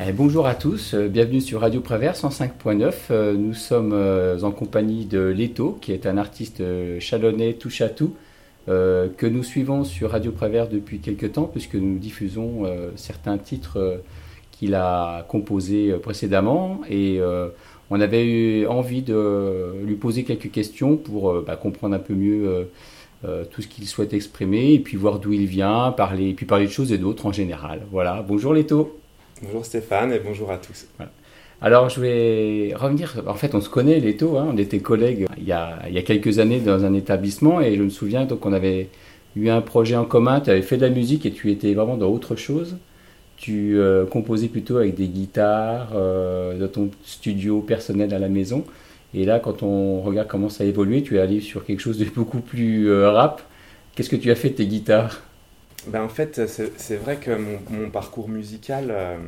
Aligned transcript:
Eh, 0.00 0.10
bonjour 0.10 0.48
à 0.48 0.56
tous, 0.56 0.92
euh, 0.94 1.06
bienvenue 1.06 1.40
sur 1.40 1.60
Radio 1.60 1.80
Prévert 1.80 2.14
105.9. 2.14 2.92
Euh, 3.12 3.34
nous 3.34 3.54
sommes 3.54 3.92
euh, 3.92 4.40
en 4.40 4.50
compagnie 4.50 5.04
de 5.04 5.20
Leto, 5.20 5.78
qui 5.80 5.92
est 5.92 6.04
un 6.06 6.18
artiste 6.18 6.60
chalonnais 6.98 7.52
touche 7.52 7.80
à 7.80 7.88
tout, 7.88 8.14
que 8.66 9.26
nous 9.26 9.44
suivons 9.44 9.84
sur 9.84 10.10
Radio 10.10 10.32
Prévert 10.32 10.68
depuis 10.68 10.98
quelques 10.98 11.32
temps, 11.32 11.44
puisque 11.44 11.76
nous 11.76 11.98
diffusons 11.98 12.62
certains 12.96 13.36
titres 13.36 14.00
qu'il 14.50 14.74
a 14.74 15.26
composés 15.28 15.92
précédemment. 16.02 16.80
Et 16.88 17.20
on 17.90 18.00
avait 18.00 18.24
eu 18.24 18.66
envie 18.66 19.02
de 19.02 19.74
lui 19.84 19.96
poser 19.96 20.24
quelques 20.24 20.50
questions 20.50 20.96
pour 20.96 21.42
bah, 21.42 21.56
comprendre 21.56 21.94
un 21.94 21.98
peu 21.98 22.14
mieux 22.14 22.70
tout 23.50 23.60
ce 23.60 23.68
qu'il 23.68 23.86
souhaite 23.86 24.14
exprimer, 24.14 24.72
et 24.72 24.78
puis 24.78 24.96
voir 24.96 25.18
d'où 25.18 25.34
il 25.34 25.44
vient, 25.44 25.92
parler, 25.92 26.30
et 26.30 26.32
puis 26.32 26.46
parler 26.46 26.64
de 26.64 26.72
choses 26.72 26.90
et 26.90 26.96
d'autres 26.96 27.26
en 27.26 27.32
général. 27.32 27.82
Voilà, 27.90 28.24
bonjour 28.26 28.54
Leto. 28.54 28.98
Bonjour 29.44 29.66
Stéphane 29.66 30.10
et 30.12 30.20
bonjour 30.20 30.50
à 30.50 30.56
tous. 30.56 30.86
Alors 31.60 31.90
je 31.90 32.00
vais 32.00 32.74
revenir, 32.74 33.22
en 33.26 33.34
fait 33.34 33.54
on 33.54 33.60
se 33.60 33.68
connaît 33.68 34.00
les 34.00 34.14
hein, 34.22 34.48
on 34.50 34.56
était 34.56 34.78
collègues 34.78 35.26
il 35.36 35.44
y, 35.44 35.52
a, 35.52 35.80
il 35.86 35.94
y, 35.94 35.98
a, 35.98 36.02
quelques 36.02 36.38
années 36.38 36.60
dans 36.60 36.84
un 36.84 36.94
établissement 36.94 37.60
et 37.60 37.76
je 37.76 37.82
me 37.82 37.90
souviens 37.90 38.24
donc 38.24 38.46
on 38.46 38.54
avait 38.54 38.88
eu 39.36 39.50
un 39.50 39.60
projet 39.60 39.96
en 39.96 40.06
commun, 40.06 40.40
tu 40.40 40.50
avais 40.50 40.62
fait 40.62 40.78
de 40.78 40.82
la 40.82 40.90
musique 40.90 41.26
et 41.26 41.32
tu 41.32 41.50
étais 41.50 41.74
vraiment 41.74 41.96
dans 41.96 42.08
autre 42.08 42.36
chose. 42.36 42.78
Tu 43.36 43.78
euh, 43.78 44.06
composais 44.06 44.48
plutôt 44.48 44.78
avec 44.78 44.94
des 44.94 45.08
guitares 45.08 45.90
euh, 45.94 46.58
dans 46.58 46.68
ton 46.68 46.90
studio 47.04 47.60
personnel 47.60 48.14
à 48.14 48.18
la 48.18 48.28
maison. 48.28 48.64
Et 49.12 49.26
là 49.26 49.40
quand 49.40 49.62
on 49.62 50.00
regarde 50.00 50.28
comment 50.28 50.48
ça 50.48 50.64
a 50.64 50.66
évolué, 50.66 51.02
tu 51.02 51.16
es 51.16 51.20
allé 51.20 51.40
sur 51.40 51.66
quelque 51.66 51.80
chose 51.80 51.98
de 51.98 52.06
beaucoup 52.06 52.40
plus 52.40 52.88
euh, 52.88 53.10
rap. 53.10 53.42
Qu'est-ce 53.94 54.08
que 54.08 54.16
tu 54.16 54.30
as 54.30 54.36
fait 54.36 54.50
de 54.50 54.54
tes 54.54 54.66
guitares? 54.66 55.22
Ben, 55.86 56.02
en 56.02 56.08
fait, 56.08 56.40
c'est 56.46 56.96
vrai 56.96 57.16
que 57.16 57.30
mon, 57.70 57.90
parcours 57.90 58.28
musical, 58.28 58.86
euh, 58.90 59.18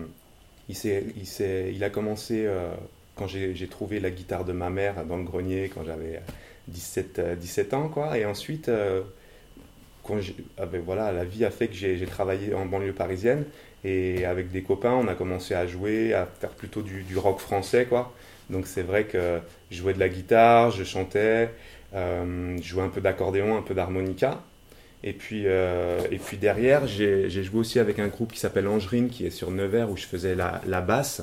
il, 0.68 0.76
il, 0.84 1.74
il, 1.74 1.84
a 1.84 1.90
commencé 1.90 2.44
euh, 2.46 2.74
quand 3.14 3.26
j'ai 3.26 3.68
trouvé 3.68 4.00
la 4.00 4.10
guitare 4.10 4.45
de 4.45 4.52
ma 4.52 4.70
mère 4.70 5.04
dans 5.04 5.16
le 5.16 5.24
grenier 5.24 5.70
quand 5.73 5.84
j'avais 5.84 6.20
17, 6.68 7.38
17 7.38 7.74
ans. 7.74 7.88
Quoi. 7.88 8.18
Et 8.18 8.24
ensuite, 8.24 8.68
euh, 8.68 9.02
quand 10.02 10.18
ah 10.58 10.66
ben, 10.66 10.80
voilà, 10.84 11.12
la 11.12 11.24
vie 11.24 11.45
a 11.45 11.50
fait 11.50 11.68
que 11.68 11.74
j'ai 11.74 12.06
travaillé 12.06 12.54
en 12.54 12.66
banlieue 12.66 12.92
parisienne. 12.92 13.45
Et 13.84 14.24
avec 14.24 14.50
des 14.50 14.62
copains, 14.62 14.95
on 14.95 15.06
a 15.06 15.14
commencé 15.14 15.54
à 15.54 15.66
jouer, 15.66 16.12
à 16.12 16.26
faire 16.26 16.50
plutôt 16.50 16.82
du, 16.82 17.02
du 17.02 17.16
rock 17.16 17.38
français. 17.38 17.86
Quoi. 17.86 18.12
Donc 18.51 18.66
c'est 18.66 18.82
vrai 18.82 19.04
que 19.04 19.38
je 19.70 19.76
jouais 19.76 19.95
de 19.95 20.01
la 20.01 20.08
guitare, 20.08 20.73
je 20.73 20.82
chantais, 20.82 21.51
je 21.92 22.62
jouais 22.62 22.82
un 22.82 22.88
peu 22.88 23.01
d'accordéon, 23.01 23.56
un 23.56 23.62
peu 23.62 23.74
d'harmonica. 23.74 24.42
Et 25.04 25.12
puis, 25.12 25.42
euh, 25.46 26.00
et 26.10 26.18
puis 26.18 26.36
derrière, 26.36 26.86
j'ai 26.86 27.28
joué 27.28 27.60
aussi 27.60 27.78
avec 27.78 27.98
un 27.98 28.08
groupe 28.08 28.32
qui 28.32 28.40
s'appelle 28.40 28.66
Angerine, 28.66 29.08
qui 29.08 29.26
est 29.26 29.30
sur 29.30 29.50
Nevers, 29.50 29.90
où 29.90 29.96
je 29.96 30.04
faisais 30.04 30.34
la, 30.34 30.60
la 30.66 30.80
basse. 30.80 31.22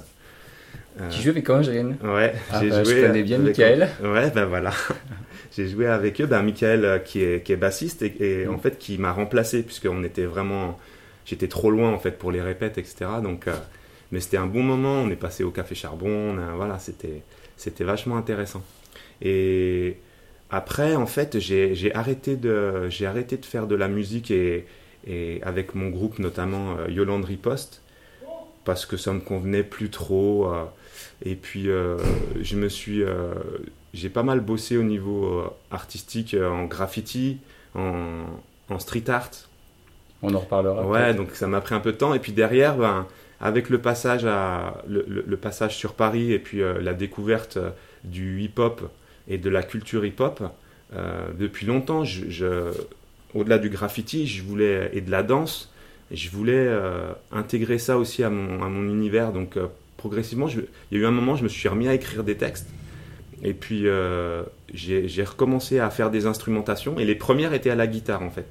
Euh, 1.02 1.10
tu 1.10 1.22
joues 1.22 1.30
avec 1.30 1.50
Angerine 1.50 1.98
Ouais, 2.04 2.34
ah, 2.52 2.62
j'ai 2.62 2.70
bah, 2.70 2.84
joué. 2.84 2.96
Je 2.96 3.08
connais 3.08 3.24
bien 3.24 3.40
Michael. 3.40 3.90
Ouais, 4.04 4.30
ben 4.30 4.46
voilà. 4.46 4.72
j'ai 5.56 5.68
joué 5.68 5.88
avec 5.88 6.22
eux, 6.22 6.28
ben 6.28 6.44
Michael 6.44 6.86
euh, 6.86 7.00
qui 7.00 7.24
est, 7.24 7.44
qui 7.44 7.52
est 7.52 7.58
bassiste 7.58 8.04
et, 8.04 8.48
en 8.48 8.54
mm. 8.54 8.60
fait 8.60 8.78
qui 8.78 8.98
m'a 9.00 9.12
remplacé, 9.12 9.64
puisqu'on 9.64 10.04
était 10.04 10.26
vraiment. 10.26 10.80
J'étais 11.26 11.48
trop 11.48 11.72
loin 11.72 11.92
en 11.92 12.00
fait 12.00 12.18
pour 12.20 12.32
les 12.32 12.42
répètes, 12.42 12.78
etc. 12.78 13.06
Donc, 13.24 13.48
mais 14.12 14.20
c'était 14.20 14.38
un 14.38 14.46
bon 14.46 14.62
moment, 14.62 15.02
on 15.02 15.10
est 15.10 15.16
passé 15.16 15.46
au 15.46 15.52
Café 15.52 15.74
Charbon, 15.74 16.36
voilà, 16.58 16.80
c'était 16.80 17.84
vachement 17.86 18.18
intéressant. 18.18 18.62
Et 19.22 19.98
après, 20.54 20.96
en 20.96 21.08
fait, 21.08 21.40
j'ai 21.40 21.92
arrêté, 21.96 22.36
de, 22.36 22.88
arrêté 23.04 23.38
de 23.38 23.46
faire 23.46 23.66
de 23.66 23.74
la 23.74 23.88
musique 23.88 24.30
et, 24.30 24.68
avec 25.42 25.74
mon 25.74 25.90
groupe, 25.90 26.20
notamment 26.20 26.76
euh, 26.78 26.92
Yolande 26.92 27.26
Riposte, 27.26 27.82
parce 28.64 28.86
que 28.86 28.96
ça 28.96 29.14
me 29.14 29.20
convenait 29.20 29.64
plus 29.64 29.90
trop. 29.90 30.54
Euh, 30.54 30.66
et 31.26 31.34
puis, 31.34 31.72
euh, 31.72 31.98
je 32.40 32.56
me 32.56 32.70
suis. 32.70 33.04
j'ai 33.96 34.10
pas 34.10 34.22
mal 34.22 34.42
bossé 34.42 34.78
au 34.78 34.84
niveau 34.84 35.44
artistique 35.72 36.36
en 36.40 36.66
graffiti, 36.66 37.40
en, 37.74 38.28
street 38.78 39.10
art. 39.10 39.32
On 40.22 40.36
en 40.36 40.40
reparlera. 40.40 40.86
Ouais, 40.86 41.16
donc 41.16 41.32
ça 41.32 41.48
m'a 41.48 41.62
pris 41.62 41.74
un 41.74 41.80
peu 41.80 41.94
de 41.94 41.98
temps. 41.98 42.14
Et 42.14 42.20
puis 42.20 42.32
derrière, 42.32 42.78
ben, 42.78 43.08
avec 43.42 43.72
le 43.72 43.80
passage, 43.80 44.24
à, 44.26 44.84
le 44.88 45.36
passage 45.36 45.76
sur 45.76 45.96
Paris 45.96 46.32
et 46.32 46.38
puis 46.38 46.62
la 46.62 46.94
découverte 46.94 47.58
du 48.04 48.40
hip-hop 48.40 48.84
et 49.28 49.38
de 49.38 49.50
la 49.50 49.64
culture 49.64 50.06
hip-hop. 50.06 50.44
Euh, 50.96 51.28
depuis 51.38 51.66
longtemps, 51.66 52.04
au-delà 53.34 53.58
du 53.58 53.70
graffiti, 53.70 54.28
je 54.28 54.44
voulais 54.44 54.92
et 54.94 55.02
de 55.02 55.10
la 55.10 55.24
danse, 55.24 55.72
je 56.12 56.30
voulais 56.30 56.54
euh, 56.56 57.12
intégrer 57.32 57.80
ça 57.80 57.98
aussi 57.98 58.24
à 58.24 58.30
mon, 58.30 58.90
univers. 58.90 59.32
Donc 59.32 59.58
euh, 59.58 59.68
progressivement, 59.98 60.48
il 60.48 60.98
y 60.98 61.02
a 61.02 61.04
eu 61.04 61.06
un 61.06 61.12
moment, 61.12 61.36
je 61.36 61.44
me 61.44 61.50
suis 61.50 61.68
remis 61.68 61.88
à 61.88 61.94
écrire 61.94 62.24
des 62.24 62.36
textes. 62.36 62.70
Et 63.46 63.54
puis 63.54 63.88
j'ai 64.74 65.24
recommencé 65.24 65.80
à 65.80 65.90
faire 65.90 66.10
des 66.10 66.26
instrumentations. 66.26 66.98
Et 66.98 67.06
les 67.06 67.16
premières 67.16 67.54
étaient 67.54 67.72
à 67.72 67.76
la 67.76 67.88
guitare 67.88 68.22
en 68.22 68.30
fait. 68.30 68.48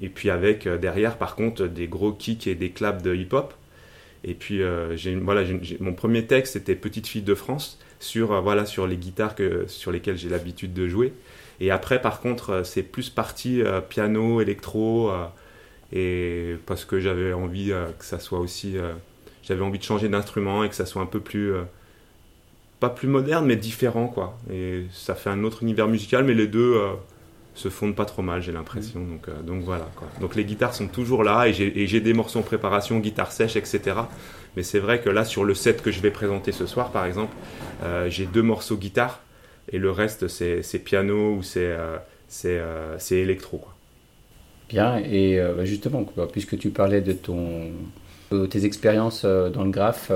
Et 0.00 0.08
puis 0.08 0.30
avec 0.30 0.66
derrière, 0.66 1.18
par 1.18 1.34
contre, 1.34 1.66
des 1.66 1.88
gros 1.88 2.12
kicks 2.12 2.46
et 2.46 2.54
des 2.54 2.70
claps 2.70 3.02
de 3.02 3.14
hip-hop. 3.14 3.52
Et 4.24 4.32
puis 4.32 4.62
voilà, 5.22 5.42
mon 5.80 5.92
premier 5.92 6.24
texte 6.26 6.54
c'était 6.54 6.74
Petite 6.74 7.06
fille 7.06 7.20
de 7.20 7.34
France 7.34 7.78
sur, 8.00 8.32
euh, 8.32 8.40
voilà, 8.40 8.66
sur 8.66 8.86
les 8.88 8.96
guitares 8.96 9.36
que, 9.36 9.66
sur 9.68 9.92
lesquelles 9.92 10.16
j'ai 10.16 10.28
l'habitude 10.28 10.72
de 10.72 10.88
jouer. 10.88 11.12
Et 11.60 11.70
après, 11.70 12.00
par 12.00 12.20
contre, 12.20 12.50
euh, 12.50 12.64
c'est 12.64 12.82
plus 12.82 13.10
parti 13.10 13.62
euh, 13.62 13.80
piano, 13.80 14.40
électro, 14.40 15.12
et 15.92 16.56
parce 16.66 16.84
que 16.84 16.98
j'avais 16.98 17.32
envie 17.32 17.72
que 17.98 18.04
ça 18.04 18.18
soit 18.18 18.38
aussi. 18.38 18.76
j'avais 19.42 19.62
envie 19.62 19.78
de 19.78 19.84
changer 19.84 20.08
d'instrument 20.08 20.64
et 20.64 20.68
que 20.68 20.74
ça 20.74 20.86
soit 20.86 21.02
un 21.02 21.06
peu 21.06 21.20
plus. 21.20 21.52
pas 22.78 22.90
plus 22.90 23.08
moderne, 23.08 23.44
mais 23.44 23.56
différent, 23.56 24.06
quoi. 24.06 24.38
Et 24.52 24.84
ça 24.92 25.16
fait 25.16 25.30
un 25.30 25.42
autre 25.42 25.64
univers 25.64 25.88
musical, 25.88 26.22
mais 26.24 26.34
les 26.34 26.46
deux 26.46 26.80
se 27.54 27.68
fondent 27.68 27.96
pas 27.96 28.04
trop 28.04 28.22
mal, 28.22 28.40
j'ai 28.40 28.52
l'impression. 28.52 29.00
Donc, 29.00 29.28
donc 29.44 29.64
voilà, 29.64 29.88
quoi. 29.96 30.06
Donc 30.20 30.36
les 30.36 30.44
guitares 30.44 30.74
sont 30.74 30.86
toujours 30.86 31.24
là, 31.24 31.48
et 31.48 31.52
j'ai 31.52 32.00
des 32.00 32.14
morceaux 32.14 32.38
en 32.38 32.42
préparation, 32.42 33.00
guitare 33.00 33.32
sèche, 33.32 33.56
etc. 33.56 33.96
Mais 34.56 34.62
c'est 34.62 34.78
vrai 34.78 35.00
que 35.00 35.10
là, 35.10 35.24
sur 35.24 35.44
le 35.44 35.54
set 35.54 35.82
que 35.82 35.90
je 35.90 36.00
vais 36.00 36.10
présenter 36.10 36.52
ce 36.52 36.66
soir, 36.66 36.90
par 36.90 37.06
exemple, 37.06 37.34
euh, 37.82 38.08
j'ai 38.08 38.26
deux 38.26 38.42
morceaux 38.42 38.76
guitare 38.76 39.20
et 39.70 39.78
le 39.78 39.90
reste, 39.90 40.28
c'est 40.28 40.78
piano 40.84 41.34
ou 41.34 41.42
c'est 41.42 41.66
euh, 41.66 41.96
euh, 42.44 42.98
électro. 43.10 43.62
Bien, 44.68 44.98
et 44.98 45.40
bah, 45.56 45.64
justement, 45.64 46.04
puisque 46.32 46.56
tu 46.58 46.70
parlais 46.70 47.00
de 47.00 47.12
ton 47.12 47.70
tes 48.48 48.64
expériences 48.64 49.24
dans 49.24 49.64
le 49.64 49.70
graphe, 49.70 50.12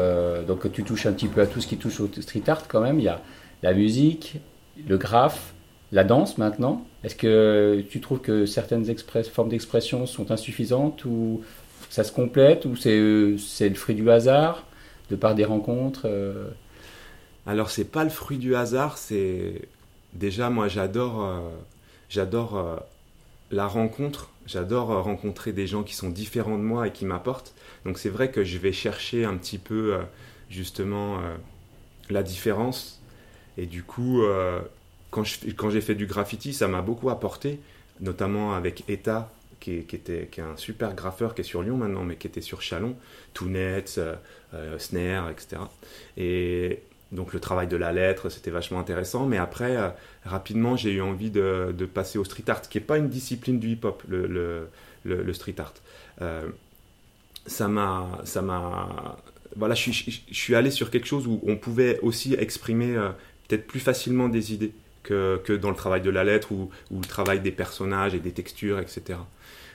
donc 0.46 0.70
tu 0.72 0.84
touches 0.84 1.06
un 1.06 1.12
petit 1.12 1.26
peu 1.26 1.40
à 1.40 1.46
tout 1.48 1.60
ce 1.60 1.66
qui 1.66 1.76
touche 1.76 1.98
au 1.98 2.08
street 2.20 2.44
art 2.46 2.68
quand 2.68 2.80
même. 2.80 3.00
Il 3.00 3.04
y 3.04 3.08
a 3.08 3.20
la 3.64 3.74
musique, 3.74 4.36
le 4.86 4.96
graphe, 4.96 5.52
la 5.90 6.04
danse 6.04 6.38
maintenant. 6.38 6.86
Est-ce 7.02 7.16
que 7.16 7.84
tu 7.88 8.00
trouves 8.00 8.20
que 8.20 8.46
certaines 8.46 8.84
formes 9.32 9.48
d'expression 9.48 10.06
sont 10.06 10.30
insuffisantes 10.30 11.04
ou 11.04 11.42
ça 11.94 12.02
se 12.02 12.10
complète 12.10 12.64
ou 12.64 12.74
euh, 12.86 13.38
c'est 13.38 13.68
le 13.68 13.76
fruit 13.76 13.94
du 13.94 14.10
hasard 14.10 14.66
de 15.10 15.14
par 15.14 15.36
des 15.36 15.44
rencontres 15.44 16.06
euh 16.06 16.50
Alors 17.46 17.70
c'est 17.70 17.84
pas 17.84 18.02
le 18.02 18.10
fruit 18.10 18.38
du 18.38 18.56
hasard, 18.56 18.98
c'est 18.98 19.68
déjà 20.12 20.50
moi 20.50 20.66
j'adore 20.66 21.24
euh, 21.24 21.38
j'adore 22.08 22.82
la 23.52 23.68
rencontre, 23.68 24.30
j'adore 24.44 25.04
rencontrer 25.04 25.52
des 25.52 25.68
gens 25.68 25.84
qui 25.84 25.94
sont 25.94 26.10
différents 26.10 26.58
de 26.58 26.64
moi 26.64 26.88
et 26.88 26.90
qui 26.90 27.04
m'apportent. 27.04 27.54
Donc 27.84 27.98
c'est 27.98 28.08
vrai 28.08 28.28
que 28.28 28.42
je 28.42 28.58
vais 28.58 28.72
chercher 28.72 29.24
un 29.24 29.36
petit 29.36 29.58
peu 29.58 29.96
justement 30.50 31.20
la 32.10 32.24
différence 32.24 33.00
et 33.56 33.66
du 33.66 33.84
coup 33.84 34.20
quand 35.12 35.70
j'ai 35.70 35.80
fait 35.80 35.94
du 35.94 36.06
graffiti, 36.06 36.52
ça 36.54 36.66
m'a 36.66 36.82
beaucoup 36.82 37.10
apporté, 37.10 37.60
notamment 38.00 38.54
avec 38.54 38.82
ETA, 38.88 39.30
qui, 39.64 39.96
était, 39.96 40.28
qui 40.30 40.40
est 40.40 40.44
un 40.44 40.56
super 40.56 40.94
graffeur 40.94 41.34
qui 41.34 41.40
est 41.40 41.44
sur 41.44 41.62
Lyon 41.62 41.78
maintenant, 41.78 42.04
mais 42.04 42.16
qui 42.16 42.26
était 42.26 42.42
sur 42.42 42.60
Chalon, 42.60 42.96
Tounet, 43.32 43.84
euh, 43.96 44.14
euh, 44.52 44.78
Snare, 44.78 45.30
etc. 45.30 45.62
Et 46.18 46.80
donc 47.12 47.32
le 47.32 47.40
travail 47.40 47.66
de 47.66 47.76
la 47.76 47.92
lettre, 47.92 48.28
c'était 48.28 48.50
vachement 48.50 48.78
intéressant. 48.78 49.26
Mais 49.26 49.38
après, 49.38 49.76
euh, 49.76 49.88
rapidement, 50.24 50.76
j'ai 50.76 50.92
eu 50.92 51.00
envie 51.00 51.30
de, 51.30 51.72
passer 51.92 52.18
au 52.18 52.24
street 52.24 52.44
art, 52.48 52.60
qui 52.62 52.78
n'est 52.78 52.84
pas 52.84 52.98
une 52.98 53.08
discipline 53.08 53.58
du 53.58 53.70
hip-hop, 53.70 54.02
le, 54.08 54.68
street 55.32 55.56
art. 55.58 55.74
ça 57.46 57.68
m'a, 57.68 58.20
ça 58.24 58.42
m'a, 58.42 59.16
voilà, 59.56 59.74
je, 59.74 59.90
suis 59.90 60.54
allé 60.54 60.70
sur 60.70 60.90
quelque 60.90 61.06
chose 61.06 61.26
où 61.26 61.40
on 61.46 61.56
pouvait 61.56 62.00
aussi 62.00 62.34
exprimer 62.34 62.94
peut-être 63.48 63.66
plus 63.66 63.80
facilement 63.80 64.28
des 64.28 64.52
idées 64.52 64.72
que, 65.02 65.40
que, 65.44 65.52
dans 65.52 65.70
le 65.70 65.76
travail 65.76 66.00
de 66.00 66.10
la 66.10 66.24
lettre 66.24 66.52
ou, 66.52 66.70
le 66.90 67.06
travail 67.06 67.40
des 67.40 67.52
personnages 67.52 68.14
et 68.14 68.20
des 68.20 68.32
textures, 68.32 68.78
etc. 68.78 69.18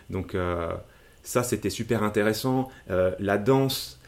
Donc 0.09 0.35
euh, 0.35 0.73
ça, 1.23 1.43
c'était 1.43 1.69
super 1.69 2.03
intéressant. 2.03 2.69
Euh, 2.89 3.11
la 3.19 3.37
danse, 3.37 3.99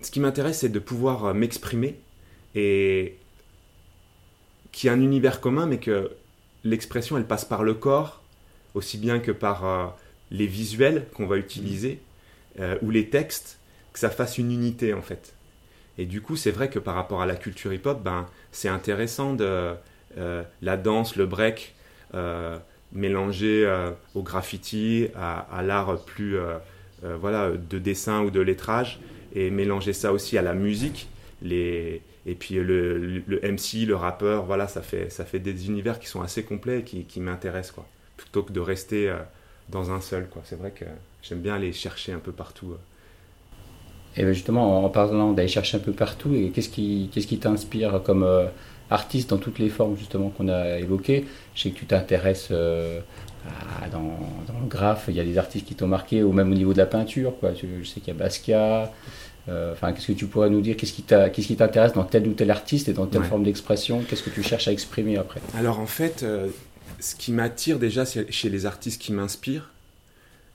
ce 0.00 0.10
qui 0.10 0.20
m'intéresse, 0.20 0.60
c'est 0.60 0.68
de 0.68 0.78
pouvoir 0.78 1.26
euh, 1.26 1.34
m'exprimer 1.34 1.98
et 2.54 3.16
qu'il 4.72 4.88
y 4.88 4.90
a 4.90 4.94
un 4.94 5.00
univers 5.00 5.40
commun, 5.40 5.66
mais 5.66 5.78
que 5.78 6.10
l'expression, 6.64 7.16
elle 7.16 7.26
passe 7.26 7.44
par 7.44 7.62
le 7.62 7.74
corps, 7.74 8.22
aussi 8.74 8.98
bien 8.98 9.20
que 9.20 9.32
par 9.32 9.96
les 10.30 10.46
visuels 10.46 11.06
qu'on 11.14 11.26
va 11.26 11.36
utiliser, 11.36 12.00
ou 12.80 12.90
les 12.90 13.10
textes, 13.10 13.58
que 13.92 13.98
ça 13.98 14.08
fasse 14.08 14.38
une 14.38 14.50
unité 14.50 14.94
en 14.94 15.02
fait. 15.02 15.34
Et 15.98 16.06
du 16.06 16.22
coup, 16.22 16.36
c'est 16.36 16.50
vrai 16.50 16.70
que 16.70 16.78
par 16.78 16.94
rapport 16.94 17.20
à 17.20 17.26
la 17.26 17.36
culture 17.36 17.72
hip-hop, 17.72 18.02
ben, 18.02 18.26
c'est 18.50 18.68
intéressant 18.68 19.34
de 19.34 19.74
la 20.16 20.76
danse, 20.78 21.16
le 21.16 21.26
break, 21.26 21.74
mélangé 22.92 23.66
au 24.14 24.22
graffiti, 24.22 25.08
à, 25.14 25.62
l'art 25.62 26.04
plus 26.04 26.36
voilà, 27.02 27.50
de 27.50 27.78
dessin 27.78 28.22
ou 28.22 28.30
de 28.30 28.40
lettrage, 28.40 29.00
et 29.34 29.50
mélanger 29.50 29.92
ça 29.92 30.12
aussi 30.12 30.38
à 30.38 30.42
la 30.42 30.54
musique. 30.54 31.08
Les, 31.42 32.02
et 32.24 32.34
puis 32.34 32.54
le, 32.54 32.98
le, 32.98 33.40
MC, 33.40 33.86
le 33.86 33.96
rappeur, 33.96 34.44
voilà, 34.44 34.68
ça 34.68 34.80
fait, 34.82 35.10
ça 35.10 35.24
fait 35.24 35.40
des 35.40 35.66
univers 35.66 35.98
qui 35.98 36.06
sont 36.06 36.22
assez 36.22 36.44
complets 36.44 36.80
et 36.80 36.82
qui, 36.84 37.04
qui 37.04 37.20
m'intéressent, 37.20 37.72
quoi. 37.72 37.86
Plutôt 38.16 38.42
que 38.42 38.52
de 38.52 38.60
rester 38.60 39.08
euh, 39.08 39.16
dans 39.68 39.90
un 39.90 40.00
seul, 40.00 40.28
quoi. 40.28 40.42
C'est 40.44 40.56
vrai 40.56 40.70
que 40.70 40.84
j'aime 41.22 41.40
bien 41.40 41.54
aller 41.54 41.72
chercher 41.72 42.12
un 42.12 42.20
peu 42.20 42.30
partout. 42.30 42.72
Euh. 42.72 44.20
Et 44.20 44.24
ben, 44.24 44.32
justement, 44.32 44.84
en 44.84 44.88
parlant 44.88 45.32
d'aller 45.32 45.48
chercher 45.48 45.78
un 45.78 45.80
peu 45.80 45.92
partout, 45.92 46.30
qu'est-ce 46.54 46.68
qui, 46.68 47.10
qu'est-ce 47.12 47.26
qui 47.26 47.38
t'inspire 47.38 48.02
comme 48.04 48.22
euh, 48.22 48.46
artiste 48.92 49.30
dans 49.30 49.38
toutes 49.38 49.58
les 49.58 49.68
formes 49.68 49.96
justement 49.96 50.28
qu'on 50.30 50.48
a 50.48 50.78
évoquées 50.78 51.26
Je 51.54 51.62
sais 51.62 51.70
que 51.70 51.78
tu 51.78 51.86
t'intéresses 51.86 52.50
dans, 52.50 53.98
dans, 53.98 54.60
le 54.60 54.68
graphe, 54.68 55.06
il 55.08 55.14
y 55.14 55.20
a 55.20 55.24
des 55.24 55.38
artistes 55.38 55.66
qui 55.66 55.74
t'ont 55.74 55.88
marqué, 55.88 56.22
ou 56.22 56.32
même 56.32 56.52
au 56.52 56.54
niveau 56.54 56.72
de 56.72 56.78
la 56.78 56.86
peinture, 56.86 57.34
quoi. 57.40 57.52
Je, 57.54 57.66
je 57.82 57.88
sais 57.88 58.00
qu'il 58.00 58.14
y 58.14 58.16
a 58.16 58.18
Basquiat. 58.18 58.92
Euh, 59.48 59.72
enfin, 59.72 59.92
qu'est-ce 59.92 60.08
que 60.08 60.12
tu 60.12 60.26
pourrais 60.26 60.50
nous 60.50 60.60
dire? 60.60 60.76
Qu'est-ce 60.76 60.92
qui 60.92 61.56
t'intéresse 61.56 61.92
dans 61.92 62.04
tel 62.04 62.26
ou 62.28 62.32
tel 62.32 62.50
artiste 62.50 62.88
et 62.88 62.92
dans 62.92 63.06
telle 63.06 63.24
forme 63.24 63.44
d'expression? 63.44 64.02
Qu'est-ce 64.02 64.22
que 64.22 64.30
tu 64.30 64.42
cherches 64.42 64.68
à 64.68 64.72
exprimer 64.72 65.16
après? 65.16 65.40
Alors 65.54 65.80
en 65.80 65.86
fait, 65.86 66.22
euh, 66.22 66.48
ce 67.00 67.14
qui 67.16 67.32
m'attire 67.32 67.78
déjà 67.78 68.04
chez 68.04 68.48
les 68.48 68.66
artistes 68.66 69.00
qui 69.00 69.12
m'inspirent, 69.12 69.70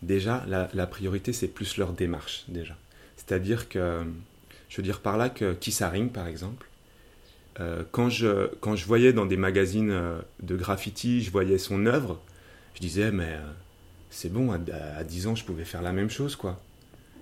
déjà, 0.02 0.46
la, 0.48 0.88
priorité, 0.88 1.34
c'est 1.34 1.48
plus 1.48 1.78
leur 1.78 1.92
démarche, 1.92 2.46
déjà. 2.48 2.76
C'est-à-dire 3.18 3.68
que, 3.68 4.04
je 4.70 4.78
veux 4.78 4.84
dire 4.84 5.02
par 5.02 5.18
là 5.18 5.30
que 5.30 5.54
Kissaring, 5.54 6.10
par 6.10 6.28
exemple, 6.28 6.67
euh, 7.60 7.84
quand, 7.92 8.10
je, 8.10 8.48
quand 8.60 8.76
je 8.76 8.86
voyais 8.86 9.14
dans 9.14 9.26
des 9.26 9.38
magazines 9.38 9.94
de 10.42 10.56
graffiti, 10.56 11.22
je 11.22 11.32
voyais 11.32 11.58
son 11.58 11.86
œuvre, 11.86 12.22
je 12.76 12.82
disais, 12.82 13.12
mais 13.12 13.38
c'est 14.10 14.32
bon, 14.32 14.52
à, 14.52 14.60
à, 14.98 15.04
10 15.04 15.28
ans, 15.28 15.36
je 15.36 15.44
pouvais 15.44 15.66
faire 15.66 15.82
la 15.82 15.94
même 15.94 16.10
chose, 16.10 16.36
quoi. 16.36 16.62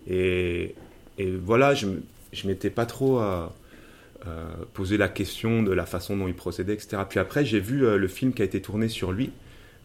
Et 0.08 0.76
et 1.18 1.32
voilà, 1.32 1.74
je 1.74 1.88
ne 1.88 2.02
m'étais 2.46 2.70
pas 2.70 2.86
trop 2.86 3.22
euh, 3.22 3.48
euh, 4.28 4.54
posé 4.74 4.98
la 4.98 5.08
question 5.08 5.64
de 5.64 5.72
la 5.72 5.86
façon 5.86 6.18
dont 6.18 6.28
il 6.28 6.36
procédait, 6.36 6.74
etc. 6.74 6.98
Puis 7.10 7.20
après, 7.20 7.46
j'ai 7.46 7.60
vu 7.60 7.86
euh, 7.86 7.98
le 7.98 8.08
film 8.08 8.34
qui 8.34 8.42
a 8.42 8.46
été 8.46 8.62
tourné 8.62 8.90
sur 8.90 9.12
lui, 9.12 9.32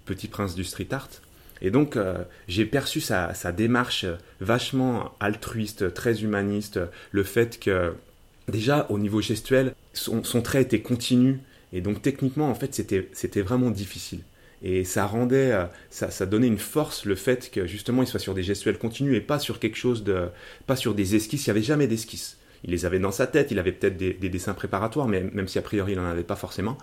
Petit 0.06 0.29
Prince 0.29 0.55
du 0.55 0.64
Street 0.64 0.88
Art. 0.91 1.08
Et 1.62 1.70
donc, 1.70 1.99
j'ai 2.49 2.64
perçu 2.64 3.03
sa, 3.03 3.35
démarche 3.53 4.06
vachement 4.41 5.14
altruiste, 5.20 5.93
très 5.93 6.23
humaniste, 6.23 6.81
le 7.11 7.23
fait 7.23 7.61
que, 7.61 7.93
déjà, 8.50 8.87
au 8.91 8.99
niveau 8.99 9.20
gestuel, 9.20 9.75
son, 9.93 10.23
trait 10.43 10.62
était 10.62 10.81
continu. 10.81 11.41
Et 11.73 11.81
donc, 11.81 12.02
techniquement, 12.02 12.50
en 12.50 12.55
fait, 12.55 12.75
c'était 12.75 13.43
vraiment 13.43 13.70
difficile. 13.70 14.20
Et 14.62 14.85
ça 14.85 15.06
rendait, 15.06 15.52
euh, 15.52 15.64
ça, 15.88 16.11
ça, 16.11 16.26
donnait 16.26 16.47
une 16.47 16.58
force 16.58 17.06
le 17.06 17.14
fait 17.14 17.50
que 17.50 17.67
justement 17.67 18.02
il 18.02 18.06
soit 18.06 18.20
sur 18.20 18.35
des 18.35 18.43
gestuels 18.43 18.76
continus 18.76 19.17
et 19.17 19.23
pas 19.23 19.38
sur 19.38 19.58
quelque 19.58 19.76
chose 19.76 20.05
de, 20.05 20.29
pas 20.67 20.76
sur 20.76 20.94
des 20.94 21.14
esquisses. 21.17 21.47
Il 21.47 21.49
n'y 21.49 21.52
avait 21.52 21.62
jamais 21.62 21.87
d'esquisses. 21.87 22.37
Il 22.64 22.70
les 22.70 22.84
avait 22.84 22.98
dans 22.98 23.10
sa 23.10 23.26
tête, 23.26 23.50
il 23.50 23.58
avait 23.58 23.72
peut-être 23.72 23.96
des, 23.96 24.12
dessins 24.12 24.54
préparatoires, 24.54 25.08
mais 25.08 25.22
même 25.32 25.48
si 25.48 25.58
a 25.58 25.62
priori 25.62 25.92
il 25.92 25.98
n'en 25.98 26.04
avait 26.04 26.22
pas 26.22 26.36
forcément. 26.36 26.76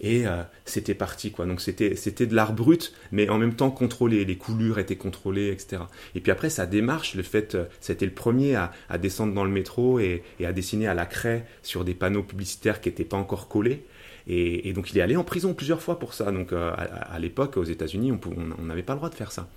Et 0.00 0.26
euh, 0.26 0.42
c'était 0.64 0.94
parti, 0.94 1.30
quoi. 1.30 1.46
Donc 1.46 1.60
c'était, 1.60 1.94
de 1.94 2.34
l'art 2.34 2.52
brut, 2.52 2.92
mais 3.12 3.28
en 3.28 3.38
même 3.38 3.54
temps 3.54 3.70
contrôlé. 3.70 4.24
Les 4.24 4.36
coulures 4.36 4.78
étaient 4.78 4.96
contrôlées, 4.96 5.50
etc. 5.50 5.82
Et 6.14 6.20
puis 6.20 6.32
après, 6.32 6.50
sa 6.50 6.66
démarche, 6.66 7.14
le 7.14 7.22
fait, 7.22 7.54
euh, 7.54 7.64
c'était 7.80 8.06
le 8.06 8.12
premier 8.12 8.56
à, 8.56 8.72
à, 8.88 8.98
descendre 8.98 9.34
dans 9.34 9.44
le 9.44 9.50
métro 9.50 10.00
et, 10.00 10.22
à 10.44 10.52
dessiner 10.52 10.88
à 10.88 10.94
la 10.94 11.06
craie 11.06 11.46
sur 11.62 11.84
des 11.84 11.94
panneaux 11.94 12.22
publicitaires 12.22 12.80
qui 12.80 12.88
n'étaient 12.88 13.04
pas 13.04 13.16
encore 13.16 13.48
collés. 13.48 13.84
Et, 14.26 14.72
donc 14.72 14.92
il 14.92 14.98
est 14.98 15.00
allé 15.00 15.16
en 15.16 15.24
prison 15.24 15.54
plusieurs 15.54 15.82
fois 15.82 15.98
pour 15.98 16.14
ça. 16.14 16.30
Donc 16.30 16.52
euh, 16.52 16.72
à, 16.76 17.18
l'époque, 17.18 17.56
aux 17.56 17.64
États-Unis, 17.64 18.12
on 18.12 18.62
n'avait 18.62 18.82
pas 18.82 18.92
le 18.92 18.98
droit 18.98 19.10
de 19.10 19.14
faire 19.14 19.32
ça. 19.32 19.48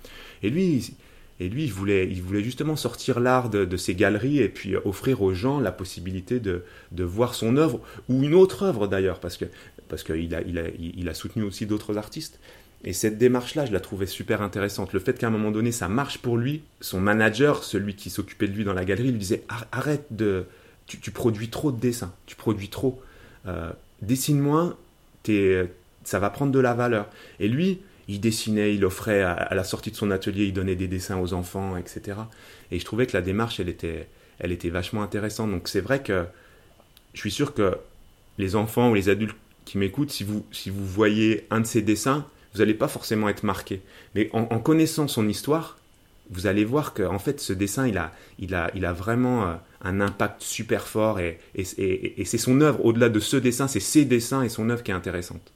Et 0.42 0.50
lui, 0.50 0.94
et 1.40 1.48
lui, 1.48 1.64
il 1.64 1.72
voulait, 1.72 2.08
il 2.08 2.22
voulait 2.22 2.42
justement 2.42 2.76
sortir 2.76 3.18
l'art 3.20 3.50
de, 3.50 3.76
ses 3.76 3.94
galeries 3.94 4.38
et 4.38 4.48
puis 4.48 4.76
offrir 4.76 5.22
aux 5.22 5.34
gens 5.34 5.58
la 5.60 5.72
possibilité 5.72 6.38
de, 6.40 6.62
de 6.92 7.04
voir 7.04 7.34
son 7.34 7.56
œuvre, 7.56 7.80
ou 8.08 8.22
une 8.22 8.34
autre 8.34 8.62
œuvre 8.62 8.86
d'ailleurs, 8.86 9.18
parce 9.18 9.36
qu'il 9.36 9.48
parce 9.88 10.08
a, 10.10 10.16
il 10.16 10.34
a, 10.34 10.40
il 10.78 11.08
a 11.08 11.14
soutenu 11.14 11.42
aussi 11.42 11.66
d'autres 11.66 11.98
artistes. 11.98 12.38
Et 12.84 12.92
cette 12.92 13.16
démarche-là, 13.16 13.64
je 13.64 13.72
la 13.72 13.80
trouvais 13.80 14.06
super 14.06 14.42
intéressante. 14.42 14.92
Le 14.92 15.00
fait 15.00 15.18
qu'à 15.18 15.28
un 15.28 15.30
moment 15.30 15.50
donné, 15.50 15.72
ça 15.72 15.88
marche 15.88 16.18
pour 16.18 16.36
lui, 16.36 16.62
son 16.80 17.00
manager, 17.00 17.64
celui 17.64 17.94
qui 17.94 18.10
s'occupait 18.10 18.46
de 18.46 18.52
lui 18.52 18.64
dans 18.64 18.74
la 18.74 18.84
galerie, 18.84 19.10
lui 19.10 19.18
disait 19.18 19.42
Arrête 19.72 20.06
de. 20.10 20.44
Tu, 20.86 21.10
produis 21.10 21.48
trop 21.48 21.72
de 21.72 21.80
dessins, 21.80 22.12
tu 22.26 22.36
produis 22.36 22.68
trop. 22.68 23.00
Euh, 23.46 23.70
dessine-moi, 24.02 24.76
ça 26.04 26.18
va 26.18 26.28
prendre 26.28 26.52
de 26.52 26.58
la 26.58 26.74
valeur. 26.74 27.08
Et 27.40 27.48
lui, 27.48 27.80
il 28.08 28.20
dessinait, 28.20 28.74
il 28.74 28.84
offrait 28.84 29.22
à, 29.22 29.54
la 29.54 29.64
sortie 29.64 29.90
de 29.90 29.96
son 29.96 30.10
atelier, 30.10 30.44
il 30.44 30.52
donnait 30.52 30.76
des 30.76 30.88
dessins 30.88 31.18
aux 31.18 31.32
enfants, 31.32 31.76
etc. 31.76 32.18
Et 32.70 32.78
je 32.78 32.84
trouvais 32.84 33.06
que 33.06 33.16
la 33.16 33.22
démarche, 33.22 33.60
elle 33.60 33.68
était, 33.68 34.08
elle 34.38 34.52
était 34.52 34.70
vachement 34.70 35.02
intéressante. 35.02 35.50
Donc 35.50 35.68
c'est 35.68 35.80
vrai 35.80 36.02
que 36.02 36.24
je 37.14 37.20
suis 37.20 37.30
sûr 37.30 37.54
que 37.54 37.76
les 38.38 38.56
enfants 38.56 38.90
ou 38.90 38.94
les 38.94 39.08
adultes 39.08 39.36
qui 39.64 39.78
m'écoutent, 39.78 40.10
si 40.10 40.24
vous, 40.24 40.44
si 40.52 40.70
vous 40.70 40.84
voyez 40.84 41.46
un 41.50 41.60
de 41.60 41.66
ces 41.66 41.82
dessins, 41.82 42.26
vous 42.52 42.60
n'allez 42.60 42.74
pas 42.74 42.88
forcément 42.88 43.28
être 43.28 43.42
marqué. 43.42 43.80
Mais 44.14 44.28
en, 44.32 44.58
connaissant 44.58 45.08
son 45.08 45.28
histoire, 45.28 45.78
vous 46.30 46.46
allez 46.46 46.64
voir 46.64 46.94
que 46.94 47.02
en 47.02 47.18
fait 47.18 47.40
ce 47.40 47.52
dessin 47.52 47.86
il 47.86 47.98
a, 47.98 48.12
il 48.38 48.54
a, 48.54 48.70
il 48.74 48.86
a 48.86 48.92
vraiment 48.92 49.46
euh, 49.46 49.54
un 49.82 50.00
impact 50.00 50.42
super 50.42 50.86
fort 50.86 51.20
et, 51.20 51.38
et, 51.54 52.24
c'est 52.24 52.38
son 52.38 52.60
œuvre, 52.60 52.84
au-delà 52.84 53.08
de 53.08 53.20
ce 53.20 53.36
dessin, 53.36 53.68
c'est 53.68 53.80
ses 53.80 54.04
dessins 54.04 54.42
et 54.42 54.48
son 54.48 54.70
œuvre 54.70 54.82
qui 54.82 54.90
est 54.90 54.94
intéressante. 54.94 55.52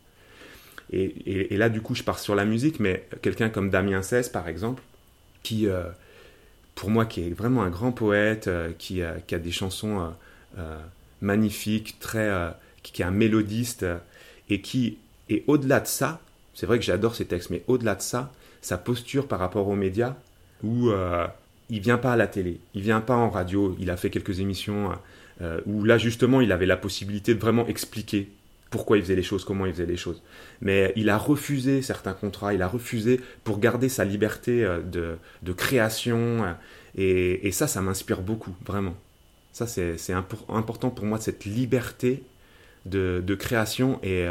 Et, 0.92 1.56
là, 1.56 1.68
du 1.68 1.80
coup, 1.80 1.94
je 1.94 2.02
pars 2.02 2.18
sur 2.18 2.34
la 2.34 2.44
musique, 2.44 2.80
mais 2.80 3.06
quelqu'un 3.22 3.50
comme 3.50 3.70
Damien 3.70 4.02
Cesse, 4.02 4.28
par 4.28 4.48
exemple, 4.48 4.82
qui, 5.42 5.66
euh, 5.66 5.84
pour 6.74 6.90
moi, 6.90 7.04
qui 7.04 7.22
est 7.22 7.30
vraiment 7.30 7.62
un 7.62 7.70
grand 7.70 7.92
poète, 7.92 8.48
euh, 8.48 8.72
qui, 8.78 9.02
a 9.02 9.20
des 9.30 9.50
chansons 9.52 10.12
euh, 10.58 10.78
magnifiques, 11.20 11.98
très, 12.00 12.30
qui, 12.82 13.02
est 13.02 13.04
un 13.04 13.10
mélodiste, 13.10 13.84
et 14.48 14.60
qui 14.62 14.98
est 15.28 15.44
au-delà 15.46 15.80
de 15.80 15.86
ça, 15.86 16.20
c'est 16.54 16.66
vrai 16.66 16.78
que 16.78 16.84
j'adore 16.84 17.14
ses 17.14 17.26
textes, 17.26 17.50
mais 17.50 17.62
au-delà 17.66 17.94
de 17.94 18.02
ça, 18.02 18.32
sa 18.62 18.78
posture 18.78 19.28
par 19.28 19.38
rapport 19.38 19.68
aux 19.68 19.76
médias, 19.76 20.16
où 20.64 20.90
il 21.70 21.80
vient 21.80 21.98
pas 21.98 22.14
à 22.14 22.16
la 22.16 22.26
télé, 22.26 22.60
il 22.74 22.80
vient 22.80 23.02
pas 23.02 23.14
en 23.14 23.28
radio. 23.28 23.76
Il 23.78 23.90
a 23.90 23.96
fait 23.98 24.08
quelques 24.08 24.40
émissions 24.40 24.90
euh, 25.40 25.60
où 25.66 25.84
là 25.84 25.98
justement 25.98 26.40
il 26.40 26.50
avait 26.50 26.66
la 26.66 26.76
possibilité 26.76 27.32
de 27.32 27.38
vraiment 27.38 27.64
expliquer 27.68 28.28
pourquoi 28.70 28.96
il 28.96 29.02
faisait 29.02 29.16
les 29.16 29.22
choses, 29.22 29.44
comment 29.44 29.66
il 29.66 29.72
faisait 29.72 29.86
les 29.86 29.96
choses. 29.96 30.22
Mais 30.60 30.92
il 30.96 31.08
a 31.08 31.18
refusé 31.18 31.82
certains 31.82 32.12
contrats, 32.12 32.54
il 32.54 32.62
a 32.62 32.68
refusé 32.68 33.20
pour 33.44 33.58
garder 33.58 33.88
sa 33.88 34.04
liberté 34.04 34.64
euh, 34.64 34.80
de, 35.42 35.52
création. 35.52 36.44
Euh, 36.44 36.52
et, 36.96 37.52
ça, 37.52 37.66
ça 37.66 37.80
m'inspire 37.80 38.22
beaucoup, 38.22 38.54
vraiment. 38.64 38.96
Ça, 39.52 39.66
c'est 39.66 40.12
important 40.12 40.90
pour 40.90 41.04
moi, 41.04 41.18
cette 41.18 41.44
liberté 41.44 42.22
de, 42.86 43.34
création 43.34 43.98
et, 44.02 44.28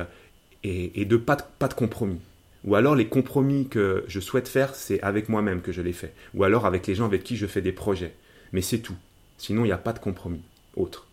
et, 0.64 1.06
de 1.06 1.18
pas, 1.18 1.36
pas 1.36 1.68
de 1.68 1.74
compromis. 1.74 2.20
Ou 2.64 2.76
alors 2.76 2.96
les 2.96 3.08
compromis 3.08 3.68
que 3.68 4.04
je 4.08 4.20
souhaite 4.20 4.48
faire, 4.48 4.76
c'est 4.76 5.02
avec 5.02 5.30
moi-même 5.30 5.62
que 5.62 5.72
je 5.72 5.82
les 5.82 5.94
fais. 5.94 6.14
Ou 6.34 6.44
alors 6.44 6.66
avec 6.66 6.88
les 6.88 6.96
gens 6.96 7.06
avec 7.06 7.24
qui 7.24 7.38
je 7.38 7.46
fais 7.46 7.62
des 7.62 7.72
projets. 7.72 8.14
Mais 8.52 8.62
c'est 8.62 8.80
tout. 8.80 8.96
Sinon, 9.38 9.64
il 9.64 9.68
n'y 9.68 9.74
a 9.74 9.78
pas 9.78 9.94
de 9.94 10.00
compromis 10.00 10.42
autre. 10.76 11.07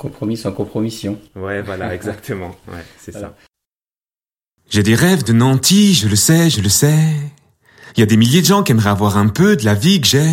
Compromis 0.00 0.38
sans 0.38 0.52
compromission. 0.52 1.18
Ouais, 1.36 1.60
voilà, 1.60 1.94
exactement. 1.94 2.56
Ouais, 2.68 2.82
c'est 2.98 3.12
ça. 3.12 3.36
J'ai 4.70 4.82
des 4.82 4.94
rêves 4.94 5.24
de 5.24 5.34
nantis, 5.34 5.92
je 5.92 6.08
le 6.08 6.16
sais, 6.16 6.48
je 6.48 6.62
le 6.62 6.70
sais. 6.70 7.04
Il 7.94 8.00
y 8.00 8.02
a 8.02 8.06
des 8.06 8.16
milliers 8.16 8.40
de 8.40 8.46
gens 8.46 8.62
qui 8.62 8.72
aimeraient 8.72 8.88
avoir 8.88 9.18
un 9.18 9.28
peu 9.28 9.56
de 9.56 9.64
la 9.66 9.74
vie 9.74 10.00
que 10.00 10.06
j'ai. 10.06 10.32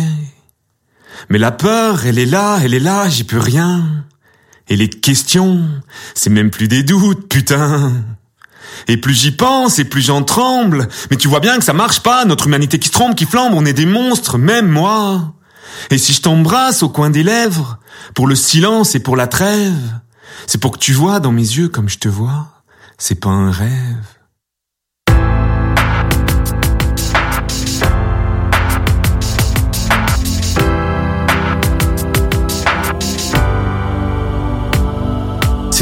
Mais 1.28 1.36
la 1.36 1.50
peur, 1.50 2.06
elle 2.06 2.18
est 2.18 2.24
là, 2.24 2.58
elle 2.64 2.72
est 2.72 2.80
là, 2.80 3.10
j'y 3.10 3.24
peux 3.24 3.38
rien. 3.38 4.06
Et 4.70 4.76
les 4.76 4.88
questions, 4.88 5.68
c'est 6.14 6.30
même 6.30 6.50
plus 6.50 6.68
des 6.68 6.82
doutes, 6.82 7.28
putain. 7.28 7.92
Et 8.86 8.96
plus 8.96 9.12
j'y 9.12 9.32
pense, 9.32 9.78
et 9.78 9.84
plus 9.84 10.00
j'en 10.00 10.22
tremble. 10.22 10.88
Mais 11.10 11.18
tu 11.18 11.28
vois 11.28 11.40
bien 11.40 11.58
que 11.58 11.64
ça 11.64 11.74
marche 11.74 12.02
pas, 12.02 12.24
notre 12.24 12.46
humanité 12.46 12.78
qui 12.78 12.88
se 12.88 12.92
trompe, 12.92 13.16
qui 13.16 13.26
flambe, 13.26 13.52
on 13.52 13.66
est 13.66 13.74
des 13.74 13.84
monstres, 13.84 14.38
même 14.38 14.68
moi. 14.68 15.34
Et 15.90 15.98
si 15.98 16.12
je 16.12 16.22
t'embrasse 16.22 16.82
au 16.82 16.88
coin 16.88 17.10
des 17.10 17.22
lèvres, 17.22 17.78
pour 18.14 18.26
le 18.26 18.34
silence 18.34 18.94
et 18.94 19.00
pour 19.00 19.16
la 19.16 19.26
trêve, 19.26 20.00
c'est 20.46 20.58
pour 20.58 20.72
que 20.72 20.78
tu 20.78 20.92
vois 20.92 21.20
dans 21.20 21.32
mes 21.32 21.42
yeux 21.42 21.68
comme 21.68 21.88
je 21.88 21.98
te 21.98 22.08
vois, 22.08 22.48
c'est 22.98 23.20
pas 23.20 23.30
un 23.30 23.50
rêve. 23.50 24.17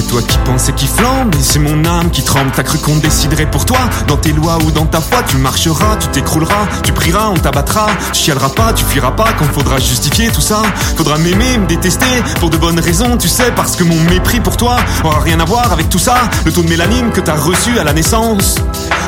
Toi 0.07 0.23
qui 0.23 0.39
penses 0.39 0.69
et 0.69 0.73
qui 0.73 0.87
flambe, 0.87 1.35
et 1.35 1.43
c'est 1.43 1.59
mon 1.59 1.85
âme 1.85 2.11
qui 2.11 2.23
tremble. 2.23 2.51
T'as 2.55 2.63
cru 2.63 2.79
qu'on 2.79 2.97
déciderait 2.97 3.51
pour 3.51 3.65
toi, 3.65 3.79
dans 4.07 4.17
tes 4.17 4.33
lois 4.33 4.59
ou 4.65 4.71
dans 4.71 4.87
ta 4.87 5.01
foi, 5.01 5.23
tu 5.27 5.37
marcheras, 5.37 5.97
tu 5.97 6.09
t'écrouleras, 6.09 6.67
tu 6.83 6.93
prieras, 6.93 7.29
on 7.29 7.37
t'abattra, 7.37 7.89
tu 8.13 8.23
chialeras 8.23 8.51
pas, 8.51 8.73
tu 8.73 8.85
fuiras 8.85 9.13
pas 9.13 9.29
quand 9.39 9.47
faudra 9.53 9.79
justifier 9.79 10.29
tout 10.29 10.41
ça. 10.41 10.63
Faudra 10.97 11.19
m'aimer, 11.19 11.59
me 11.59 11.67
détester, 11.67 12.07
pour 12.41 12.51
de 12.51 12.57
bonnes 12.57 12.81
raisons, 12.81 13.17
tu 13.17 13.29
sais, 13.29 13.51
parce 13.55 13.77
que 13.77 13.85
mon 13.85 14.01
mépris 14.11 14.41
pour 14.41 14.57
toi 14.57 14.77
aura 15.05 15.21
rien 15.21 15.41
à 15.41 15.45
voir 15.45 15.73
avec 15.73 15.89
tout 15.89 15.99
ça. 15.99 16.17
Le 16.45 16.53
taux 16.53 16.63
de 16.63 16.69
mélanine 16.69 17.11
que 17.11 17.21
t'as 17.21 17.37
reçu 17.37 17.79
à 17.79 17.85
la 17.85 17.93
naissance, 17.93 18.57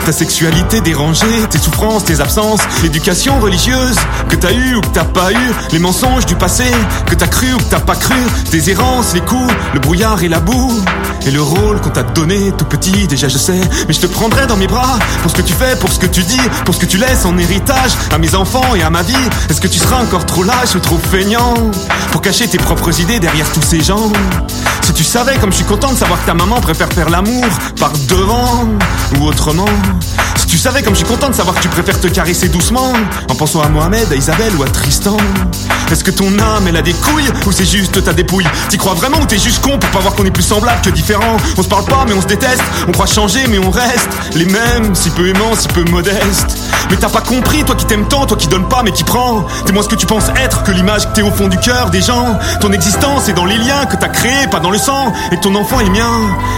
ta 0.04 0.12
sexualité 0.12 0.80
dérangée, 0.80 1.46
tes 1.50 1.58
souffrances, 1.58 2.04
tes 2.04 2.20
absences, 2.20 2.60
l'éducation 2.82 3.38
religieuse 3.40 3.96
que 4.28 4.36
t'as 4.36 4.52
eu 4.52 4.76
ou 4.76 4.80
que 4.80 4.88
t'as 4.88 5.04
pas 5.04 5.32
eu, 5.32 5.52
les 5.72 5.78
mensonges 5.78 6.26
du 6.26 6.34
passé 6.34 6.64
que 7.06 7.14
t'as 7.14 7.26
cru 7.26 7.52
ou 7.54 7.58
que 7.58 7.70
t'as 7.70 7.80
pas 7.80 7.96
cru, 7.96 8.16
tes 8.50 8.70
errances, 8.70 9.14
les 9.14 9.20
coups, 9.20 9.52
le 9.74 9.80
brouillard 9.80 10.22
et 10.22 10.28
la 10.28 10.40
boue, 10.40 10.82
et 11.26 11.30
le 11.30 11.42
rôle 11.42 11.80
qu'on 11.80 11.90
t'a 11.90 12.02
donné 12.02 12.52
tout 12.56 12.64
petit, 12.64 13.06
déjà 13.06 13.28
je 13.28 13.38
sais, 13.38 13.60
mais 13.86 13.92
je 13.92 14.00
te 14.00 14.06
prendrai 14.06 14.46
dans 14.46 14.56
mes 14.56 14.66
bras 14.66 14.98
pour 15.22 15.30
ce 15.30 15.36
que 15.36 15.42
tu 15.42 15.52
fais, 15.52 15.76
pour 15.76 15.92
ce 15.92 15.98
que 15.98 16.06
tu 16.06 16.22
dis, 16.22 16.40
pour 16.64 16.74
ce 16.74 16.80
que 16.80 16.86
tu 16.86 16.96
laisses 16.96 17.24
en 17.24 17.36
héritage 17.36 17.92
à 18.10 18.18
mes 18.18 18.34
enfants 18.34 18.74
et 18.74 18.82
à 18.82 18.90
ma 18.90 19.02
vie. 19.02 19.14
Est-ce 19.50 19.60
que 19.60 19.68
tu 19.68 19.78
seras 19.78 20.02
encore 20.02 20.24
trop 20.24 20.42
lâche 20.42 20.74
ou 20.74 20.80
trop 20.80 20.98
feignant 20.98 21.54
pour 22.12 22.22
cacher 22.22 22.48
tes 22.48 22.58
propres 22.58 22.98
idées 23.00 23.20
derrière 23.20 23.50
tous 23.52 23.62
ces 23.62 23.82
gens? 23.82 24.10
Si 24.82 24.92
tu 24.94 25.04
savais 25.04 25.36
comme 25.36 25.50
je 25.50 25.56
suis 25.56 25.66
content 25.66 25.92
de 25.92 25.98
savoir 25.98 26.20
que 26.20 26.26
ta 26.26 26.34
maman 26.34 26.60
préfère 26.60 26.88
faire 26.88 27.10
l'amour 27.10 27.44
par 27.78 27.92
devant 28.08 28.66
ou 29.18 29.24
autrement. 29.24 29.66
Tu 30.48 30.56
savais 30.56 30.82
comme 30.82 30.94
je 30.94 31.00
suis 31.00 31.06
content 31.06 31.28
de 31.28 31.34
savoir 31.34 31.54
que 31.54 31.60
tu 31.60 31.68
préfères 31.68 32.00
te 32.00 32.08
caresser 32.08 32.48
doucement 32.48 32.92
en 33.28 33.34
pensant 33.34 33.60
à 33.60 33.68
Mohamed, 33.68 34.10
à 34.10 34.16
Isabelle 34.16 34.56
ou 34.56 34.62
à 34.62 34.66
Tristan. 34.66 35.16
Est-ce 35.92 36.02
que 36.02 36.10
ton 36.10 36.38
âme 36.38 36.66
elle 36.66 36.76
a 36.76 36.82
des 36.82 36.94
couilles 36.94 37.30
ou 37.46 37.52
c'est 37.52 37.64
juste 37.64 38.02
ta 38.02 38.12
dépouille? 38.12 38.46
T'y 38.68 38.78
crois 38.78 38.94
vraiment 38.94 39.18
ou 39.18 39.26
t'es 39.26 39.38
juste 39.38 39.62
con 39.62 39.78
pour 39.78 39.90
pas 39.90 40.00
voir 40.00 40.14
qu'on 40.14 40.24
est 40.24 40.30
plus 40.30 40.42
semblable 40.42 40.80
que 40.82 40.90
différent? 40.90 41.36
On 41.56 41.62
se 41.62 41.68
parle 41.68 41.84
pas 41.84 42.04
mais 42.06 42.14
on 42.14 42.20
se 42.20 42.26
déteste, 42.26 42.62
on 42.88 42.92
croit 42.92 43.06
changer 43.06 43.46
mais 43.48 43.58
on 43.58 43.70
reste 43.70 44.08
les 44.34 44.46
mêmes, 44.46 44.94
si 44.94 45.10
peu 45.10 45.28
aimants, 45.28 45.54
si 45.56 45.68
peu 45.68 45.84
modestes. 45.84 46.58
Mais 46.90 46.96
t'as 46.96 47.08
pas 47.08 47.20
compris, 47.20 47.64
toi 47.64 47.74
qui 47.74 47.84
t'aimes 47.84 48.08
tant, 48.08 48.24
toi 48.26 48.36
qui 48.36 48.48
donne 48.48 48.68
pas 48.68 48.82
mais 48.82 48.92
qui 48.92 49.04
prend. 49.04 49.44
T'es 49.66 49.72
moins 49.72 49.82
ce 49.82 49.88
que 49.88 49.96
tu 49.96 50.06
penses 50.06 50.28
être 50.42 50.62
que 50.62 50.72
l'image 50.72 51.06
que 51.08 51.14
t'es 51.14 51.22
au 51.22 51.30
fond 51.30 51.48
du 51.48 51.58
cœur 51.58 51.90
des 51.90 52.00
gens. 52.00 52.38
Ton 52.60 52.72
existence 52.72 53.28
est 53.28 53.34
dans 53.34 53.44
les 53.44 53.58
liens 53.58 53.84
que 53.86 53.96
t'as 53.96 54.08
créés, 54.08 54.46
pas 54.50 54.60
dans 54.60 54.70
le 54.70 54.78
sang. 54.78 55.12
Et 55.30 55.36
que 55.36 55.42
ton 55.42 55.54
enfant 55.54 55.80
est 55.80 55.90
mien, 55.90 56.10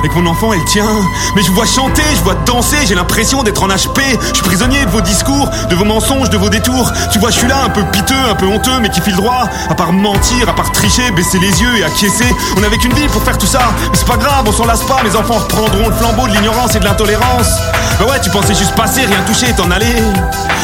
et 0.04 0.08
que 0.08 0.14
mon 0.14 0.30
enfant 0.30 0.52
est 0.52 0.58
le 0.58 0.64
tien. 0.64 0.86
Mais 1.34 1.42
je 1.42 1.50
vois 1.50 1.66
chanter, 1.66 2.02
je 2.16 2.22
vois 2.22 2.36
danser, 2.46 2.76
j'ai 2.86 2.94
l'impression 2.94 3.42
d'être 3.42 3.62
en 3.62 3.70
Je 3.80 4.34
suis 4.34 4.42
prisonnier 4.42 4.84
de 4.84 4.90
vos 4.90 5.00
discours, 5.00 5.48
de 5.70 5.74
vos 5.74 5.86
mensonges, 5.86 6.28
de 6.28 6.36
vos 6.36 6.50
détours. 6.50 6.92
Tu 7.10 7.18
vois, 7.18 7.30
je 7.30 7.38
suis 7.38 7.48
là 7.48 7.64
un 7.64 7.70
peu 7.70 7.82
piteux, 7.84 8.28
un 8.28 8.34
peu 8.34 8.44
honteux, 8.46 8.78
mais 8.78 8.90
qui 8.90 9.00
file 9.00 9.16
droit. 9.16 9.48
À 9.70 9.74
part 9.74 9.94
mentir, 9.94 10.50
à 10.50 10.54
part 10.54 10.70
tricher, 10.70 11.10
baisser 11.12 11.38
les 11.38 11.62
yeux 11.62 11.78
et 11.78 11.84
acquiescer. 11.84 12.26
On 12.58 12.62
avait 12.62 12.76
qu'une 12.76 12.92
vie 12.92 13.08
pour 13.08 13.22
faire 13.22 13.38
tout 13.38 13.46
ça, 13.46 13.60
mais 13.90 13.96
c'est 13.96 14.06
pas 14.06 14.18
grave, 14.18 14.44
on 14.46 14.52
s'en 14.52 14.66
lasse 14.66 14.82
pas. 14.82 15.02
Mes 15.02 15.16
enfants 15.16 15.38
reprendront 15.38 15.88
le 15.88 15.94
flambeau 15.94 16.28
de 16.28 16.32
l'ignorance 16.32 16.74
et 16.74 16.78
de 16.78 16.84
l'intolérance. 16.84 17.58
Bah 18.00 18.06
ouais, 18.06 18.20
tu 18.20 18.30
pensais 18.30 18.54
juste 18.54 18.74
passer, 18.74 19.02
rien 19.02 19.20
toucher, 19.26 19.52
t'en 19.52 19.70
aller. 19.70 19.94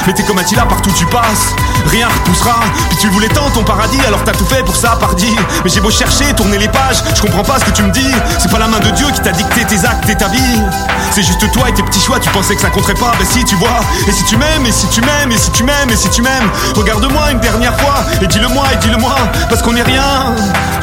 Mais 0.06 0.14
t'es 0.14 0.22
comme 0.22 0.38
Attila 0.38 0.64
partout 0.64 0.90
tu 0.96 1.04
passes, 1.06 1.54
rien 1.90 2.08
repoussera. 2.08 2.54
Puis 2.88 2.96
tu 2.98 3.08
voulais 3.08 3.28
tant 3.28 3.50
ton 3.50 3.62
paradis, 3.62 4.00
alors 4.06 4.24
t'as 4.24 4.32
tout 4.32 4.46
fait 4.46 4.62
pour 4.62 4.74
ça, 4.74 4.96
pardi. 4.98 5.36
Mais 5.62 5.68
j'ai 5.68 5.80
beau 5.80 5.90
chercher, 5.90 6.32
tourner 6.32 6.56
les 6.56 6.68
pages, 6.68 7.02
je 7.14 7.20
comprends 7.20 7.42
pas 7.42 7.58
ce 7.58 7.66
que 7.66 7.72
tu 7.72 7.82
me 7.82 7.90
dis. 7.90 8.10
C'est 8.38 8.50
pas 8.50 8.58
la 8.58 8.68
main 8.68 8.78
de 8.78 8.88
Dieu 8.90 9.06
qui 9.12 9.20
t'a 9.20 9.32
dicté 9.32 9.66
tes 9.66 9.84
actes 9.84 10.08
et 10.08 10.16
ta 10.16 10.28
vie. 10.28 10.62
C'est 11.10 11.22
juste 11.22 11.50
toi 11.52 11.68
et 11.68 11.74
tes 11.74 11.82
petits 11.82 12.00
choix, 12.00 12.18
tu 12.18 12.30
pensais 12.30 12.54
que 12.54 12.62
ça 12.62 12.70
compterait 12.70 12.94
pas. 12.94 13.12
Bah 13.18 13.26
si, 13.28 13.44
tu 13.44 13.56
vois. 13.56 13.80
Et 14.08 14.12
si 14.12 14.24
tu 14.24 14.38
m'aimes, 14.38 14.64
et 14.64 14.72
si 14.72 14.88
tu 14.88 15.02
m'aimes, 15.02 15.30
et 15.30 15.36
si 15.36 15.50
tu 15.50 15.62
m'aimes, 15.62 15.90
et 15.90 15.96
si 15.96 16.08
tu 16.08 16.22
m'aimes, 16.22 16.50
regarde-moi 16.74 17.32
une 17.32 17.40
dernière 17.40 17.78
fois, 17.78 17.96
et 18.22 18.26
dis-le-moi, 18.28 18.64
et 18.72 18.76
dis-le-moi. 18.76 19.14
Parce 19.50 19.60
qu'on 19.60 19.76
est 19.76 19.82
rien, 19.82 20.34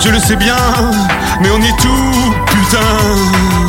je 0.04 0.10
le 0.10 0.20
sais 0.20 0.36
bien, 0.36 0.58
mais 1.42 1.50
on 1.50 1.62
est 1.64 1.78
tout, 1.82 2.36
putain. 2.46 3.63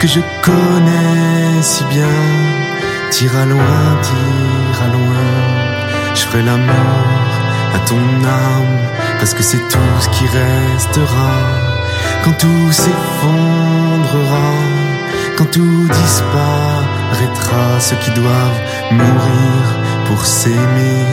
Que 0.00 0.08
je 0.08 0.20
connais 0.42 1.62
si 1.62 1.84
bien. 1.84 2.18
Tira 3.10 3.44
loin, 3.44 3.86
tira 4.08 4.86
loin, 4.96 5.30
je 6.14 6.20
ferai 6.22 6.42
l'amour 6.42 7.06
à 7.74 7.78
ton 7.88 7.98
âme, 7.98 8.78
parce 9.18 9.34
que 9.34 9.42
c'est 9.42 9.64
tout 9.68 9.96
ce 10.00 10.08
qui 10.08 10.24
restera. 10.24 11.32
Quand 12.24 12.32
tout 12.32 12.72
s'effondrera, 12.72 14.50
quand 15.36 15.50
tout 15.50 15.86
disparaîtra, 16.02 17.64
ceux 17.80 17.96
qui 17.96 18.10
doivent 18.12 18.62
mourir 18.92 19.64
pour 20.06 20.24
s'aimer 20.24 21.04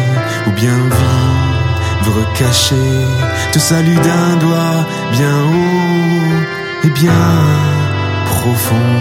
ou 0.47 0.51
bien 0.51 0.77
vivre 0.99 2.33
caché, 2.35 2.85
te 3.51 3.59
salue 3.59 3.99
d'un 4.07 4.35
doigt 4.39 4.85
bien 5.11 5.35
haut 5.51 6.85
et 6.85 6.89
bien 6.91 7.76
profond. 8.39 8.93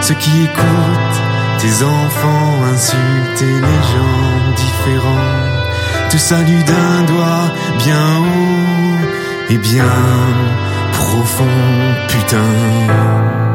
Ceux 0.00 0.14
qui 0.14 0.42
écoutent 0.44 1.20
tes 1.60 1.84
enfants 1.84 2.52
insulter 2.74 3.54
les 3.68 3.80
gens 3.92 4.38
différents 4.64 5.48
te 6.10 6.16
saluent 6.16 6.64
d'un 6.72 7.02
doigt 7.12 7.48
bien 7.84 8.08
haut 8.20 9.52
et 9.52 9.58
bien 9.58 9.96
profond, 10.92 11.58
putain. 12.08 13.47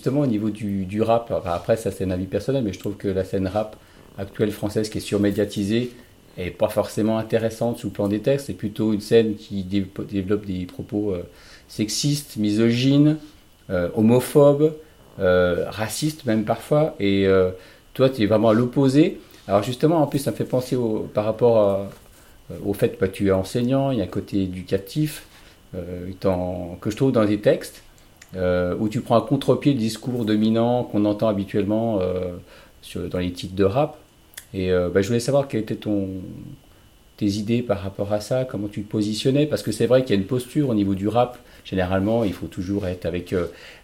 Justement 0.00 0.20
au 0.22 0.26
niveau 0.26 0.48
du, 0.48 1.02
rap, 1.02 1.30
après 1.44 1.76
ça 1.76 1.90
c'est 1.90 2.04
un 2.04 2.10
avis 2.10 2.24
personnel, 2.24 2.64
mais 2.64 2.72
je 2.72 2.78
trouve 2.78 2.96
que 2.96 3.06
la 3.06 3.22
scène 3.22 3.46
rap 3.46 3.76
actuelle 4.16 4.50
française 4.50 4.88
qui 4.88 4.96
est 4.96 5.02
surmédiatisée 5.02 5.92
est 6.38 6.48
pas 6.48 6.70
forcément 6.70 7.18
intéressante 7.18 7.78
sous 7.78 7.88
le 7.88 7.92
plan 7.92 8.08
des 8.08 8.20
textes, 8.20 8.46
c'est 8.46 8.54
plutôt 8.54 8.94
une 8.94 9.02
scène 9.02 9.34
qui 9.34 9.62
développe 9.62 10.46
des 10.46 10.64
propos 10.64 11.10
euh, 11.10 11.22
sexistes, 11.68 12.38
misogynes, 12.38 13.18
euh, 13.68 13.90
homophobes, 13.94 14.72
euh, 15.18 15.66
racistes 15.68 16.24
même 16.24 16.44
parfois, 16.46 16.94
et 16.98 17.28
toi 17.92 18.08
tu 18.08 18.22
es 18.22 18.26
vraiment 18.26 18.48
à 18.48 18.54
l'opposé. 18.54 19.20
Alors 19.48 19.62
justement 19.62 20.00
en 20.00 20.06
plus 20.06 20.20
ça 20.20 20.30
me 20.30 20.36
fait 20.36 20.44
penser 20.44 20.78
par 21.12 21.26
rapport 21.26 21.90
au 22.64 22.72
fait 22.72 22.98
que 22.98 23.04
tu 23.04 23.28
es 23.28 23.32
enseignant, 23.32 23.90
il 23.90 23.98
y 23.98 24.00
a 24.00 24.04
un 24.04 24.14
côté 24.20 24.44
éducatif 24.44 25.26
que 25.74 26.90
je 26.90 26.96
trouve 26.96 27.12
dans 27.12 27.24
les 27.24 27.38
textes. 27.38 27.82
Euh, 28.36 28.76
où 28.78 28.88
tu 28.88 29.00
prends 29.00 29.18
à 29.18 29.22
contre-pied 29.22 29.72
le 29.72 29.78
discours 29.78 30.24
dominant 30.24 30.84
qu'on 30.84 31.04
entend 31.04 31.26
habituellement 31.26 31.98
euh, 32.00 33.08
dans 33.08 33.18
les 33.18 33.32
titres 33.32 33.56
de 33.56 33.64
rap. 33.64 33.98
Et 34.54 34.70
euh, 34.70 34.88
bah, 34.88 35.02
je 35.02 35.08
voulais 35.08 35.20
savoir 35.20 35.48
quelles 35.48 35.62
étaient 35.62 35.74
ton, 35.74 36.08
tes 37.16 37.26
idées 37.26 37.62
par 37.62 37.80
rapport 37.80 38.12
à 38.12 38.20
ça, 38.20 38.44
comment 38.44 38.68
tu 38.68 38.84
te 38.84 38.90
positionnais, 38.90 39.46
parce 39.46 39.64
que 39.64 39.72
c'est 39.72 39.86
vrai 39.86 40.02
qu'il 40.02 40.14
y 40.14 40.18
a 40.18 40.20
une 40.20 40.28
posture 40.28 40.68
au 40.68 40.74
niveau 40.74 40.94
du 40.94 41.08
rap. 41.08 41.38
Généralement, 41.64 42.22
il 42.22 42.32
faut 42.32 42.46
toujours 42.46 42.86
être 42.86 43.04
avec 43.04 43.34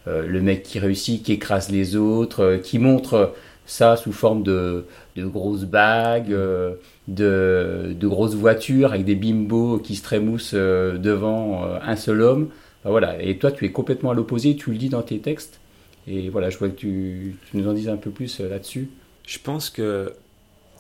le 0.07 0.41
mec 0.41 0.63
qui 0.63 0.79
réussit, 0.79 1.23
qui 1.23 1.33
écrase 1.33 1.71
les 1.71 1.95
autres, 1.95 2.59
qui 2.65 2.79
montre 2.79 3.35
ça 3.67 3.97
sous 3.97 4.13
forme 4.13 4.43
de, 4.43 4.87
de 5.15 5.27
grosses 5.27 5.65
bagues, 5.65 6.31
de, 6.31 6.79
de, 7.09 8.09
grosses 8.09 8.35
voitures 8.35 8.93
avec 8.93 9.05
des 9.05 9.15
bimbos 9.15 9.79
qui 9.79 9.95
se 9.95 10.03
trémoussent 10.03 10.55
devant 10.55 11.65
un 11.83 11.97
seul 11.97 12.23
homme. 12.23 12.49
Voilà. 12.91 13.23
Et 13.23 13.39
toi, 13.39 13.53
tu 13.53 13.65
es 13.65 13.73
complètement 13.73 14.11
à 14.11 14.15
l'opposé, 14.15 14.57
tu 14.57 14.71
le 14.71 14.79
dis 14.79 14.89
dans 14.89 15.03
tes 15.03 15.19
textes. 15.19 15.61
Et 16.07 16.29
voilà, 16.29 16.51
je 16.51 16.59
vois 16.59 16.69
que 16.69 16.77
tu, 16.77 17.37
nous 17.55 17.69
en 17.69 17.73
dises 17.73 17.89
un 17.89 17.97
peu 17.97 18.11
plus 18.11 18.41
là-dessus. 18.41 18.89
Je 19.27 19.39
pense 19.39 19.71
que 19.71 20.13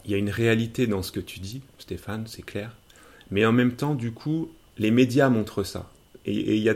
il 0.05 0.13
y 0.13 0.15
a 0.15 0.19
une 0.19 0.31
réalité 0.31 0.87
dans 0.87 1.03
ce 1.03 1.11
que 1.11 1.19
tu 1.19 1.41
dis, 1.41 1.63
Stéphane, 1.79 2.27
c'est 2.29 2.45
clair. 2.45 2.71
Mais 3.33 3.45
en 3.45 3.51
même 3.51 3.73
temps, 3.73 3.97
du 3.97 4.13
coup, 4.13 4.49
les 4.79 4.93
médias 4.93 5.29
montrent 5.29 5.65
ça. 5.65 5.91
Et 6.27 6.57
il 6.57 6.63
y, 6.63 6.71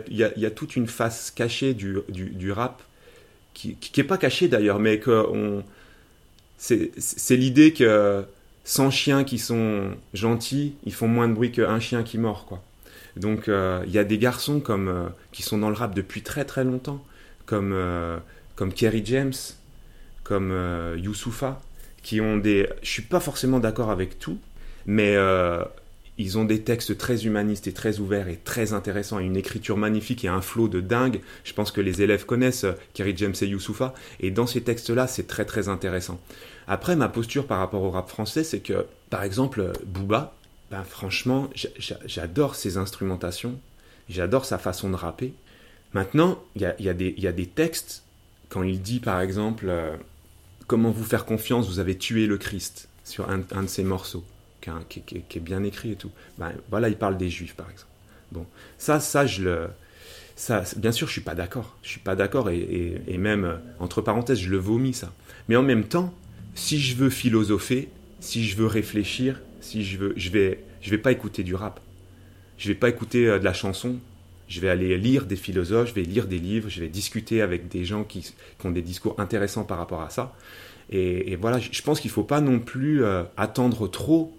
a, 0.45 0.51
toute 0.51 0.77
une 0.77 0.87
face 0.87 1.31
cachée 1.31 1.75
du, 1.75 2.53
rap, 2.53 2.83
qui 3.55 3.77
n'est 3.97 4.05
pas 4.05 4.19
cachée 4.19 4.49
d'ailleurs, 4.49 4.79
mais 4.79 4.99
que 4.99 5.63
c'est 6.57 7.37
l'idée 7.37 7.73
que 7.73 8.25
100 8.65 8.91
chiens 8.91 9.25
qui 9.25 9.39
sont 9.39 9.91
gentils, 10.15 10.75
ils 10.85 10.93
font 10.93 11.09
moins 11.09 11.29
de 11.29 11.35
bruit 11.35 11.51
qu'un 11.51 11.81
chien 11.81 12.03
qui 12.03 12.19
mord. 12.19 12.47
Quoi. 12.47 12.63
Donc 13.21 13.49
euh, 13.49 13.83
il 13.87 13.93
y 13.93 13.99
a 13.99 14.05
des 14.05 14.19
garçons 14.19 14.61
comme, 14.61 14.89
euh, 14.89 15.09
qui 15.31 15.43
sont 15.43 15.59
dans 15.59 15.69
le 15.69 15.77
rap 15.77 15.95
depuis 15.95 16.23
très 16.23 16.45
très 16.45 16.65
longtemps, 16.65 17.05
comme, 17.45 17.73
euh, 17.73 18.19
comme 18.57 18.73
Kerry 18.73 19.03
James, 19.05 19.35
comme 20.25 20.55
Youssoufa, 20.97 21.61
qui 22.03 22.21
ont 22.21 22.37
des... 22.37 22.69
Je 22.83 22.89
suis 22.89 23.03
pas 23.03 23.21
forcément 23.21 23.59
d'accord 23.59 23.91
avec 23.91 24.19
tout, 24.19 24.39
mais 24.87 25.17
ils 26.19 26.39
ont 26.39 26.45
des 26.45 26.63
textes 26.63 26.97
très 26.97 27.27
humanistes 27.27 27.67
et 27.67 27.73
très 27.73 27.99
ouverts 27.99 28.29
et 28.29 28.37
très 28.37 28.73
intéressants, 28.73 29.19
et 29.19 29.25
une 29.25 29.37
écriture 29.37 29.77
magnifique 29.77 30.25
et 30.25 30.29
un 30.29 30.41
flot 30.41 30.69
de 30.69 30.81
dingue. 30.81 31.21
Je 31.43 31.53
pense 31.53 31.73
que 31.73 31.81
les 31.81 32.01
élèves 32.01 32.27
connaissent 32.27 32.67
Kerry 32.95 33.15
James 33.17 33.35
et 33.43 33.47
Youssoufa, 33.47 33.93
et 34.21 34.31
dans 34.31 34.47
ces 34.47 34.61
textes-là, 34.63 35.09
c'est 35.09 35.27
très 35.27 35.45
très 35.45 35.69
intéressant. 35.69 36.21
Après, 36.69 36.95
ma 36.95 37.09
posture 37.09 37.47
par 37.49 37.59
rapport 37.59 37.83
au 37.83 37.91
rap 37.91 38.09
français, 38.09 38.45
c'est 38.45 38.61
que, 38.61 38.87
par 39.09 39.25
exemple, 39.25 39.73
Booba, 39.85 40.37
ben, 40.71 40.85
franchement, 40.85 41.51
j'adore 42.07 42.55
ses 42.55 42.77
instrumentations, 42.77 43.59
j'adore 44.09 44.45
sa 44.45 44.59
façon 44.59 44.91
de 44.91 44.97
rapper. 44.97 45.35
Maintenant, 45.93 46.39
il 46.55 46.63
y 46.63 46.89
a, 46.89 47.33
des 47.33 47.47
textes, 47.47 48.05
quand 48.49 48.63
il 48.63 48.81
dit 48.81 49.01
par 49.01 49.21
exemple, 49.21 49.67
euh, 49.69 49.97
comment 50.67 50.91
vous 50.91 51.05
faire 51.05 51.25
confiance, 51.25 51.69
vous 51.69 51.81
avez 51.81 51.99
tué 51.99 52.27
le 52.27 52.39
Christ, 52.39 52.89
sur 53.05 53.29
un 53.29 53.39
de 53.39 53.69
ses 53.69 53.83
morceaux 53.83 54.25
qui, 54.61 55.03
est 55.37 55.41
bien 55.41 55.63
écrit 55.65 55.93
et 55.93 55.97
tout. 55.97 56.11
Ben, 56.39 56.53
voilà, 56.71 56.89
il 56.89 56.97
parle 56.97 57.17
des 57.17 57.31
juifs, 57.31 57.55
par 57.55 57.71
exemple. 57.71 57.91
Bon, 58.33 58.47
ça, 58.79 59.01
ça, 59.01 59.27
je 59.27 59.43
le. 59.43 59.69
Ça, 60.37 60.65
bien 60.77 60.93
sûr, 60.93 61.07
je 61.07 61.13
suis 61.13 61.21
pas 61.21 61.35
d'accord. 61.35 61.77
Je 61.83 61.91
suis 61.91 62.01
pas 62.01 62.17
d'accord 62.17 62.49
et, 62.51 63.19
même, 63.19 63.45
euh, 63.45 63.57
entre 63.79 64.01
parenthèses, 64.01 64.39
je 64.39 64.49
le 64.49 64.57
vomis, 64.57 64.95
ça. 64.95 65.13
Mais 65.49 65.57
en 65.57 65.63
même 65.63 65.85
temps, 65.85 66.15
si 66.55 66.81
je 66.81 66.97
veux 66.97 67.11
philosopher, 67.11 67.89
si 68.21 68.47
je 68.47 68.57
veux 68.57 68.67
réfléchir, 68.67 69.41
si 69.61 69.85
je 69.85 69.99
veux. 69.99 70.13
Je 70.17 70.31
vais, 70.31 70.65
je 70.81 70.91
vais 70.91 70.99
pas 70.99 71.13
écouter 71.13 71.43
du 71.43 71.55
rap. 71.55 71.81
Je 72.59 72.69
vais 72.69 72.75
pas 72.75 72.89
écouter 72.89 73.27
euh, 73.27 73.39
de 73.39 73.45
la 73.45 73.53
chanson. 73.53 73.97
Je 74.49 74.61
vais 74.61 74.69
aller 74.69 74.99
lire 74.99 75.27
des 75.27 75.37
philosophes, 75.37 75.91
je 75.91 75.95
vais 75.95 76.03
lire 76.03 76.27
des 76.27 76.39
livres, 76.39 76.69
je 76.69 76.81
vais 76.81 76.89
discuter 76.89 77.41
avec 77.41 77.69
des 77.69 77.85
gens 77.85 78.03
qui, 78.03 78.35
ont 78.65 78.73
des 78.73 78.83
discours 78.83 79.15
intéressants 79.19 79.63
par 79.63 79.79
rapport 79.79 80.03
à 80.03 80.11
ça. 80.11 80.35
Et, 80.91 81.37
voilà, 81.37 81.61
je 81.61 81.83
pense 81.83 82.01
qu'il 82.01 82.11
faut 82.11 82.25
pas 82.25 82.41
non 82.41 82.59
plus 82.59 83.05
euh, 83.05 83.23
attendre 83.37 83.87
trop 83.87 84.37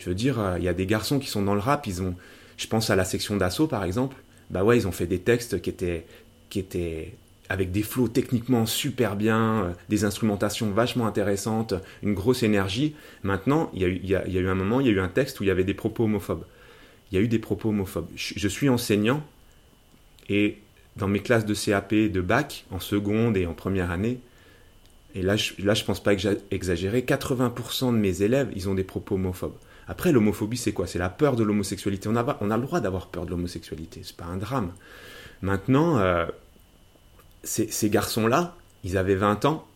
je 0.00 0.08
veux 0.08 0.14
dire, 0.14 0.40
euh, 0.40 0.58
il 0.58 0.64
y 0.64 0.68
a 0.68 0.72
des 0.72 0.86
garçons 0.86 1.18
qui 1.18 1.28
sont 1.28 1.42
dans 1.42 1.54
le 1.54 1.60
rap, 1.60 1.86
ils 1.86 2.02
ont, 2.02 2.14
je 2.56 2.66
pense 2.66 2.88
à 2.88 2.96
la 2.96 3.04
section 3.04 3.36
d'assaut 3.36 3.66
par 3.66 3.84
exemple, 3.84 4.16
bah 4.48 4.64
ouais, 4.64 4.78
ils 4.78 4.88
ont 4.88 4.92
fait 4.92 5.06
des 5.06 5.20
textes 5.20 5.60
qui 5.60 5.70
étaient, 5.70 6.06
qui 6.48 6.58
étaient 6.58 7.12
avec 7.50 7.72
des 7.72 7.82
flots 7.82 8.06
techniquement 8.06 8.64
super 8.64 9.16
bien, 9.16 9.64
euh, 9.64 9.72
des 9.88 10.04
instrumentations 10.04 10.70
vachement 10.70 11.06
intéressantes, 11.06 11.74
une 12.02 12.14
grosse 12.14 12.44
énergie. 12.44 12.94
Maintenant, 13.24 13.70
il 13.74 13.82
y, 13.82 14.14
a 14.14 14.26
eu, 14.26 14.48
un 14.48 14.54
moment, 14.54 14.80
il 14.80 14.86
y 14.86 14.88
a 14.88 14.92
eu 14.92 15.00
un 15.00 15.08
texte 15.08 15.40
où 15.40 15.42
il 15.42 15.48
y 15.48 15.50
avait 15.50 15.64
des 15.64 15.74
propos 15.74 16.04
homophobes. 16.04 16.44
Il 17.10 17.16
y 17.16 17.18
a 17.18 17.20
eu 17.24 17.26
des 17.26 17.40
propos 17.40 17.70
homophobes. 17.70 18.08
Je, 18.14 18.48
suis 18.48 18.68
enseignant 18.68 19.24
et 20.28 20.58
dans 20.96 21.08
mes 21.08 21.18
classes 21.18 21.44
de 21.44 21.54
CAP, 21.54 21.92
de 21.92 22.20
bac, 22.20 22.66
en 22.70 22.78
seconde 22.78 23.36
et 23.36 23.46
en 23.46 23.52
première 23.52 23.90
année, 23.90 24.20
et 25.16 25.22
là 25.22 25.34
je, 25.34 25.54
là, 25.58 25.74
je 25.74 25.84
pense 25.84 26.00
pas 26.00 26.12
exagérer, 26.52 27.00
80% 27.00 27.92
de 27.92 27.98
mes 27.98 28.22
élèves, 28.22 28.48
ils 28.54 28.68
ont 28.68 28.74
des 28.74 28.84
propos 28.84 29.16
homophobes. 29.16 29.56
Après, 29.88 30.12
l'homophobie, 30.12 30.56
c'est 30.56 30.72
quoi? 30.72 30.86
C'est 30.86 31.00
la 31.00 31.08
peur 31.08 31.34
de 31.34 31.42
l'homosexualité. 31.42 32.08
On 32.08 32.14
a, 32.14 32.38
on 32.40 32.52
a 32.52 32.56
le 32.56 32.62
droit 32.62 32.78
d'avoir 32.78 33.08
peur 33.08 33.24
de 33.24 33.30
l'homosexualité, 33.30 34.02
c'est 34.04 34.16
pas 34.16 34.26
un 34.26 34.36
drame. 34.36 34.72
Maintenant, 35.42 35.98
euh, 35.98 36.26
ces, 37.42 37.90
garçons-là, 37.90 38.56
ils 38.84 38.96
avaient 38.96 39.14
20 39.14 39.44
ans, 39.44 39.66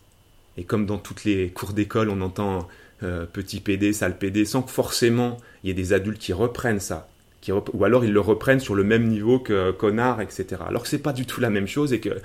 et 0.57 0.65
comme 0.65 0.87
dans 0.87 0.99
toutes 0.99 1.25
les 1.25 1.51
cours 1.51 1.73
d'école, 1.73 2.11
on 2.11 2.21
entend 2.21 2.69
euh, 3.03 3.27
petit 3.27 3.61
PD, 3.61 3.93
sale 3.93 4.19
PD, 4.19 4.45
sans 4.45 4.63
que 4.63 4.71
forcément 4.71 5.39
il 5.63 5.69
y 5.69 5.71
ait 5.71 5.75
des 5.75 5.93
adultes 5.93 6.19
qui 6.19 6.33
reprennent 6.33 6.81
ça. 6.81 7.09
Qui 7.41 7.53
ou 7.53 7.85
alors 7.85 8.05
ils 8.05 8.13
le 8.13 8.21
reprennent 8.21 8.61
sur 8.61 8.75
le 8.75 8.85
même 8.85 9.07
niveau 9.07 9.39
que 9.39 9.71
connard, 9.73 10.21
etc. 10.21 10.63
Alors 10.67 10.83
que 10.83 10.89
c'est 10.89 10.99
pas 10.99 11.13
du 11.13 11.27
tout 11.27 11.41
la 11.41 11.51
même 11.51 11.67
chose 11.67 11.93
et 11.93 12.01
que 12.01 12.21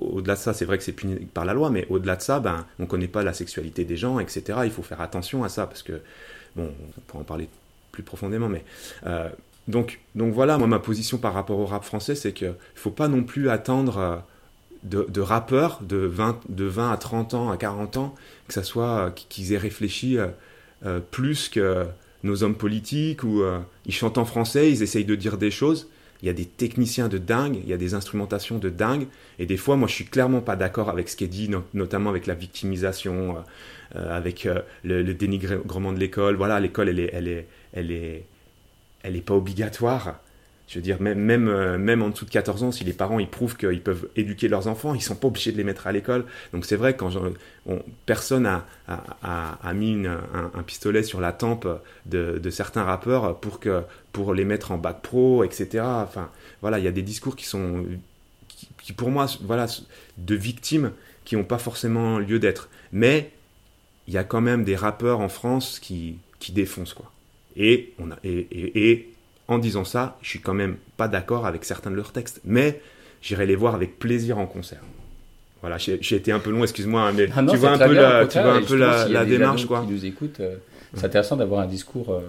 au-delà 0.00 0.34
de 0.34 0.38
ça, 0.38 0.52
c'est 0.52 0.64
vrai 0.64 0.78
que 0.78 0.84
c'est 0.84 0.92
puni 0.92 1.14
par 1.26 1.44
la 1.44 1.54
loi, 1.54 1.70
mais 1.70 1.86
au-delà 1.90 2.16
de 2.16 2.22
ça, 2.22 2.40
ben, 2.40 2.66
on 2.78 2.86
connaît 2.86 3.08
pas 3.08 3.22
la 3.22 3.32
sexualité 3.32 3.84
des 3.84 3.96
gens, 3.96 4.18
etc. 4.18 4.60
Il 4.64 4.70
faut 4.70 4.82
faire 4.82 5.00
attention 5.00 5.44
à 5.44 5.48
ça 5.48 5.66
parce 5.66 5.82
que 5.82 6.00
Bon, 6.56 6.72
on 6.96 7.00
pourra 7.02 7.22
en 7.22 7.24
parler 7.24 7.48
plus 7.90 8.02
profondément, 8.02 8.48
mais 8.48 8.64
euh, 9.06 9.28
donc, 9.66 10.00
donc 10.14 10.32
voilà, 10.32 10.58
moi 10.58 10.66
ma 10.66 10.78
position 10.78 11.18
par 11.18 11.34
rapport 11.34 11.58
au 11.58 11.66
rap 11.66 11.84
français, 11.84 12.14
c'est 12.14 12.32
qu'il 12.32 12.48
ne 12.48 12.54
faut 12.74 12.90
pas 12.90 13.08
non 13.08 13.24
plus 13.24 13.48
attendre 13.50 13.98
euh, 13.98 14.16
de, 14.84 15.20
rappeurs 15.20 15.80
de 15.82 15.96
20, 15.96 16.40
de 16.48 16.64
20 16.64 16.92
à 16.92 16.96
30 16.96 17.34
ans, 17.34 17.50
à 17.50 17.56
40 17.56 17.96
ans, 17.96 18.14
que 18.48 18.54
ça 18.54 18.62
soit 18.62 19.06
euh, 19.06 19.10
qu'ils 19.10 19.52
aient 19.52 19.58
réfléchi 19.58 20.18
plus 21.10 21.48
que 21.48 21.86
nos 22.24 22.42
hommes 22.42 22.56
politiques, 22.56 23.24
ou 23.24 23.42
ils 23.86 23.94
chantent 23.94 24.18
en 24.18 24.26
français, 24.26 24.70
ils 24.70 24.82
essayent 24.82 25.06
de 25.06 25.14
dire 25.14 25.38
des 25.38 25.50
choses. 25.50 25.88
Il 26.20 26.26
y 26.26 26.30
a 26.30 26.34
des 26.34 26.44
techniciens 26.44 27.08
de 27.08 27.16
dingue, 27.16 27.58
il 27.62 27.68
y 27.68 27.72
a 27.72 27.78
des 27.78 27.94
instrumentations 27.94 28.58
de 28.58 28.68
dingue, 28.68 29.06
et 29.38 29.46
des 29.46 29.56
fois, 29.56 29.76
moi, 29.76 29.88
je 29.88 29.94
suis 29.94 30.04
clairement 30.04 30.42
pas 30.42 30.56
d'accord 30.56 30.90
avec 30.90 31.08
ce 31.08 31.16
qui 31.16 31.24
est 31.24 31.28
dit, 31.28 31.50
notamment 31.72 32.10
avec 32.10 32.26
la 32.26 32.34
victimisation, 32.34 33.42
euh, 33.96 34.16
avec 34.16 34.46
euh, 34.46 34.60
le, 34.82 35.14
dénigrement 35.14 35.92
de 35.92 36.00
l'école. 36.00 36.34
Voilà, 36.34 36.58
l'école, 36.58 36.88
elle 36.88 36.98
est, 36.98 37.10
elle 37.12 37.28
est, 37.28 37.46
elle 37.72 37.90
est, 37.92 38.24
elle 39.02 39.14
est 39.14 39.20
pas 39.20 39.34
obligatoire. 39.34 40.18
Je 40.66 40.78
veux 40.78 40.82
dire, 40.82 41.00
même, 41.00 41.18
même, 41.18 41.48
euh, 41.48 41.76
même 41.76 42.02
en 42.02 42.08
dessous 42.08 42.24
de 42.24 42.30
14 42.30 42.62
ans, 42.62 42.72
si 42.72 42.84
les 42.84 42.94
parents 42.94 43.18
ils 43.18 43.28
prouvent 43.28 43.56
qu'ils 43.56 43.82
peuvent 43.82 44.08
éduquer 44.16 44.48
leurs 44.48 44.66
enfants, 44.66 44.94
ils 44.94 45.02
sont 45.02 45.14
pas 45.14 45.28
obligés 45.28 45.52
de 45.52 45.58
les 45.58 45.64
mettre 45.64 45.86
à 45.86 45.92
l'école. 45.92 46.24
Donc 46.52 46.64
c'est 46.64 46.76
vrai, 46.76 46.96
quand 46.96 47.10
personne 48.06 48.46
a, 48.46 49.74
mis 49.74 50.06
un, 50.06 50.62
pistolet 50.62 51.02
sur 51.02 51.20
la 51.20 51.32
tempe 51.32 51.68
de, 52.06 52.50
certains 52.50 52.82
rappeurs 52.82 53.38
pour, 53.40 53.60
pour 54.12 54.34
les 54.34 54.44
mettre 54.44 54.72
en 54.72 54.78
bac 54.78 55.02
pro, 55.02 55.44
etc. 55.44 55.84
Enfin, 55.84 56.30
voilà, 56.62 56.78
il 56.78 56.84
y 56.84 56.88
a 56.88 56.92
des 56.92 57.02
discours 57.02 57.36
qui 57.36 57.44
sont, 57.44 57.84
qui, 58.82 58.92
pour 58.92 59.10
moi, 59.10 59.26
voilà, 59.42 59.66
de 60.18 60.34
victimes 60.34 60.92
qui 61.24 61.36
n'ont 61.36 61.44
pas 61.44 61.58
forcément 61.58 62.18
lieu 62.18 62.38
d'être. 62.38 62.68
Mais 62.92 63.30
il 64.06 64.14
y 64.14 64.18
a 64.18 64.24
quand 64.24 64.40
même 64.40 64.64
des 64.64 64.76
rappeurs 64.76 65.20
en 65.20 65.28
France 65.28 65.78
qui, 65.78 66.18
qui 66.38 66.52
défoncent, 66.52 66.94
quoi. 66.94 67.10
Et, 67.56 67.94
en 69.48 69.58
disant 69.58 69.84
ça, 69.84 70.16
je 70.22 70.28
suis 70.30 70.40
quand 70.40 70.54
même 70.54 70.76
pas 70.96 71.08
d'accord 71.08 71.46
avec 71.46 71.64
certains 71.64 71.90
de 71.90 71.96
leurs 71.96 72.12
textes, 72.12 72.40
mais 72.44 72.80
j'irai 73.22 73.46
les 73.46 73.56
voir 73.56 73.74
avec 73.74 73.98
plaisir 73.98 74.38
en 74.38 74.46
concert. 74.46 74.80
Voilà, 75.60 75.78
j'ai 75.78 76.16
été 76.16 76.30
un 76.30 76.40
peu 76.40 76.50
long, 76.50 76.62
excuse-moi, 76.62 77.00
hein, 77.00 77.12
mais 77.16 77.26
ah 77.34 77.42
tu, 77.48 77.56
vois 77.56 77.70
un 77.70 77.78
peu 77.78 77.94
la, 77.94 78.26
tu 78.26 78.38
vois 78.38 78.56
un 78.56 78.62
peu 78.62 78.76
la, 78.76 79.24
démarche, 79.24 79.64
quoi. 79.64 79.80
Qui 79.80 79.92
nous 79.92 80.04
écoutent, 80.04 80.40
euh, 80.40 80.56
c'est 80.92 81.06
intéressant 81.06 81.36
d'avoir 81.36 81.60
un 81.62 81.66
discours 81.66 82.12
euh, 82.12 82.20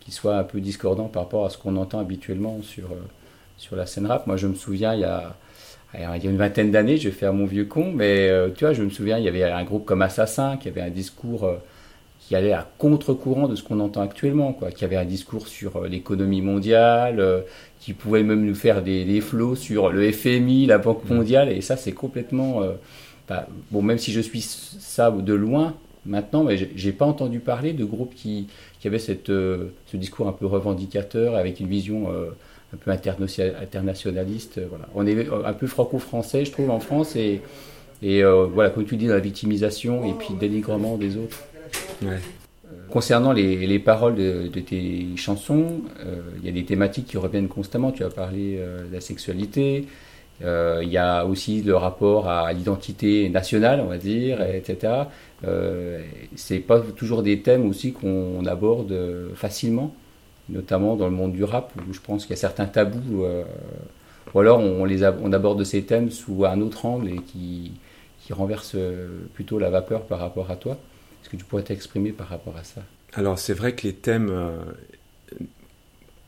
qui 0.00 0.10
soit 0.10 0.36
un 0.36 0.42
peu 0.42 0.60
discordant 0.60 1.04
par 1.04 1.22
rapport 1.22 1.46
à 1.46 1.50
ce 1.50 1.58
qu'on 1.58 1.76
entend 1.76 2.00
habituellement 2.00 2.60
sur, 2.62 2.86
euh, 2.86 2.96
sur 3.58 3.76
la 3.76 3.86
scène 3.86 4.06
rap. 4.06 4.26
Moi, 4.26 4.36
je 4.36 4.48
me 4.48 4.56
souviens, 4.56 4.92
il 4.94 5.00
y 5.00 5.04
a 5.04 5.36
il 5.96 6.00
y 6.00 6.26
a 6.26 6.30
une 6.30 6.36
vingtaine 6.36 6.72
d'années, 6.72 6.96
je 6.96 7.08
vais 7.08 7.14
faire 7.14 7.32
mon 7.32 7.46
vieux 7.46 7.66
con, 7.66 7.92
mais 7.94 8.28
tu 8.56 8.64
vois, 8.64 8.72
je 8.72 8.82
me 8.82 8.90
souviens, 8.90 9.18
il 9.18 9.24
y 9.24 9.28
avait 9.28 9.44
un 9.44 9.62
groupe 9.62 9.84
comme 9.84 10.02
Assassin 10.02 10.56
qui 10.56 10.66
avait 10.66 10.80
un 10.80 10.90
discours 10.90 11.48
qui 12.26 12.34
allait 12.34 12.52
à 12.52 12.68
contre-courant 12.78 13.48
de 13.48 13.54
ce 13.54 13.62
qu'on 13.62 13.80
entend 13.80 14.00
actuellement, 14.00 14.52
quoi, 14.52 14.70
qui 14.70 14.84
avait 14.84 14.96
un 14.96 15.04
discours 15.04 15.46
sur 15.46 15.76
euh, 15.76 15.88
l'économie 15.88 16.40
mondiale, 16.40 17.22
qui 17.80 17.92
pouvait 17.92 18.22
même 18.22 18.44
nous 18.44 18.54
faire 18.54 18.82
des, 18.82 19.04
des, 19.04 19.20
flots 19.20 19.56
sur 19.56 19.90
le 19.90 20.10
FMI, 20.10 20.66
la 20.66 20.78
Banque 20.78 21.04
mmh. 21.04 21.14
mondiale, 21.14 21.48
et 21.50 21.60
ça, 21.60 21.76
c'est 21.76 21.92
complètement. 21.92 22.62
Bah, 23.28 23.46
bon, 23.70 23.82
même 23.82 23.98
si 23.98 24.12
je 24.12 24.20
suis 24.20 24.40
ça 24.42 25.10
de 25.10 25.34
loin 25.34 25.74
maintenant, 26.06 26.44
mais 26.44 26.56
j'ai 26.74 26.92
pas 26.92 27.06
entendu 27.06 27.40
parler 27.40 27.72
de 27.72 27.84
groupes 27.84 28.14
qui, 28.14 28.48
qui 28.80 28.86
avaient 28.86 28.98
cette, 28.98 29.28
ce 29.28 29.96
discours 29.96 30.28
un 30.28 30.32
peu 30.32 30.46
revendicateur, 30.46 31.34
avec 31.34 31.60
une 31.60 31.68
vision 31.68 32.08
un 32.74 32.76
peu 32.76 32.90
internationaliste. 32.90 34.58
Euh, 34.58 34.66
voilà. 34.68 34.86
On 34.94 35.06
est 35.06 35.28
un 35.28 35.52
peu 35.52 35.66
franco-français, 35.66 36.44
je 36.44 36.52
trouve, 36.52 36.70
en 36.70 36.80
France, 36.80 37.16
et, 37.16 37.40
et 38.02 38.22
euh, 38.22 38.46
voilà, 38.46 38.70
comme 38.70 38.84
tu 38.84 38.96
dis, 38.96 39.06
dans 39.06 39.14
la 39.14 39.20
victimisation 39.20 40.04
et 40.04 40.12
puis 40.12 40.34
dénigrement 40.38 40.96
des 40.96 41.16
autres. 41.16 41.38
Euh, 42.02 42.18
concernant 42.90 43.32
les, 43.32 43.66
les 43.66 43.78
paroles 43.78 44.14
de, 44.14 44.48
tes 44.60 45.06
chansons, 45.16 45.82
il 46.38 46.46
y 46.46 46.48
a 46.48 46.52
des 46.52 46.64
thématiques 46.64 47.06
qui 47.06 47.16
reviennent 47.16 47.48
constamment. 47.48 47.92
Tu 47.92 48.04
as 48.04 48.10
parlé 48.10 48.56
de 48.56 48.92
la 48.92 49.00
sexualité, 49.00 49.86
Euh, 50.42 50.80
il 50.82 50.88
y 50.90 50.98
a 50.98 51.24
aussi 51.26 51.62
le 51.62 51.76
rapport 51.76 52.28
à 52.28 52.52
l'identité 52.52 53.28
nationale, 53.28 53.80
on 53.80 53.86
va 53.86 53.98
dire, 53.98 54.42
etc. 54.42 55.04
Euh, 55.44 56.02
c'est 56.34 56.58
pas 56.58 56.80
toujours 56.80 57.22
des 57.22 57.40
thèmes 57.40 57.68
aussi 57.68 57.92
qu'on 57.92 58.44
aborde 58.46 58.94
facilement, 59.34 59.94
notamment 60.48 60.96
dans 60.96 61.06
le 61.06 61.12
monde 61.12 61.32
du 61.32 61.44
rap 61.44 61.72
où 61.88 61.92
je 61.92 62.00
pense 62.00 62.24
qu'il 62.24 62.30
y 62.30 62.38
a 62.38 62.40
certains 62.40 62.66
tabous. 62.66 63.24
Euh, 63.24 63.44
ou 64.34 64.40
alors 64.40 64.58
on, 64.58 64.84
les 64.84 65.04
aborde 65.04 65.62
ces 65.64 65.84
thèmes 65.84 66.10
sous 66.10 66.44
un 66.44 66.60
autre 66.60 66.86
angle 66.86 67.10
et 67.10 67.18
qui, 67.18 67.72
qui 68.20 68.32
renverse 68.32 68.76
plutôt 69.34 69.58
la 69.58 69.70
vapeur 69.70 70.02
par 70.02 70.18
rapport 70.18 70.50
à 70.50 70.56
toi. 70.56 70.78
Est-ce 71.24 71.30
que 71.30 71.36
tu 71.36 71.44
pourrais 71.44 71.64
t'exprimer 71.64 72.12
par 72.12 72.28
rapport 72.28 72.56
à 72.56 72.64
ça? 72.64 72.82
Alors 73.14 73.38
c'est 73.38 73.54
vrai 73.54 73.74
que 73.74 73.86
les 73.86 73.94
thèmes 73.94 74.32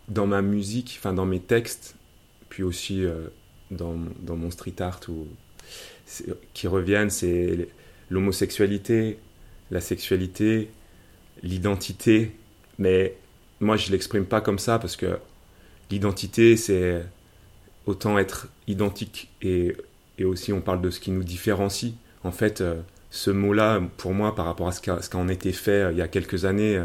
dans 0.09 0.26
ma 0.26 0.40
musique, 0.40 0.96
enfin 0.98 1.12
dans 1.12 1.26
mes 1.26 1.40
textes, 1.40 1.96
puis 2.48 2.62
aussi 2.62 3.04
dans, 3.70 3.96
dans 4.20 4.37
mon 4.37 4.50
street 4.50 4.80
art 4.80 5.00
ou 5.09 5.26
qui 6.54 6.66
reviennent, 6.66 7.11
c'est 7.11 7.68
l'homosexualité, 8.11 9.18
la 9.70 9.80
sexualité, 9.80 10.70
l'identité. 11.42 12.32
Mais 12.78 13.16
moi, 13.61 13.76
je 13.76 13.90
l'exprime 13.90 14.26
pas 14.26 14.40
comme 14.40 14.59
ça 14.59 14.78
parce 14.78 14.96
que 14.96 15.18
l'identité, 15.90 16.56
c'est 16.56 17.04
autant 17.87 18.18
être 18.18 18.48
identique 18.66 19.30
et, 19.42 19.76
et, 20.18 20.24
aussi 20.24 20.52
on 20.52 20.61
parle 20.61 20.80
de 20.80 20.90
ce 20.90 21.00
qui 21.00 21.11
nous 21.11 21.24
différencie. 21.24 21.92
En 22.24 22.32
fait, 22.32 22.61
euh, 22.61 22.80
ce 23.16 23.31
mot-là, 23.31 23.81
pour 23.96 24.12
moi, 24.12 24.35
par 24.35 24.44
rapport 24.44 24.68
à 24.68 24.72
ce 24.72 24.81
qu'a 24.83 24.98
qu 24.98 25.33
été 25.33 25.52
fait 25.52 25.70
euh, 25.70 25.92
il 25.92 25.98
y 25.98 26.02
a 26.02 26.09
quelques 26.09 26.44
années, 26.44 26.76
euh, 26.76 26.85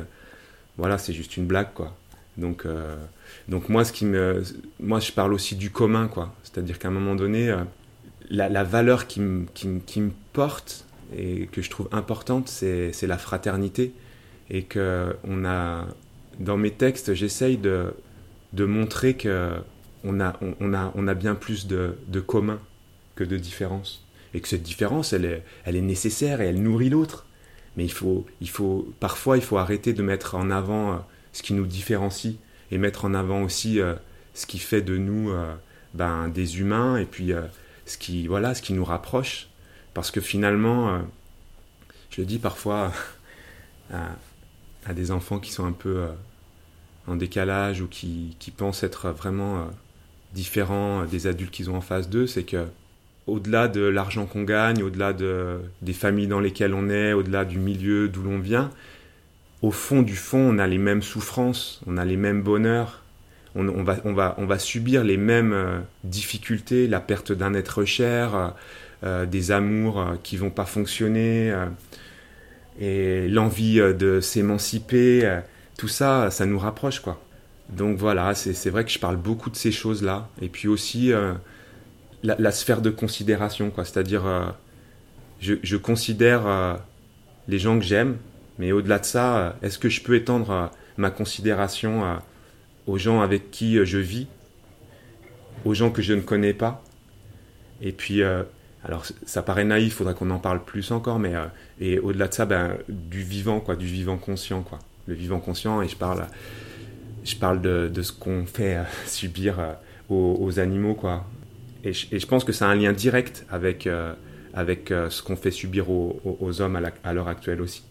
voilà, 0.77 0.97
c'est 0.97 1.11
juste 1.11 1.35
une 1.35 1.45
blague, 1.45 1.73
quoi. 1.73 1.95
Donc, 2.37 2.65
donc 3.49 3.67
moi, 3.67 3.83
ce 3.83 3.91
qui 3.91 4.05
me, 4.05 4.41
moi, 4.79 5.01
je 5.01 5.11
parle 5.11 5.33
aussi 5.33 5.55
du 5.55 5.69
commun, 5.69 6.07
quoi. 6.07 6.33
C'est-à-dire 6.43 6.79
qu'à 6.79 6.87
un 6.87 6.91
moment 6.91 7.13
donné, 7.13 7.49
euh, 7.49 7.57
la, 8.29 8.63
valeur 8.63 9.05
qui, 9.05 9.19
me 9.19 10.11
porte 10.31 10.85
et 11.15 11.47
que 11.51 11.61
je 11.61 11.69
trouve 11.69 11.89
importante, 11.91 12.47
c'est 12.47 13.05
la 13.05 13.17
fraternité. 13.17 13.93
Et 14.49 14.63
que 14.63 15.15
on 15.25 15.43
a, 15.45 15.85
dans 16.39 16.57
mes 16.57 16.71
textes, 16.71 17.13
j'essaye 17.13 17.57
de, 17.57 17.93
de 18.53 18.65
montrer 18.65 19.15
que 19.15 19.51
on 20.05 20.21
a, 20.21 20.39
on, 20.59 20.73
a, 20.73 20.91
on 20.95 21.07
a 21.07 21.13
bien 21.13 21.35
plus 21.35 21.67
de, 21.67 21.95
de 22.07 22.19
commun 22.21 22.59
que 23.15 23.25
de 23.25 23.37
différence. 23.37 24.03
Et 24.33 24.41
que 24.41 24.47
cette 24.47 24.63
différence, 24.63 25.13
elle 25.13 25.43
est, 25.65 25.81
nécessaire 25.81 26.41
et 26.41 26.47
elle 26.47 26.61
nourrit 26.61 26.89
l'autre. 26.89 27.25
Mais 27.77 27.83
il 27.83 27.91
faut, 27.91 28.25
il 28.41 28.49
faut, 28.49 28.93
parfois, 28.99 29.37
il 29.37 29.43
faut 29.43 29.57
arrêter 29.57 29.93
de 29.93 30.03
mettre 30.03 30.35
en 30.35 30.49
avant 30.49 30.93
euh, 30.93 30.97
ce 31.33 31.41
qui 31.41 31.53
nous 31.53 31.65
différencie 31.65 32.35
et 32.69 32.77
mettre 32.77 33.05
en 33.05 33.13
avant 33.13 33.43
aussi 33.43 33.79
euh, 33.79 33.95
ce 34.33 34.45
qui 34.45 34.59
fait 34.59 34.81
de 34.81 34.97
nous 34.97 35.29
euh, 35.31 35.53
ben, 35.93 36.27
des 36.27 36.59
humains 36.59 36.97
et 36.97 37.05
puis 37.05 37.31
ce, 37.85 37.97
qui, 37.97 38.27
voilà, 38.27 38.55
ce 38.55 38.61
qui 38.61 38.73
nous 38.73 38.85
rapproche. 38.85 39.47
Parce 39.93 40.11
que 40.11 40.21
finalement, 40.21 41.01
je 42.09 42.21
le 42.21 42.25
dis 42.25 42.39
parfois 42.39 42.93
à, 43.91 44.93
des 44.93 45.11
enfants 45.11 45.39
qui 45.39 45.51
sont 45.51 45.65
un 45.65 45.73
peu 45.73 46.05
en 47.07 47.17
décalage 47.17 47.81
ou 47.81 47.87
qui 47.89 48.53
pensent 48.55 48.83
être 48.83 49.09
vraiment 49.09 49.67
différents 50.33 51.05
des 51.05 51.27
adultes 51.27 51.51
qu'ils 51.51 51.69
ont 51.69 51.75
en 51.75 51.81
face 51.81 52.09
d'eux, 52.09 52.27
c'est 52.27 52.43
que 52.43 52.65
au-delà 53.27 53.67
de 53.67 53.81
l'argent 53.81 54.25
qu'on 54.25 54.43
gagne, 54.43 54.83
au-delà 54.83 55.13
de, 55.13 55.59
des 55.81 55.93
familles 55.93 56.27
dans 56.27 56.39
lesquelles 56.39 56.73
on 56.73 56.89
est, 56.89 57.13
au-delà 57.13 57.45
du 57.45 57.59
milieu 57.59 58.07
d'où 58.07 58.23
l'on 58.23 58.39
vient, 58.39 58.69
au 59.61 59.71
fond 59.71 60.01
du 60.01 60.15
fond, 60.15 60.39
on 60.39 60.57
a 60.57 60.67
les 60.67 60.79
mêmes 60.79 61.03
souffrances, 61.03 61.81
on 61.85 61.97
a 61.97 62.05
les 62.05 62.17
mêmes 62.17 62.41
bonheurs, 62.41 63.03
on 63.55 63.83
va, 63.83 64.59
subir 64.59 65.03
les 65.03 65.17
mêmes 65.17 65.53
euh, 65.53 65.79
difficultés, 66.03 66.87
la 66.87 66.99
perte 66.99 67.31
d'un 67.31 67.53
être 67.53 67.83
cher, 67.83 68.35
euh, 68.35 68.47
euh, 69.03 69.25
des 69.25 69.51
amours 69.51 70.05
qui 70.23 70.37
vont 70.37 70.49
pas 70.49 70.65
fonctionner, 70.65 71.53
et 72.79 73.27
l'envie 73.27 73.77
de 73.77 74.19
s'émanciper, 74.21 75.39
tout 75.77 75.87
ça, 75.87 76.31
ça 76.31 76.45
nous 76.45 76.59
rapproche, 76.59 76.99
quoi. 76.99 77.21
Donc 77.69 77.97
voilà, 77.97 78.35
c'est 78.35 78.69
vrai 78.69 78.83
que 78.83 78.91
je 78.91 78.99
parle 78.99 79.17
beaucoup 79.17 79.49
de 79.49 79.55
ces 79.55 79.71
choses-là, 79.71 80.29
et 80.41 80.49
puis 80.49 80.67
aussi 80.67 81.11
la, 82.23 82.51
sphère 82.51 82.81
de 82.81 82.89
considération, 82.89 83.69
quoi. 83.71 83.85
C'est-à-dire, 83.85 84.55
je, 85.39 85.55
je, 85.63 85.77
considère 85.77 86.79
les 87.47 87.59
gens 87.59 87.77
que 87.79 87.85
j'aime, 87.85 88.17
mais 88.61 88.71
au-delà 88.71 88.99
de 88.99 89.05
ça, 89.05 89.37
euh, 89.37 89.51
est-ce 89.61 89.79
que 89.79 89.89
je 89.89 90.01
peux 90.01 90.15
étendre 90.15 90.51
euh, 90.51 90.67
ma 90.97 91.09
considération 91.09 92.05
euh, 92.05 92.15
aux 92.87 92.97
gens 92.97 93.21
avec 93.21 93.51
qui 93.51 93.83
je 93.85 93.97
vis, 93.97 94.27
aux 95.65 95.73
gens 95.73 95.89
que 95.89 96.01
je 96.01 96.13
ne 96.13 96.21
connais 96.21 96.53
pas? 96.53 96.83
Et 97.81 97.91
puis, 97.91 98.21
alors 98.83 99.05
ça 99.25 99.41
paraît 99.41 99.63
naïf, 99.63 99.95
faudra 99.95 100.13
qu'on 100.13 100.29
en 100.29 100.37
parle 100.37 100.63
plus 100.63 100.91
encore, 100.91 101.17
mais 101.17 101.33
et 101.79 101.97
au-delà 101.97 102.27
de 102.27 102.33
ça, 102.35 102.45
ben, 102.45 102.77
du 102.87 103.23
vivant, 103.23 103.59
quoi, 103.59 103.75
du 103.75 103.87
vivant 103.87 104.17
conscient, 104.17 104.61
quoi. 104.61 104.77
Le 105.07 105.15
vivant 105.15 105.39
conscient, 105.39 105.81
et 105.81 105.87
je 105.87 105.95
parle, 105.95 106.27
je 107.23 107.35
parle 107.35 107.59
de, 107.59 108.01
ce 108.03 108.11
qu'on 108.11 108.45
fait 108.45 108.77
subir 109.07 109.57
aux, 110.09 110.59
animaux, 110.59 110.93
quoi. 110.93 111.25
Et 111.83 111.93
je, 111.93 112.27
pense 112.27 112.43
que 112.43 112.51
ça 112.51 112.67
a 112.67 112.69
un 112.69 112.75
lien 112.75 112.93
direct 112.93 113.45
avec, 113.49 113.89
avec 114.53 114.89
ce 114.89 115.23
qu'on 115.23 115.35
fait 115.35 115.51
subir 115.51 115.89
aux, 115.89 116.61
hommes 116.61 116.79
à 117.03 117.13
l'heure 117.13 117.27
actuelle 117.27 117.61
aussi. 117.61 117.83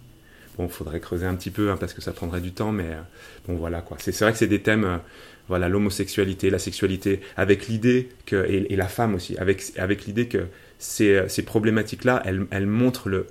Bon, 0.58 0.68
faudrait 0.68 1.00
creuser 1.00 1.26
un 1.26 1.34
petit 1.36 1.50
peu 1.50 1.70
hein, 1.70 1.76
parce 1.78 1.94
que 1.94 2.00
ça 2.00 2.12
prendrait 2.12 2.40
du 2.40 2.52
temps, 2.52 2.72
mais 2.72 2.84
euh, 2.84 3.00
bon 3.46 3.54
voilà 3.54 3.82
quoi. 3.82 3.96
C'est 4.00 4.18
vrai 4.20 4.32
que 4.32 4.38
c'est 4.38 4.48
des 4.48 4.60
thèmes, 4.60 4.84
euh, 4.84 4.96
voilà, 5.48 5.68
l'homosexualité, 5.68 6.50
la 6.50 6.58
sexualité, 6.58 7.20
avec 7.36 7.68
l'idée 7.68 8.08
que 8.26 8.44
et, 8.48 8.74
la 8.74 8.88
femme 8.88 9.14
aussi, 9.14 9.38
avec 9.38 9.72
avec 9.78 10.06
l'idée 10.06 10.26
que 10.26 10.48
ces, 10.78 11.14
euh, 11.14 11.28
ces 11.28 11.44
problématiques-là, 11.44 12.22
elles, 12.24 12.66
montrent 12.66 13.08
le, 13.08 13.26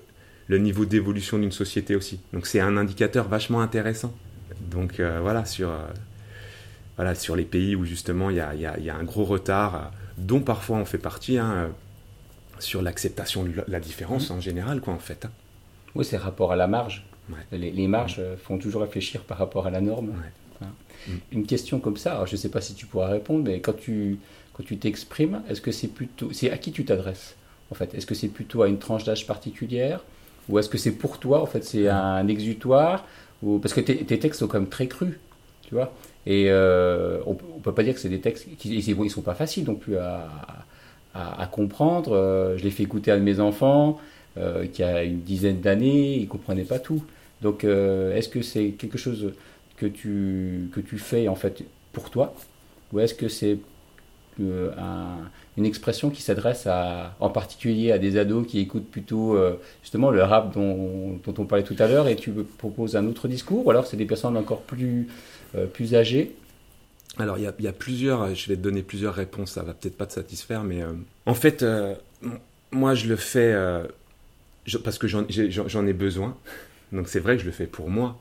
le 0.47 0.57
niveau 0.59 0.85
d'évolution 0.85 1.37
d'une 1.37 1.51
société 1.51 1.95
aussi. 1.95 2.19
Donc 2.31 2.47
c'est 2.47 2.61
un 2.61 2.77
indicateur 2.77 3.27
vachement 3.27 3.61
intéressant. 3.61 4.13
Donc 4.71 4.99
voilà 4.99 5.45
sur 5.45 5.71
voilà 6.95 7.15
sur 7.15 7.35
les 7.35 7.45
pays 7.45 7.75
où 7.75 7.85
justement 7.85 8.29
il 8.29 8.37
y 8.37 8.57
y, 8.57 8.83
y 8.83 8.89
a, 8.89 8.95
un 8.95 9.03
gros 9.03 9.23
retard, 9.23 9.91
dont 10.19 10.41
parfois 10.41 10.77
on 10.77 10.85
fait 10.85 10.97
partie. 10.97 11.37
Hein, 11.37 11.69
sur 12.59 12.81
l'acceptation 12.81 13.43
de 13.43 13.51
la 13.67 13.79
différence 13.79 14.29
mmh. 14.29 14.33
en 14.33 14.41
général, 14.41 14.81
quoi, 14.81 14.93
en 14.93 14.99
fait. 14.99 15.25
Hein. 15.25 15.31
Oui, 15.95 16.05
c'est 16.05 16.17
rapport 16.17 16.51
à 16.51 16.55
la 16.55 16.67
marge. 16.67 17.05
Les, 17.51 17.87
marges 17.87 18.17
euh, 18.19 18.35
font 18.37 18.57
toujours 18.57 18.81
réfléchir 18.81 19.21
par 19.21 19.37
rapport 19.37 19.67
à 19.67 19.69
la 19.69 19.81
norme. 19.81 20.13
Hein. 20.61 20.67
Mm. 21.07 21.11
Une 21.31 21.45
question 21.45 21.79
comme 21.79 21.97
ça, 21.97 22.23
je 22.25 22.33
ne 22.33 22.37
sais 22.37 22.49
pas 22.49 22.61
si 22.61 22.73
tu 22.73 22.85
pourras 22.85 23.07
répondre, 23.07 23.43
mais 23.43 23.59
quand 23.59 23.77
tu 23.77 24.17
quand 24.53 24.63
tu 24.63 24.77
t'exprimes, 24.77 25.41
est-ce 25.47 25.61
que 25.61 25.71
c'est 25.71 25.87
plutôt, 25.87 26.33
c'est 26.33 26.51
à 26.51 26.57
qui 26.57 26.71
tu 26.71 26.83
t'adresses 26.83 27.35
en 27.71 27.75
fait? 27.75 27.93
Est-ce 27.93 28.05
que 28.05 28.15
c'est 28.15 28.27
plutôt 28.27 28.61
à 28.63 28.67
une 28.67 28.79
tranche 28.79 29.05
d'âge 29.05 29.25
particulière? 29.25 30.03
Ou 30.49 30.59
est-ce 30.59 30.67
que 30.67 30.77
c'est 30.77 30.91
pour 30.91 31.19
toi 31.19 31.41
en 31.41 31.45
fait? 31.45 31.63
C'est 31.63 31.87
un 31.87 32.27
exutoire? 32.27 33.05
Ou 33.41 33.59
parce 33.59 33.73
que 33.73 33.79
tes, 33.79 34.19
textes 34.19 34.39
sont 34.39 34.47
quand 34.47 34.59
même 34.59 34.69
très 34.69 34.87
crus, 34.87 35.15
tu 35.61 35.75
vois? 35.75 35.93
Et 36.25 36.45
euh, 36.49 37.19
on, 37.25 37.33
ne 37.33 37.61
peut 37.63 37.73
pas 37.73 37.83
dire 37.83 37.93
que 37.93 37.99
c'est 37.99 38.09
des 38.09 38.19
textes 38.19 38.47
qui 38.57 38.75
ils 38.75 39.09
sont 39.09 39.21
pas 39.21 39.35
faciles 39.35 39.65
non 39.65 39.75
plus 39.75 39.97
à, 39.97 40.27
à, 41.13 41.47
comprendre. 41.47 42.13
Euh, 42.13 42.57
je 42.57 42.63
les 42.63 42.71
fais 42.71 42.83
écouter 42.83 43.11
à 43.11 43.17
mes 43.17 43.39
enfants. 43.39 43.99
qui 44.73 44.83
a 44.83 45.03
une 45.03 45.21
dizaine 45.21 45.59
d'années, 45.59 46.15
ils 46.15 46.27
comprenaient 46.27 46.63
pas 46.63 46.79
tout. 46.79 47.03
Donc, 47.41 47.63
euh, 47.63 48.15
est-ce 48.15 48.29
que 48.29 48.41
c'est 48.41 48.69
quelque 48.71 48.97
chose 48.97 49.33
que 49.77 49.85
tu, 49.85 50.69
que 50.73 50.81
tu 50.81 50.97
fais 50.97 51.27
en 51.27 51.35
fait 51.35 51.63
pour 51.93 52.09
toi? 52.09 52.33
Ou 52.91 52.99
est-ce 52.99 53.13
que 53.13 53.27
c'est 53.29 53.59
euh, 54.41 54.71
une 55.57 55.65
expression 55.65 56.09
qui 56.09 56.21
s'adresse 56.21 56.67
en 57.19 57.29
particulier 57.29 57.91
à 57.91 57.97
des 57.97 58.17
ados 58.17 58.47
qui 58.47 58.59
écoutent 58.59 58.89
plutôt 58.89 59.35
euh, 59.35 59.59
justement 59.81 60.11
le 60.11 60.23
rap 60.23 60.53
dont, 60.53 61.19
dont, 61.25 61.33
on 61.37 61.45
parlait 61.45 61.63
tout 61.63 61.75
à 61.79 61.87
l'heure 61.87 62.07
et 62.07 62.15
tu 62.15 62.31
proposes 62.57 62.95
un 62.95 63.05
autre 63.07 63.27
discours? 63.27 63.65
Ou 63.65 63.69
alors 63.71 63.87
c'est 63.87 63.97
des 63.97 64.05
personnes 64.05 64.37
encore 64.37 64.61
plus, 64.61 65.07
plus 65.73 65.95
âgées 65.95 66.35
alors, 67.17 67.37
il 67.37 67.43
y, 67.43 67.67
a, 67.67 67.73
plusieurs, 67.73 68.33
je 68.33 68.47
vais 68.47 68.55
te 68.55 68.61
donner 68.61 68.81
plusieurs 68.81 69.13
réponses, 69.13 69.51
ça 69.51 69.63
va 69.63 69.73
peut-être 69.73 69.97
pas 69.97 70.05
te 70.05 70.13
satisfaire, 70.13 70.63
mais 70.63 70.83
en 71.25 71.33
fait, 71.33 71.65
moi 72.71 72.93
je 72.93 73.07
le 73.07 73.17
fais 73.17 73.53
parce 74.77 74.97
que 74.97 75.07
j'en 75.07 75.87
ai 75.87 75.93
besoin. 75.93 76.37
Donc 76.91 77.07
c'est 77.07 77.19
vrai 77.19 77.35
que 77.35 77.41
je 77.41 77.47
le 77.47 77.51
fais 77.51 77.67
pour 77.67 77.89
moi. 77.89 78.19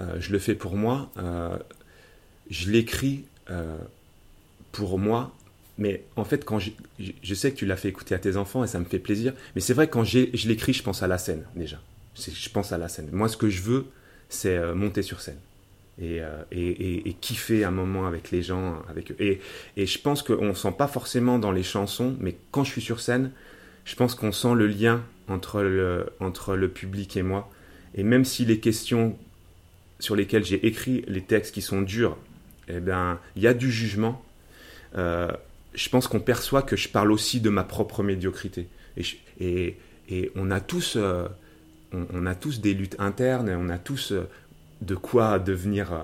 Euh, 0.00 0.16
je 0.20 0.32
le 0.32 0.38
fais 0.38 0.54
pour 0.54 0.76
moi. 0.76 1.10
Euh, 1.18 1.56
je 2.50 2.70
l'écris 2.70 3.24
euh, 3.50 3.78
pour 4.72 4.98
moi. 4.98 5.34
Mais 5.76 6.04
en 6.16 6.24
fait, 6.24 6.44
quand 6.44 6.60
je, 6.60 6.70
je 6.98 7.34
sais 7.34 7.50
que 7.50 7.56
tu 7.56 7.66
l'as 7.66 7.76
fait 7.76 7.88
écouter 7.88 8.14
à 8.14 8.18
tes 8.18 8.36
enfants 8.36 8.62
et 8.62 8.66
ça 8.68 8.78
me 8.78 8.84
fait 8.84 8.98
plaisir. 8.98 9.32
Mais 9.54 9.60
c'est 9.60 9.74
vrai 9.74 9.88
quand 9.88 10.04
je 10.04 10.46
l'écris, 10.46 10.72
je 10.72 10.82
pense 10.82 11.02
à 11.02 11.08
la 11.08 11.18
scène 11.18 11.44
déjà. 11.56 11.80
Je 12.16 12.48
pense 12.48 12.70
à 12.72 12.78
la 12.78 12.88
scène. 12.88 13.08
Moi, 13.10 13.28
ce 13.28 13.36
que 13.36 13.48
je 13.48 13.60
veux, 13.60 13.86
c'est 14.28 14.72
monter 14.74 15.02
sur 15.02 15.20
scène. 15.20 15.38
Et, 16.00 16.20
et, 16.50 17.16
kiffer 17.20 17.64
un 17.64 17.70
moment 17.70 18.06
avec 18.06 18.32
les 18.32 18.42
gens, 18.42 18.82
avec 18.88 19.12
eux. 19.12 19.16
Et, 19.20 19.40
je 19.76 19.98
pense 19.98 20.22
qu'on 20.22 20.48
ne 20.48 20.54
sent 20.54 20.74
pas 20.76 20.88
forcément 20.88 21.38
dans 21.38 21.52
les 21.52 21.62
chansons, 21.62 22.16
mais 22.18 22.36
quand 22.50 22.64
je 22.64 22.72
suis 22.72 22.82
sur 22.82 23.00
scène, 23.00 23.30
je 23.84 23.94
pense 23.94 24.14
qu'on 24.14 24.32
sent 24.32 24.54
le 24.54 24.66
lien 24.66 25.04
entre 25.28 25.62
le, 25.62 26.06
entre 26.20 26.56
le 26.56 26.68
public 26.68 27.16
et 27.16 27.22
moi. 27.22 27.50
Et 27.94 28.02
même 28.02 28.24
si 28.24 28.44
les 28.44 28.58
questions 28.58 29.16
sur 30.00 30.16
lesquelles 30.16 30.44
j'ai 30.44 30.66
écrit 30.66 31.04
les 31.06 31.22
textes 31.22 31.54
qui 31.54 31.62
sont 31.62 31.82
durs, 31.82 32.16
eh 32.68 32.80
bien, 32.80 33.20
il 33.36 33.42
y 33.42 33.46
a 33.46 33.54
du 33.54 33.70
jugement. 33.70 34.22
Euh, 34.96 35.30
je 35.74 35.88
pense 35.88 36.08
qu'on 36.08 36.20
perçoit 36.20 36.62
que 36.62 36.76
je 36.76 36.88
parle 36.88 37.12
aussi 37.12 37.40
de 37.40 37.50
ma 37.50 37.64
propre 37.64 38.02
médiocrité. 38.02 38.68
Et, 39.40 39.76
on, 40.36 40.50
a 40.50 40.60
tous, 40.60 40.96
euh, 40.96 41.26
on, 41.92 42.26
a 42.26 42.34
tous 42.34 42.60
des 42.60 42.74
luttes 42.74 42.96
internes, 42.98 43.50
on 43.50 43.68
a 43.68 43.78
tous 43.78 44.12
euh, 44.12 44.28
de 44.84 44.94
quoi 44.94 45.38
devenir 45.38 45.92
euh, 45.92 45.98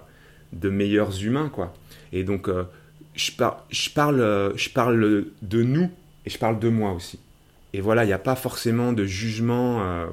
de 0.52 0.68
meilleurs 0.68 1.22
humains, 1.22 1.48
quoi. 1.48 1.74
Et 2.12 2.24
donc, 2.24 2.48
je, 3.14 3.30
je, 3.70 3.90
parle, 3.90 4.52
je 4.56 4.68
parle 4.70 5.26
de 5.42 5.62
nous 5.62 5.90
et 6.26 6.30
je 6.30 6.38
parle 6.38 6.58
de 6.58 6.68
moi 6.68 6.92
aussi. 6.92 7.20
Et 7.72 7.80
voilà, 7.80 8.02
il 8.02 8.08
n'y 8.08 8.12
a 8.12 8.18
pas 8.18 8.34
forcément 8.34 8.92
de 8.92 9.04
jugement 9.04 10.08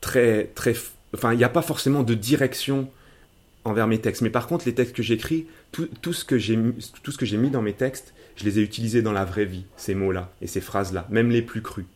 très, 0.00 0.50
très. 0.56 0.74
Enfin, 1.14 1.32
il 1.32 1.36
n'y 1.36 1.44
a 1.44 1.48
pas 1.48 1.62
forcément 1.62 2.02
de 2.02 2.14
direction 2.14 2.90
envers 3.64 3.86
mes 3.86 4.00
textes. 4.00 4.22
Mais 4.22 4.30
par 4.30 4.46
contre, 4.46 4.66
les 4.66 4.74
textes 4.74 4.94
que 4.94 5.02
j'écris, 5.02 5.46
tout, 5.72 5.88
tout, 6.00 6.12
ce 6.12 6.24
que 6.24 6.38
j'ai 6.38 6.56
mis 6.56 7.50
dans 7.50 7.62
mes 7.62 7.72
textes, 7.72 8.14
je 8.36 8.44
les 8.44 8.58
ai 8.58 8.62
utilisés 8.62 9.02
dans 9.02 9.12
la 9.12 9.24
vraie 9.24 9.44
vie, 9.44 9.64
ces 9.76 9.94
mots-là 9.94 10.32
et 10.40 10.46
ces 10.46 10.60
phrases-là, 10.60 11.06
même 11.10 11.30
les 11.30 11.42
plus 11.42 11.62
crues, 11.62 11.86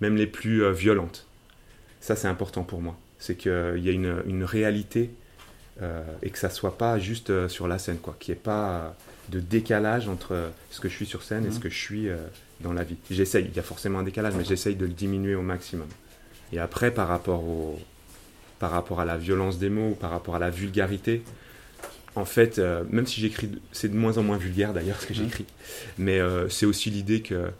même 0.00 0.16
les 0.16 0.26
plus 0.26 0.64
euh, 0.64 0.72
violentes. 0.72 1.26
Ça, 2.00 2.16
c'est 2.16 2.28
important 2.28 2.62
pour 2.64 2.80
moi. 2.80 2.98
C'est 3.18 3.36
qu'il 3.36 3.80
y 3.82 3.88
a 3.88 3.92
une, 3.92 4.44
réalité 4.44 5.02
euh, 5.02 5.23
et 6.22 6.30
que 6.30 6.38
ça 6.38 6.50
soit 6.50 6.78
pas 6.78 6.98
juste 6.98 7.30
euh, 7.30 7.48
sur 7.48 7.68
la 7.68 7.78
scène, 7.78 7.98
quoi. 7.98 8.16
Qu'il 8.18 8.32
n'y 8.32 8.38
ait 8.38 8.42
pas 8.42 8.94
de 9.30 9.40
décalage 9.40 10.08
entre 10.08 10.50
ce 10.70 10.80
que 10.80 10.88
je 10.88 10.94
suis 10.94 11.06
sur 11.06 11.22
scène 11.22 11.46
et 11.46 11.50
ce 11.50 11.58
mmh. 11.58 11.60
que 11.60 11.70
je 11.70 11.78
suis 11.78 12.08
dans 12.60 12.72
la 12.72 12.84
vie. 12.84 12.96
J'essaye, 13.10 13.46
il 13.50 13.56
y 13.56 13.58
a 13.58 13.62
forcément 13.62 14.00
un 14.00 14.02
décalage, 14.02 14.34
mais 14.36 14.44
j'essaye 14.44 14.76
de 14.76 14.84
le 14.84 14.92
diminuer 14.92 15.34
au 15.34 15.42
maximum. 15.42 15.88
Et 16.52 16.58
après, 16.58 16.90
par 16.90 17.08
rapport, 17.08 17.42
au, 17.42 17.80
par 18.58 18.70
rapport 18.70 19.00
à 19.00 19.04
la 19.04 19.16
violence 19.16 19.58
des 19.58 19.70
mots, 19.70 19.94
par 19.94 20.10
rapport 20.10 20.36
à 20.36 20.38
la 20.38 20.50
vulgarité, 20.50 21.22
en 22.16 22.24
fait, 22.24 22.58
euh, 22.58 22.84
même 22.90 23.06
si 23.06 23.20
j'écris, 23.20 23.50
c'est 23.72 23.88
de 23.88 23.96
moins 23.96 24.18
en 24.18 24.22
moins 24.22 24.36
vulgaire 24.36 24.72
d'ailleurs 24.72 25.00
ce 25.00 25.06
que 25.06 25.12
mmh. 25.12 25.16
j'écris, 25.16 25.46
mais 25.98 26.20
euh, 26.20 26.48
c'est 26.48 26.66
aussi 26.66 26.90
l'idée 26.90 27.22
que 27.22 27.50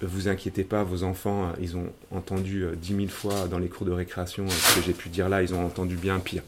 vous 0.00 0.28
inquiétez 0.28 0.62
pas, 0.62 0.84
vos 0.84 1.02
enfants, 1.02 1.46
euh, 1.48 1.60
ils 1.60 1.76
ont 1.76 1.92
entendu 2.12 2.64
dix 2.76 2.94
mille 2.94 3.10
fois 3.10 3.48
dans 3.48 3.58
les 3.58 3.68
cours 3.68 3.86
de 3.86 3.92
récréation 3.92 4.48
ce 4.48 4.76
que 4.76 4.86
j'ai 4.86 4.92
pu 4.92 5.08
dire 5.08 5.28
là, 5.28 5.42
ils 5.42 5.52
ont 5.52 5.64
entendu 5.64 5.96
bien 5.96 6.20
pire. 6.20 6.42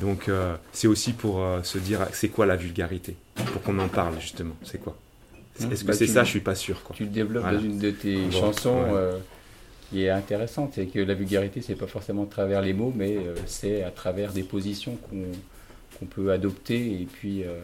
Donc 0.00 0.30
c'est 0.72 0.88
aussi 0.88 1.12
pour 1.12 1.44
se 1.62 1.78
dire 1.78 2.06
c'est 2.12 2.28
quoi 2.28 2.46
la 2.46 2.56
vulgarité, 2.56 3.16
pour 3.34 3.62
qu'on 3.62 3.78
en 3.78 3.88
parle 3.88 4.20
justement, 4.20 4.54
c'est 4.64 4.78
quoi? 4.78 4.96
Mmh. 5.60 5.72
Est-ce 5.72 5.82
que 5.82 5.88
bah, 5.88 5.92
c'est 5.92 6.06
ça? 6.06 6.24
Je 6.24 6.30
suis 6.30 6.40
pas 6.40 6.54
sûr. 6.54 6.82
Quoi. 6.82 6.96
Tu 6.96 7.04
le 7.04 7.10
développes 7.10 7.44
dans 7.44 7.60
une 7.60 7.78
de 7.78 7.90
tes 7.90 8.30
chansons. 8.30 8.84
qui 9.90 10.04
est 10.04 10.10
intéressante, 10.10 10.72
c'est 10.74 10.86
que 10.86 11.00
la 11.00 11.14
vulgarité, 11.14 11.62
c'est 11.62 11.74
pas 11.74 11.86
forcément 11.86 12.24
à 12.24 12.26
travers 12.26 12.62
les 12.62 12.72
mots, 12.72 12.92
mais 12.96 13.18
c'est 13.46 13.82
à 13.82 13.90
travers 13.90 14.32
des 14.32 14.42
positions 14.42 14.96
qu'on 14.96 15.26
qu'on 16.00 16.06
peut 16.06 16.32
adopter 16.32 17.02
et 17.02 17.06
puis 17.06 17.44
euh, 17.44 17.60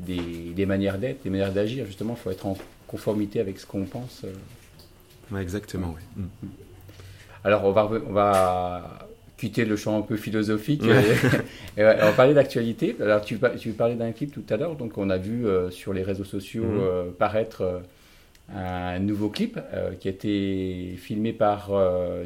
des, 0.00 0.66
manières 0.66 0.98
d'être, 0.98 1.22
des 1.22 1.30
manières 1.30 1.52
d'agir. 1.52 1.86
Justement, 1.86 2.14
il 2.18 2.22
faut 2.22 2.30
être 2.30 2.46
en 2.46 2.58
conformité 2.86 3.40
avec 3.40 3.58
ce 3.58 3.66
qu'on 3.66 3.84
pense. 3.84 4.22
Euh. 4.24 5.38
exactement, 5.38 5.94
oui. 5.96 6.22
Mm. 6.22 6.48
Alors, 7.44 7.64
on 7.64 7.72
va, 7.72 7.90
on 8.06 8.12
va 8.12 9.08
quitter 9.44 9.64
le 9.64 9.76
champ 9.76 9.98
un 9.98 10.02
peu 10.02 10.16
philosophique 10.16 10.82
et, 10.84 11.82
on 11.82 11.84
va 11.84 12.12
parler 12.12 12.34
d'actualité. 12.34 12.96
Alors, 13.00 13.22
tu, 13.22 13.38
tu 13.58 13.70
parlais 13.70 13.94
d'un 13.94 14.12
clip 14.12 14.32
tout 14.32 14.44
à 14.48 14.56
l'heure, 14.56 14.74
donc 14.76 14.96
on 14.96 15.10
a 15.10 15.18
vu 15.18 15.46
euh, 15.46 15.70
sur 15.70 15.92
les 15.92 16.02
réseaux 16.02 16.24
sociaux 16.24 16.64
mm. 16.64 17.12
paraître 17.18 17.82
un 18.54 18.98
nouveau 18.98 19.28
clip 19.30 19.58
qui 20.00 20.08
a 20.08 20.10
été 20.10 20.96
filmé 20.98 21.32
par 21.32 21.70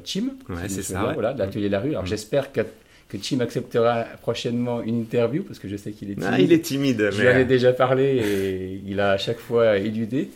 Chim. 0.05 0.31
Ouais, 0.49 0.69
c'est 0.69 0.83
ça. 0.83 1.13
Voilà, 1.15 1.33
de 1.33 1.39
l'atelier 1.39 1.69
La 1.69 1.81
Rue. 1.81 1.91
Alors, 1.91 2.05
mm. 2.05 2.09
j'espère 2.09 2.53
que 2.53 2.63
que 3.09 3.17
Tim 3.17 3.41
acceptera 3.41 4.05
prochainement 4.21 4.83
une 4.83 5.01
interview 5.01 5.43
parce 5.43 5.59
que 5.59 5.69
je 5.69 5.77
sais 5.77 5.93
qu'il 5.93 6.11
est 6.11 6.15
timide. 6.15 6.31
Ah, 6.31 6.41
il 6.41 6.53
est 6.53 6.61
timide. 6.61 7.09
Je 7.11 7.23
lui 7.23 7.29
avais 7.29 7.47
déjà 7.47 7.73
parlé 7.73 8.05
et 8.05 8.83
il 8.87 9.01
a 9.01 9.13
à 9.13 9.19
chaque 9.19 9.39
fois 9.39 9.79
éludé. 9.79 10.31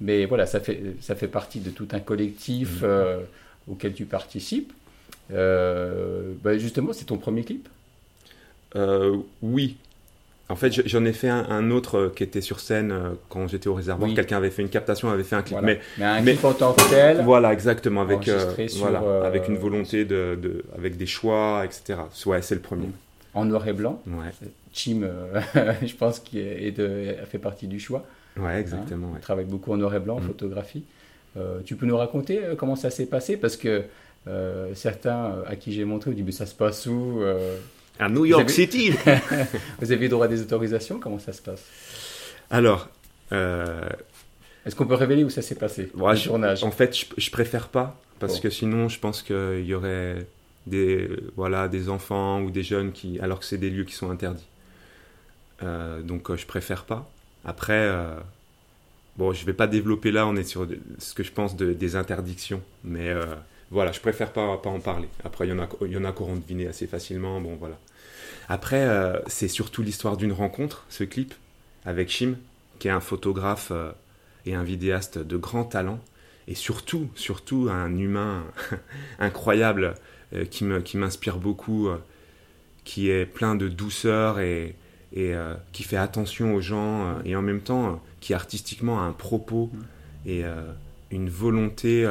Mais 0.00 0.26
voilà, 0.26 0.44
ça 0.44 0.60
fait, 0.60 0.80
ça 1.00 1.14
fait 1.14 1.28
partie 1.28 1.60
de 1.60 1.70
tout 1.70 1.88
un 1.92 2.00
collectif 2.00 2.80
euh, 2.82 3.20
auquel 3.68 3.94
tu 3.94 4.04
participes. 4.04 4.72
Euh, 5.32 6.32
bah, 6.42 6.58
justement, 6.58 6.92
c'est 6.92 7.06
ton 7.06 7.18
premier 7.18 7.44
clip? 7.44 7.68
Euh, 8.74 9.16
Oui, 9.42 9.76
en 10.48 10.54
fait, 10.54 10.86
j'en 10.86 11.04
ai 11.04 11.12
fait 11.12 11.28
un, 11.28 11.70
autre 11.72 11.98
euh, 11.98 12.12
qui 12.14 12.22
était 12.22 12.40
sur 12.40 12.60
scène 12.60 12.94
quand 13.28 13.48
j'étais 13.48 13.66
au 13.68 13.74
réservoir. 13.74 14.12
Quelqu'un 14.14 14.36
avait 14.36 14.50
fait 14.50 14.62
une 14.62 14.68
captation, 14.68 15.10
avait 15.10 15.24
fait 15.24 15.34
un 15.34 15.42
clip. 15.42 15.58
Mais, 15.62 15.80
un 16.00 16.22
clip 16.22 16.44
en 16.44 16.52
tant 16.52 16.72
que 16.72 16.88
tel. 16.88 17.22
Voilà, 17.22 17.52
exactement. 17.52 18.02
Avec, 18.02 18.28
euh, 18.28 18.54
voilà, 18.76 19.26
avec 19.26 19.48
une 19.48 19.56
volonté 19.56 20.04
de, 20.04 20.38
de, 20.40 20.64
avec 20.76 20.96
des 20.96 21.06
choix, 21.06 21.64
etc. 21.64 21.98
Ouais, 22.26 22.42
c'est 22.42 22.54
le 22.54 22.60
premier. 22.60 22.88
En 23.34 23.44
noir 23.44 23.66
et 23.66 23.72
blanc. 23.72 24.00
Ouais. 24.06 24.30
Chim, 24.72 25.08
je 25.54 25.94
pense 25.94 26.20
qu'il 26.20 26.80
a 27.20 27.26
fait 27.26 27.38
partie 27.38 27.66
du 27.66 27.80
choix. 27.80 28.06
Ouais, 28.36 28.60
exactement. 28.60 29.12
Il 29.16 29.20
travaille 29.20 29.46
beaucoup 29.46 29.72
en 29.72 29.78
noir 29.78 29.94
et 29.94 30.00
blanc, 30.00 30.16
en 30.16 30.20
mm. 30.20 30.26
photographie. 30.26 30.84
tu 31.64 31.74
peux 31.74 31.86
nous 31.86 31.96
raconter 31.96 32.40
comment 32.56 32.76
ça 32.76 32.90
s'est 32.90 33.06
passé? 33.06 33.36
Parce 33.36 33.56
que 33.56 33.82
certains 34.74 35.42
à 35.46 35.56
qui 35.56 35.72
j'ai 35.72 35.84
montré 35.84 36.10
ont 36.10 36.14
dit 36.14 36.22
mais 36.22 36.32
ça 36.32 36.46
se 36.46 36.54
passe 36.54 36.86
où 36.86 37.22
à 37.98 38.08
New 38.08 38.24
York 38.24 38.50
City. 38.50 38.92
vous 39.80 39.92
avez 39.92 40.08
droit 40.08 40.26
à 40.26 40.28
des 40.28 40.42
autorisations? 40.42 40.98
Comment 40.98 41.18
ça 41.18 41.32
se 41.32 41.42
passe? 41.42 41.64
Alors. 42.50 42.88
Euh, 43.32 43.88
Est-ce 44.64 44.76
qu'on 44.76 44.86
peut 44.86 44.94
révéler 44.94 45.24
où 45.24 45.30
ça 45.30 45.42
s'est 45.42 45.54
passé 45.54 45.90
le 45.94 46.24
tournage? 46.24 46.64
En 46.64 46.70
fait, 46.70 46.96
je, 47.16 47.30
préfère 47.30 47.68
pas 47.68 48.00
parce 48.18 48.40
que 48.40 48.50
sinon, 48.50 48.88
je 48.88 48.98
pense 48.98 49.22
qu'il 49.22 49.64
y 49.64 49.74
aurait 49.74 50.26
des 50.66 51.08
voilà 51.36 51.68
des 51.68 51.88
enfants 51.88 52.40
ou 52.40 52.50
des 52.50 52.62
jeunes 52.62 52.92
qui, 52.92 53.20
alors 53.20 53.38
que 53.40 53.44
c'est 53.44 53.58
des 53.58 53.70
lieux 53.70 53.84
qui 53.84 53.94
sont 53.94 54.10
interdits. 54.10 54.46
Euh, 55.62 56.02
donc, 56.02 56.30
euh, 56.30 56.36
je 56.36 56.46
préfère 56.46 56.84
pas. 56.84 57.10
Après, 57.44 57.90
bon, 59.16 59.32
je 59.32 59.46
vais 59.46 59.54
pas 59.54 59.66
développer 59.66 60.10
là. 60.10 60.26
On 60.26 60.36
est 60.36 60.44
sur 60.44 60.68
ce 60.98 61.14
que 61.14 61.22
je 61.22 61.32
pense 61.32 61.56
de, 61.56 61.72
des 61.72 61.96
interdictions, 61.96 62.60
mais 62.84 63.12
voilà, 63.70 63.92
je 63.92 64.00
préfère 64.00 64.32
pas, 64.32 64.56
pas 64.58 64.70
en 64.70 64.80
parler. 64.80 65.08
Après, 65.24 65.46
il 65.46 65.50
y 65.50 65.52
en 65.52 65.58
a, 65.58 65.68
il 65.82 65.92
y 65.92 65.96
en 65.96 66.04
a 66.04 66.12
qui 66.12 66.22
auront 66.22 66.36
deviné 66.36 66.68
assez 66.68 66.86
facilement. 66.86 67.40
Bon, 67.40 67.56
voilà. 67.56 67.78
Après, 68.48 68.86
euh, 68.86 69.18
c'est 69.26 69.48
surtout 69.48 69.82
l'histoire 69.82 70.16
d'une 70.16 70.32
rencontre, 70.32 70.86
ce 70.88 71.04
clip, 71.04 71.34
avec 71.84 72.08
Shim, 72.08 72.36
qui 72.78 72.88
est 72.88 72.92
un 72.92 73.00
photographe 73.00 73.68
euh, 73.72 73.90
et 74.44 74.54
un 74.54 74.62
vidéaste 74.62 75.18
de 75.18 75.36
grand 75.36 75.64
talent, 75.64 75.98
et 76.46 76.54
surtout, 76.54 77.08
surtout 77.16 77.68
un 77.70 77.96
humain 77.96 78.44
incroyable 79.18 79.94
euh, 80.32 80.44
qui 80.44 80.96
m'inspire 80.96 81.38
beaucoup, 81.38 81.88
qui 82.84 83.10
est 83.10 83.26
plein 83.26 83.56
de 83.56 83.66
douceur 83.66 84.38
et, 84.38 84.76
et 85.12 85.34
qui 85.72 85.82
fait 85.82 85.96
attention 85.96 86.54
aux 86.54 86.60
gens, 86.60 87.20
et 87.24 87.34
en 87.34 87.42
même 87.42 87.60
temps 87.60 88.00
qui 88.20 88.32
artistiquement 88.32 89.00
a 89.00 89.02
un 89.02 89.12
propos 89.12 89.70
mmh. 89.72 90.28
et 90.28 90.44
une 91.10 91.28
volonté 91.28 92.08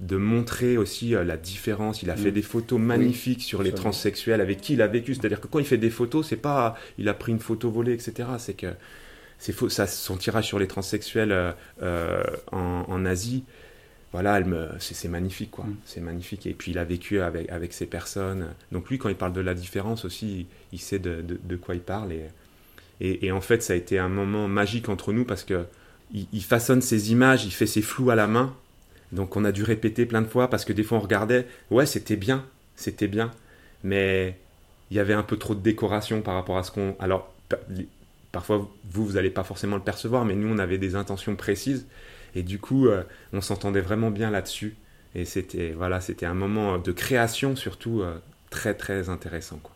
de 0.00 0.16
montrer 0.16 0.76
aussi 0.76 1.14
euh, 1.14 1.24
la 1.24 1.36
différence. 1.36 2.02
Il 2.02 2.10
a 2.10 2.16
fait 2.16 2.30
mm. 2.30 2.34
des 2.34 2.42
photos 2.42 2.80
magnifiques 2.80 3.42
sur 3.42 3.62
les 3.62 3.72
transsexuels 3.72 4.40
avec 4.40 4.60
qui 4.60 4.74
il 4.74 4.82
a 4.82 4.86
vécu. 4.86 5.14
C'est-à-dire 5.14 5.40
que 5.40 5.48
quand 5.48 5.58
il 5.58 5.64
fait 5.64 5.78
des 5.78 5.90
photos, 5.90 6.28
c'est 6.28 6.36
pas 6.36 6.76
il 6.98 7.08
a 7.08 7.14
pris 7.14 7.32
une 7.32 7.40
photo 7.40 7.70
volée, 7.70 7.92
etc. 7.92 8.28
C'est 8.38 8.54
que 8.54 8.68
c'est 9.38 9.52
faux. 9.52 9.68
Ça, 9.68 9.86
son 9.86 10.16
tirage 10.16 10.46
sur 10.46 10.58
les 10.58 10.68
transsexuels 10.68 11.32
euh, 11.32 11.52
euh, 11.82 12.22
en, 12.52 13.04
Asie, 13.04 13.44
voilà, 14.12 14.40
c'est 14.78 15.08
magnifique, 15.08 15.50
quoi. 15.50 15.64
Mm. 15.64 15.76
C'est 15.84 16.00
magnifique. 16.00 16.46
Et 16.46 16.54
puis 16.54 16.70
il 16.70 16.78
a 16.78 16.84
vécu 16.84 17.20
avec, 17.20 17.50
avec 17.50 17.72
ces 17.72 17.86
personnes. 17.86 18.48
Donc 18.70 18.88
lui, 18.90 18.98
quand 18.98 19.08
il 19.08 19.16
parle 19.16 19.32
de 19.32 19.40
la 19.40 19.54
différence 19.54 20.04
aussi, 20.04 20.46
il, 20.72 20.78
sait 20.78 21.00
de, 21.00 21.56
quoi 21.56 21.74
il 21.74 21.80
parle. 21.80 22.12
Et, 22.12 23.26
et, 23.26 23.32
en 23.32 23.40
fait, 23.40 23.62
ça 23.62 23.72
a 23.72 23.76
été 23.76 23.98
un 23.98 24.08
moment 24.08 24.48
magique 24.48 24.88
entre 24.88 25.12
nous 25.12 25.24
parce 25.24 25.44
que 25.44 25.66
il 26.12 26.42
façonne 26.42 26.80
ses 26.80 27.12
images, 27.12 27.44
il 27.44 27.50
fait 27.50 27.66
ses 27.66 27.82
flous 27.82 28.08
à 28.08 28.14
la 28.14 28.26
main 28.26 28.56
donc 29.12 29.36
on 29.36 29.44
a 29.44 29.52
dû 29.52 29.62
répéter 29.62 30.06
plein 30.06 30.22
de 30.22 30.26
fois 30.26 30.48
parce 30.50 30.64
que 30.64 30.72
des 30.72 30.82
fois 30.82 30.98
on 30.98 31.00
regardait, 31.00 31.46
ouais 31.70 31.86
c'était 31.86 32.16
bien, 32.16 32.44
c'était 32.76 33.08
bien, 33.08 33.30
mais 33.82 34.36
il 34.90 34.96
y 34.96 35.00
avait 35.00 35.14
un 35.14 35.22
peu 35.22 35.36
trop 35.36 35.54
de 35.54 35.60
décoration 35.60 36.22
par 36.22 36.34
rapport 36.34 36.58
à 36.58 36.62
ce 36.62 36.70
qu'on... 36.70 36.96
Alors 36.98 37.32
parfois 38.32 38.68
vous, 38.90 39.06
vous 39.06 39.12
n'allez 39.12 39.30
pas 39.30 39.44
forcément 39.44 39.76
le 39.76 39.82
percevoir, 39.82 40.24
mais 40.24 40.34
nous 40.34 40.52
on 40.52 40.58
avait 40.58 40.78
des 40.78 40.94
intentions 40.94 41.36
précises 41.36 41.86
et 42.34 42.42
du 42.42 42.58
coup 42.58 42.88
euh, 42.88 43.02
on 43.32 43.40
s'entendait 43.40 43.80
vraiment 43.80 44.10
bien 44.10 44.30
là-dessus 44.30 44.76
et 45.14 45.24
c'était 45.24 45.70
voilà 45.70 46.00
c'était 46.00 46.26
un 46.26 46.34
moment 46.34 46.76
de 46.76 46.92
création 46.92 47.56
surtout 47.56 48.02
euh, 48.02 48.18
très 48.50 48.74
très 48.74 49.08
intéressant 49.08 49.58
quoi 49.62 49.74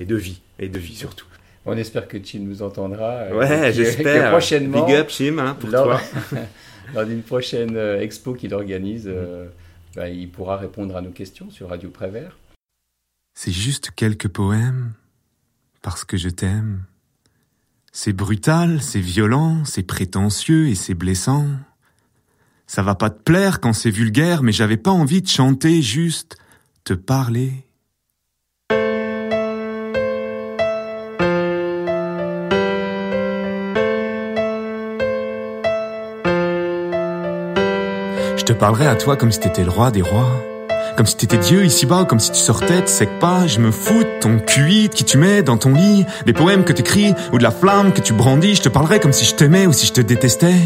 et 0.00 0.04
de 0.04 0.16
vie 0.16 0.40
et 0.58 0.68
de 0.68 0.78
vie 0.78 0.96
surtout. 0.96 1.26
On 1.66 1.76
espère 1.76 2.08
que 2.08 2.18
Chim 2.22 2.40
nous 2.40 2.62
entendra. 2.62 3.10
Euh, 3.10 3.36
ouais, 3.36 3.72
j'espère. 3.72 4.30
Prochainement. 4.30 4.84
Big 4.84 4.96
up, 4.96 5.08
Chim, 5.08 5.38
hein, 5.38 5.56
pour 5.58 5.70
toi. 5.70 5.98
lors 6.94 7.06
d'une 7.06 7.22
prochaine 7.22 7.76
euh, 7.76 8.00
expo 8.00 8.34
qu'il 8.34 8.54
organise, 8.54 9.04
euh, 9.06 9.46
bah, 9.96 10.08
il 10.08 10.28
pourra 10.30 10.56
répondre 10.56 10.96
à 10.96 11.00
nos 11.00 11.10
questions 11.10 11.50
sur 11.50 11.68
Radio 11.68 11.90
Prévert. 11.90 12.38
C'est 13.34 13.52
juste 13.52 13.90
quelques 13.90 14.28
poèmes, 14.28 14.92
parce 15.82 16.04
que 16.04 16.16
je 16.16 16.28
t'aime. 16.28 16.84
C'est 17.92 18.12
brutal, 18.12 18.80
c'est 18.80 19.00
violent, 19.00 19.64
c'est 19.64 19.82
prétentieux 19.82 20.68
et 20.68 20.74
c'est 20.74 20.94
blessant. 20.94 21.46
Ça 22.66 22.82
va 22.82 22.94
pas 22.94 23.10
te 23.10 23.22
plaire 23.22 23.60
quand 23.60 23.72
c'est 23.72 23.90
vulgaire, 23.90 24.42
mais 24.42 24.52
j'avais 24.52 24.76
pas 24.76 24.90
envie 24.90 25.22
de 25.22 25.28
chanter, 25.28 25.82
juste 25.82 26.36
te 26.84 26.94
parler. 26.94 27.64
Je 38.46 38.52
te 38.52 38.58
parlerai 38.58 38.86
à 38.86 38.94
toi 38.94 39.16
comme 39.16 39.32
si 39.32 39.40
t'étais 39.40 39.64
le 39.64 39.70
roi 39.70 39.90
des 39.90 40.02
rois. 40.02 40.30
Comme 40.98 41.06
si 41.06 41.16
t'étais 41.16 41.38
Dieu 41.38 41.64
ici-bas, 41.64 42.04
comme 42.04 42.20
si 42.20 42.30
tu 42.30 42.38
sortais 42.38 42.82
de 42.82 42.86
sec 42.86 43.08
pas. 43.18 43.46
Je 43.46 43.58
me 43.58 43.70
fous 43.70 44.04
de 44.04 44.20
ton 44.20 44.38
QI 44.38 44.90
qui 44.90 45.02
tu 45.02 45.16
mets 45.16 45.42
dans 45.42 45.56
ton 45.56 45.72
lit, 45.72 46.04
des 46.26 46.34
poèmes 46.34 46.62
que 46.62 46.74
t'écris 46.74 47.14
ou 47.32 47.38
de 47.38 47.42
la 47.42 47.50
flamme 47.50 47.94
que 47.94 48.02
tu 48.02 48.12
brandis. 48.12 48.56
Je 48.56 48.60
te 48.60 48.68
parlerai 48.68 49.00
comme 49.00 49.14
si 49.14 49.24
je 49.24 49.34
t'aimais 49.34 49.66
ou 49.66 49.72
si 49.72 49.86
je 49.86 49.94
te 49.94 50.02
détestais, 50.02 50.56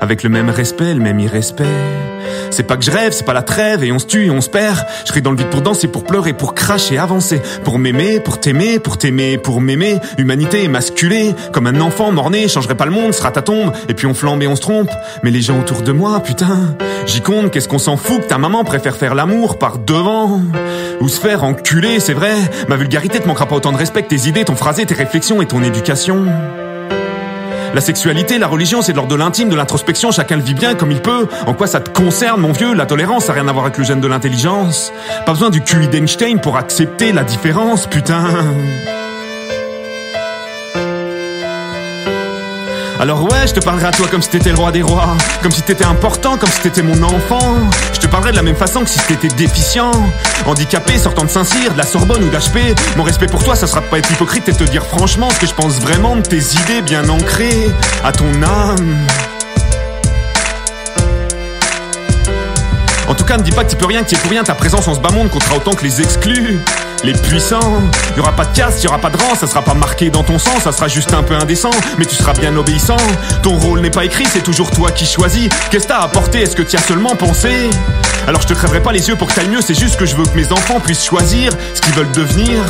avec 0.00 0.22
le 0.22 0.30
même 0.30 0.48
respect, 0.48 0.94
le 0.94 1.00
même 1.00 1.20
irrespect. 1.20 1.66
C'est 2.50 2.62
pas 2.62 2.76
que 2.76 2.84
je 2.84 2.90
rêve, 2.90 3.12
c'est 3.12 3.24
pas 3.24 3.34
la 3.34 3.42
trêve 3.42 3.84
et 3.84 3.92
on 3.92 3.98
se 3.98 4.06
tue 4.06 4.26
et 4.26 4.30
on 4.30 4.40
se 4.40 4.48
perd. 4.48 4.84
Je 5.04 5.10
crie 5.12 5.22
dans 5.22 5.30
le 5.30 5.36
vide 5.36 5.48
pour 5.48 5.62
danser, 5.62 5.88
pour 5.88 6.04
pleurer, 6.04 6.32
pour 6.32 6.54
cracher, 6.54 6.98
avancer, 6.98 7.40
pour 7.64 7.78
m'aimer, 7.78 8.20
pour 8.20 8.40
t'aimer, 8.40 8.78
pour 8.78 8.98
t'aimer, 8.98 9.38
pour 9.38 9.60
m'aimer. 9.60 9.98
Humanité 10.18 10.64
émasculée, 10.64 11.34
comme 11.52 11.66
un 11.66 11.80
enfant 11.80 12.12
mort-né, 12.12 12.48
changerait 12.48 12.74
pas 12.74 12.86
le 12.86 12.92
monde, 12.92 13.12
sera 13.12 13.30
ta 13.30 13.42
tombe. 13.42 13.72
Et 13.88 13.94
puis 13.94 14.06
on 14.06 14.14
flambe 14.14 14.42
et 14.42 14.46
on 14.46 14.56
se 14.56 14.60
trompe. 14.60 14.90
Mais 15.22 15.30
les 15.30 15.40
gens 15.40 15.58
autour 15.58 15.82
de 15.82 15.92
moi, 15.92 16.20
putain, 16.20 16.76
j'y 17.06 17.20
compte, 17.20 17.50
qu'est-ce 17.50 17.68
qu'on 17.68 17.78
s'en 17.78 17.96
fout 17.96 18.22
que 18.22 18.28
ta 18.28 18.38
maman 18.38 18.64
préfère 18.64 18.96
faire 18.96 19.14
l'amour 19.14 19.58
par 19.58 19.78
devant? 19.78 20.40
Ou 21.00 21.08
se 21.08 21.20
faire 21.20 21.44
enculer, 21.44 22.00
c'est 22.00 22.14
vrai. 22.14 22.34
Ma 22.68 22.76
vulgarité 22.76 23.20
te 23.20 23.28
manquera 23.28 23.46
pas 23.46 23.56
autant 23.56 23.72
de 23.72 23.76
respect 23.76 24.02
que 24.02 24.08
tes 24.08 24.28
idées, 24.28 24.44
ton 24.44 24.56
phrasé, 24.56 24.86
tes 24.86 24.94
réflexions 24.94 25.42
et 25.42 25.46
ton 25.46 25.62
éducation. 25.62 26.26
La 27.76 27.82
sexualité, 27.82 28.38
la 28.38 28.46
religion, 28.46 28.80
c'est 28.80 28.92
de 28.92 28.96
l'ordre 28.96 29.12
de 29.12 29.18
l'intime, 29.18 29.50
de 29.50 29.54
l'introspection, 29.54 30.10
chacun 30.10 30.36
le 30.36 30.42
vit 30.42 30.54
bien 30.54 30.74
comme 30.74 30.90
il 30.90 31.02
peut. 31.02 31.28
En 31.46 31.52
quoi 31.52 31.66
ça 31.66 31.78
te 31.78 31.90
concerne, 31.90 32.40
mon 32.40 32.52
vieux? 32.52 32.72
La 32.72 32.86
tolérance, 32.86 33.26
ça 33.26 33.34
n'a 33.34 33.40
rien 33.40 33.48
à 33.48 33.52
voir 33.52 33.66
avec 33.66 33.76
le 33.76 33.84
gène 33.84 34.00
de 34.00 34.08
l'intelligence. 34.08 34.94
Pas 35.26 35.32
besoin 35.32 35.50
du 35.50 35.60
QI 35.60 35.86
d'Einstein 35.86 36.40
pour 36.40 36.56
accepter 36.56 37.12
la 37.12 37.22
différence, 37.22 37.86
putain. 37.86 38.24
Alors 42.98 43.22
ouais, 43.24 43.46
je 43.46 43.52
te 43.52 43.60
parlerai 43.60 43.86
à 43.86 43.90
toi 43.90 44.08
comme 44.10 44.22
si 44.22 44.30
t'étais 44.30 44.50
le 44.50 44.56
roi 44.56 44.72
des 44.72 44.82
rois, 44.82 45.16
comme 45.42 45.52
si 45.52 45.60
t'étais 45.60 45.84
important, 45.84 46.38
comme 46.38 46.48
si 46.48 46.60
t'étais 46.60 46.82
mon 46.82 47.02
enfant. 47.02 47.56
Je 47.92 48.00
te 48.00 48.06
parlerai 48.06 48.30
de 48.30 48.36
la 48.36 48.42
même 48.42 48.56
façon 48.56 48.84
que 48.84 48.88
si 48.88 48.98
t'étais 49.00 49.28
déficient, 49.28 49.92
handicapé, 50.46 50.96
sortant 50.98 51.24
de 51.24 51.30
Saint-Cyr, 51.30 51.72
de 51.72 51.78
la 51.78 51.84
Sorbonne 51.84 52.24
ou 52.24 52.28
d'HP. 52.30 52.74
Mon 52.96 53.02
respect 53.02 53.26
pour 53.26 53.44
toi, 53.44 53.54
ça 53.54 53.66
sera 53.66 53.80
de 53.80 53.86
pas 53.86 53.98
être 53.98 54.10
hypocrite 54.10 54.48
et 54.48 54.52
te 54.52 54.64
dire 54.64 54.84
franchement 54.84 55.28
ce 55.30 55.40
que 55.40 55.46
je 55.46 55.54
pense 55.54 55.78
vraiment 55.80 56.16
de 56.16 56.22
tes 56.22 56.38
idées 56.38 56.80
bien 56.82 57.08
ancrées 57.08 57.70
à 58.02 58.12
ton 58.12 58.42
âme. 58.42 59.06
En 63.08 63.14
tout 63.14 63.24
cas, 63.24 63.36
ne 63.36 63.42
dis 63.42 63.52
pas 63.52 63.64
que 63.64 63.70
tu 63.70 63.76
peux 63.76 63.86
rien, 63.86 64.02
que 64.02 64.08
tu 64.08 64.14
es 64.14 64.18
pour 64.18 64.30
rien, 64.30 64.44
ta 64.44 64.54
présence 64.54 64.86
en 64.88 64.94
ce 64.94 65.00
bas 65.00 65.10
monde 65.10 65.30
comptera 65.30 65.56
autant 65.56 65.72
que 65.72 65.84
les 65.84 66.00
exclus 66.00 66.60
les 67.04 67.12
puissants. 67.12 67.82
Y 68.16 68.20
aura 68.20 68.32
pas 68.32 68.44
de 68.44 68.56
casse, 68.56 68.82
y 68.82 68.86
aura 68.86 68.98
pas 68.98 69.10
de 69.10 69.16
rang, 69.16 69.34
ça 69.34 69.46
sera 69.46 69.62
pas 69.62 69.74
marqué 69.74 70.10
dans 70.10 70.24
ton 70.24 70.38
sang, 70.38 70.58
ça 70.60 70.72
sera 70.72 70.88
juste 70.88 71.12
un 71.12 71.22
peu 71.22 71.34
indécent, 71.34 71.70
mais 71.98 72.04
tu 72.04 72.16
seras 72.16 72.32
bien 72.32 72.56
obéissant. 72.56 72.96
Ton 73.42 73.58
rôle 73.58 73.80
n'est 73.80 73.90
pas 73.90 74.04
écrit, 74.04 74.24
c'est 74.26 74.42
toujours 74.42 74.70
toi 74.70 74.90
qui 74.90 75.06
choisis. 75.06 75.48
Qu'est-ce 75.70 75.86
t'as 75.86 76.00
apporté 76.00 76.40
Est-ce 76.40 76.56
que 76.56 76.62
tu 76.62 76.76
as 76.76 76.82
seulement 76.82 77.14
pensé? 77.14 77.70
Alors 78.26 78.40
je 78.40 78.48
te 78.48 78.54
crèverai 78.54 78.82
pas 78.82 78.92
les 78.92 79.08
yeux 79.08 79.16
pour 79.16 79.28
que 79.28 79.34
t'ailles 79.34 79.48
mieux, 79.48 79.60
c'est 79.60 79.78
juste 79.78 79.96
que 79.96 80.06
je 80.06 80.16
veux 80.16 80.24
que 80.24 80.36
mes 80.36 80.52
enfants 80.52 80.80
puissent 80.80 81.04
choisir 81.04 81.52
ce 81.74 81.80
qu'ils 81.80 81.94
veulent 81.94 82.12
devenir 82.12 82.64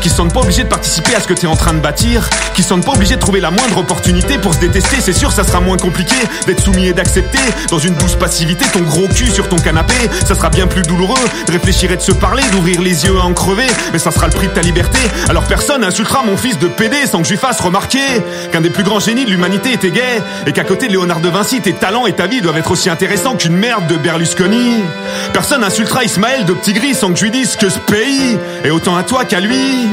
qui 0.00 0.08
se 0.08 0.16
sentent 0.16 0.32
pas 0.32 0.40
obligés 0.40 0.64
de 0.64 0.68
participer 0.68 1.14
à 1.14 1.20
ce 1.20 1.26
que 1.26 1.34
t'es 1.34 1.46
en 1.46 1.56
train 1.56 1.72
de 1.72 1.80
bâtir, 1.80 2.28
qui 2.54 2.62
se 2.62 2.68
sentent 2.68 2.84
pas 2.84 2.92
obligés 2.92 3.16
de 3.16 3.20
trouver 3.20 3.40
la 3.40 3.50
moindre 3.50 3.78
opportunité 3.78 4.38
pour 4.38 4.54
se 4.54 4.60
détester, 4.60 4.96
c'est 5.00 5.12
sûr 5.12 5.32
ça 5.32 5.44
sera 5.44 5.60
moins 5.60 5.76
compliqué 5.76 6.16
d'être 6.46 6.62
soumis 6.62 6.86
et 6.86 6.92
d'accepter 6.92 7.38
dans 7.70 7.78
une 7.78 7.94
douce 7.94 8.14
passivité 8.14 8.64
ton 8.72 8.80
gros 8.80 9.08
cul 9.08 9.28
sur 9.30 9.48
ton 9.48 9.56
canapé, 9.56 9.94
ça 10.26 10.34
sera 10.34 10.50
bien 10.50 10.66
plus 10.66 10.82
douloureux 10.82 11.14
de 11.46 11.52
réfléchir 11.52 11.92
et 11.92 11.96
de 11.96 12.02
se 12.02 12.12
parler, 12.12 12.42
d'ouvrir 12.52 12.80
les 12.80 13.04
yeux 13.04 13.16
à 13.18 13.24
en 13.24 13.32
crever, 13.32 13.66
mais 13.92 13.98
ça 13.98 14.10
sera 14.10 14.26
le 14.26 14.32
prix 14.32 14.48
de 14.48 14.52
ta 14.52 14.62
liberté. 14.62 14.98
Alors 15.28 15.44
personne 15.44 15.84
insultera 15.84 16.22
mon 16.24 16.36
fils 16.36 16.58
de 16.58 16.68
PD 16.68 17.06
sans 17.06 17.18
que 17.18 17.24
je 17.24 17.30
lui 17.30 17.38
fasse 17.38 17.60
remarquer 17.60 18.22
qu'un 18.52 18.60
des 18.60 18.70
plus 18.70 18.84
grands 18.84 19.00
génies 19.00 19.24
de 19.24 19.30
l'humanité 19.30 19.72
était 19.72 19.90
gay 19.90 20.22
et 20.46 20.52
qu'à 20.52 20.64
côté 20.64 20.86
de 20.86 20.92
Léonard 20.92 21.20
de 21.20 21.28
Vinci, 21.28 21.60
tes 21.60 21.72
talents 21.72 22.06
et 22.06 22.12
ta 22.12 22.26
vie 22.26 22.40
doivent 22.40 22.58
être 22.58 22.70
aussi 22.70 22.90
intéressants 22.90 23.36
qu'une 23.36 23.56
merde 23.56 23.86
de 23.86 23.96
Berlusconi. 23.96 24.82
Personne 25.32 25.64
insultera 25.64 26.04
Ismaël 26.04 26.44
de 26.44 26.52
Petit 26.52 26.72
Gris 26.72 26.94
sans 26.94 27.10
que 27.10 27.18
je 27.18 27.24
lui 27.24 27.30
dise 27.30 27.56
que 27.56 27.68
ce 27.68 27.78
pays 27.78 28.38
est 28.64 28.70
autant 28.70 28.96
à 28.96 29.02
toi 29.02 29.24
qu'à 29.24 29.40
lui. 29.40 29.88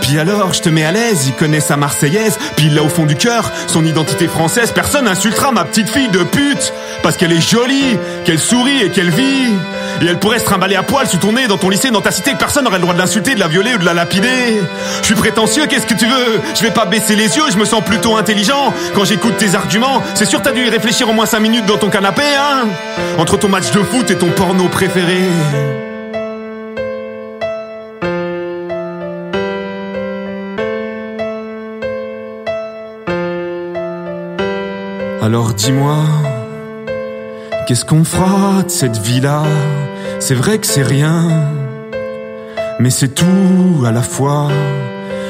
Puis 0.00 0.18
alors, 0.18 0.54
je 0.54 0.62
te 0.62 0.70
mets 0.70 0.84
à 0.84 0.92
l'aise, 0.92 1.26
il 1.26 1.34
connaît 1.34 1.60
sa 1.60 1.76
marseillaise, 1.76 2.38
puis 2.56 2.70
là 2.70 2.82
au 2.82 2.88
fond 2.88 3.04
du 3.04 3.14
cœur, 3.14 3.52
son 3.66 3.84
identité 3.84 4.26
française, 4.26 4.72
personne 4.74 5.06
insultera 5.06 5.52
ma 5.52 5.64
petite 5.64 5.90
fille 5.90 6.08
de 6.08 6.22
pute, 6.22 6.72
parce 7.02 7.18
qu'elle 7.18 7.32
est 7.32 7.46
jolie, 7.46 7.98
qu'elle 8.24 8.38
sourit 8.38 8.84
et 8.84 8.88
qu'elle 8.90 9.10
vit. 9.10 9.52
Et 10.00 10.06
elle 10.06 10.18
pourrait 10.18 10.38
se 10.38 10.44
trimballer 10.44 10.76
à 10.76 10.82
poil 10.82 11.06
sous 11.06 11.18
ton 11.18 11.32
nez 11.32 11.46
dans 11.46 11.58
ton 11.58 11.68
lycée, 11.68 11.90
dans 11.90 12.00
ta 12.00 12.10
cité, 12.10 12.32
personne 12.38 12.64
n'aurait 12.64 12.78
le 12.78 12.82
droit 12.82 12.94
de 12.94 12.98
l'insulter, 12.98 13.34
de 13.34 13.40
la 13.40 13.48
violer 13.48 13.74
ou 13.74 13.78
de 13.78 13.84
la 13.84 13.94
lapider. 13.94 14.62
Je 15.00 15.06
suis 15.06 15.14
prétentieux, 15.14 15.66
qu'est-ce 15.66 15.86
que 15.86 15.94
tu 15.94 16.06
veux? 16.06 16.40
Je 16.56 16.62
vais 16.62 16.70
pas 16.70 16.86
baisser 16.86 17.14
les 17.14 17.36
yeux, 17.36 17.50
je 17.52 17.58
me 17.58 17.64
sens 17.66 17.84
plutôt 17.84 18.16
intelligent. 18.16 18.72
Quand 18.94 19.04
j'écoute 19.04 19.36
tes 19.36 19.54
arguments, 19.54 20.02
c'est 20.14 20.24
sûr 20.24 20.40
t'as 20.40 20.52
dû 20.52 20.64
y 20.64 20.70
réfléchir 20.70 21.08
au 21.10 21.12
moins 21.12 21.26
5 21.26 21.40
minutes 21.40 21.66
dans 21.66 21.76
ton 21.76 21.90
canapé, 21.90 22.22
hein 22.22 22.66
Entre 23.18 23.36
ton 23.36 23.48
match 23.48 23.70
de 23.72 23.80
foot 23.82 24.10
et 24.10 24.16
ton 24.16 24.30
porno 24.30 24.68
préféré. 24.68 25.20
Alors 35.28 35.52
dis-moi, 35.52 35.98
qu'est-ce 37.66 37.84
qu'on 37.84 38.02
fera 38.02 38.62
de 38.62 38.70
cette 38.70 38.96
vie-là? 38.96 39.42
C'est 40.20 40.34
vrai 40.34 40.56
que 40.56 40.66
c'est 40.66 40.82
rien, 40.82 41.28
mais 42.80 42.88
c'est 42.88 43.14
tout 43.14 43.84
à 43.84 43.92
la 43.92 44.00
fois. 44.00 44.48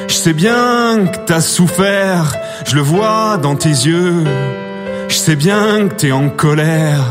Je 0.07 0.13
sais 0.13 0.31
bien 0.31 1.05
que 1.05 1.17
t'as 1.25 1.41
souffert, 1.41 2.33
je 2.65 2.75
le 2.75 2.81
vois 2.81 3.35
dans 3.41 3.57
tes 3.57 3.67
yeux. 3.67 4.23
Je 5.09 5.15
sais 5.15 5.35
bien 5.35 5.89
que 5.89 5.95
t'es 5.95 6.13
en 6.13 6.29
colère. 6.29 7.03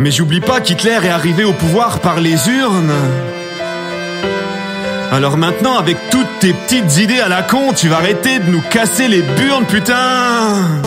Mais 0.00 0.10
j'oublie 0.10 0.40
pas 0.40 0.60
qu'Hitler 0.60 0.98
est 1.04 1.10
arrivé 1.10 1.44
au 1.44 1.52
pouvoir 1.52 2.00
par 2.00 2.18
les 2.18 2.48
urnes. 2.48 3.35
Alors 5.12 5.36
maintenant, 5.36 5.78
avec 5.78 5.96
toutes 6.10 6.38
tes 6.40 6.52
petites 6.52 6.98
idées 6.98 7.20
à 7.20 7.28
la 7.28 7.42
con, 7.42 7.72
tu 7.72 7.88
vas 7.88 7.96
arrêter 7.96 8.38
de 8.38 8.50
nous 8.50 8.60
casser 8.60 9.08
les 9.08 9.22
burnes, 9.22 9.64
putain. 9.64 10.82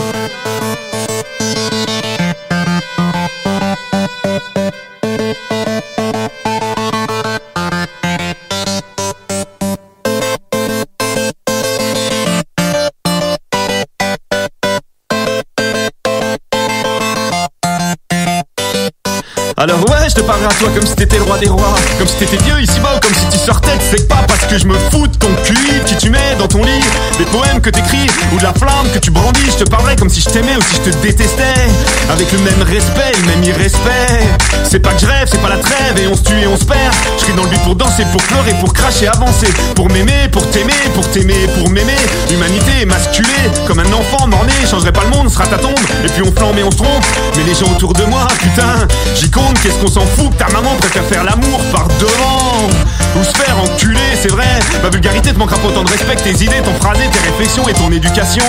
Alors 19.56 19.78
ouais, 19.90 20.08
je 20.08 20.14
te 20.14 20.20
parlerai 20.22 20.46
à 20.46 20.54
toi 20.58 20.68
comme 20.74 20.86
si 20.86 20.96
t'étais 20.96 21.18
le 21.18 21.24
roi 21.24 21.36
des 21.36 21.48
rois, 21.48 21.74
comme 21.98 22.06
si 22.06 22.16
t'étais 22.16 22.38
Dieu 22.38 22.58
ici-bas 22.62 22.98
comme 23.02 23.09
c'est 23.90 24.06
pas 24.06 24.22
parce 24.28 24.44
que 24.46 24.56
je 24.56 24.66
me 24.66 24.74
fous 24.90 25.08
de 25.08 25.16
ton 25.16 25.28
cul 25.44 25.82
qui 25.84 25.96
tu 25.96 26.10
mets 26.10 26.36
dans 26.38 26.46
ton 26.46 26.62
lit, 26.62 26.84
des 27.18 27.24
poèmes 27.24 27.60
que 27.60 27.70
t'écris 27.70 28.06
ou 28.32 28.38
de 28.38 28.42
la 28.42 28.52
flamme 28.52 28.88
que 28.94 28.98
tu 28.98 29.10
brandis, 29.10 29.46
je 29.46 29.64
te 29.64 29.68
parlerai 29.68 29.96
comme 29.96 30.08
si 30.08 30.20
je 30.20 30.30
t'aimais 30.30 30.56
ou 30.56 30.62
si 30.62 30.76
je 30.76 30.90
te 30.90 30.96
détestais, 31.02 31.66
avec 32.10 32.30
le 32.30 32.38
même 32.38 32.62
respect, 32.62 33.12
le 33.20 33.26
même 33.26 33.42
irrespect. 33.42 34.28
C'est 34.68 34.78
pas 34.78 34.90
que 34.90 35.00
je 35.00 35.06
rêve, 35.06 35.28
c'est 35.30 35.40
pas 35.42 35.48
la 35.48 35.56
trêve 35.56 35.98
et 35.98 36.06
on 36.06 36.14
se 36.14 36.22
tue 36.22 36.38
et 36.40 36.46
on 36.46 36.56
se 36.56 36.64
perd. 36.64 36.94
Je 37.18 37.24
crie 37.24 37.32
dans 37.32 37.42
le 37.42 37.48
but 37.48 37.60
pour 37.62 37.74
danser, 37.74 38.04
pour 38.12 38.22
pleurer, 38.22 38.54
pour 38.60 38.72
cracher, 38.72 39.08
avancer, 39.08 39.48
pour 39.74 39.90
m'aimer, 39.90 40.28
pour 40.30 40.48
t'aimer, 40.50 40.72
pour 40.94 41.08
t'aimer, 41.10 41.48
pour 41.58 41.68
m'aimer. 41.70 41.98
L'humanité 42.30 42.82
émasculée, 42.82 43.50
comme 43.66 43.80
un 43.80 43.92
enfant 43.92 44.28
mort-né, 44.28 44.52
changerait 44.70 44.92
pas 44.92 45.02
le 45.02 45.10
monde, 45.10 45.28
sera 45.30 45.46
ta 45.46 45.58
tombe. 45.58 45.74
Et 46.04 46.08
puis 46.08 46.22
on 46.22 46.32
flambe 46.32 46.58
et 46.58 46.62
on 46.62 46.70
se 46.70 46.76
trompe, 46.76 47.04
mais 47.36 47.42
les 47.42 47.54
gens 47.54 47.70
autour 47.72 47.92
de 47.94 48.04
moi, 48.04 48.28
putain, 48.38 48.86
j'y 49.16 49.30
compte 49.30 49.58
qu'est-ce 49.60 49.78
qu'on 49.78 49.90
s'en 49.90 50.06
fout 50.06 50.30
que 50.30 50.44
ta 50.44 50.48
maman 50.50 50.76
préfère 50.76 51.04
faire 51.04 51.24
l'amour 51.24 51.60
par 51.72 51.88
devant 51.98 52.68
Ou 53.18 53.24
se 53.24 53.36
faire 53.36 53.56
enculer, 53.80 54.00
c'est 54.20 54.30
vrai 54.30 54.46
Ma 54.82 54.90
vulgarité 54.90 55.32
te 55.32 55.38
manquera 55.38 55.58
pas 55.58 55.68
autant 55.68 55.82
de 55.84 55.90
respect 55.90 56.16
tes 56.16 56.44
idées, 56.44 56.60
ton 56.64 56.74
phrasé, 56.74 57.04
tes 57.10 57.30
réflexions 57.30 57.68
et 57.68 57.72
ton 57.72 57.90
éducation 57.90 58.44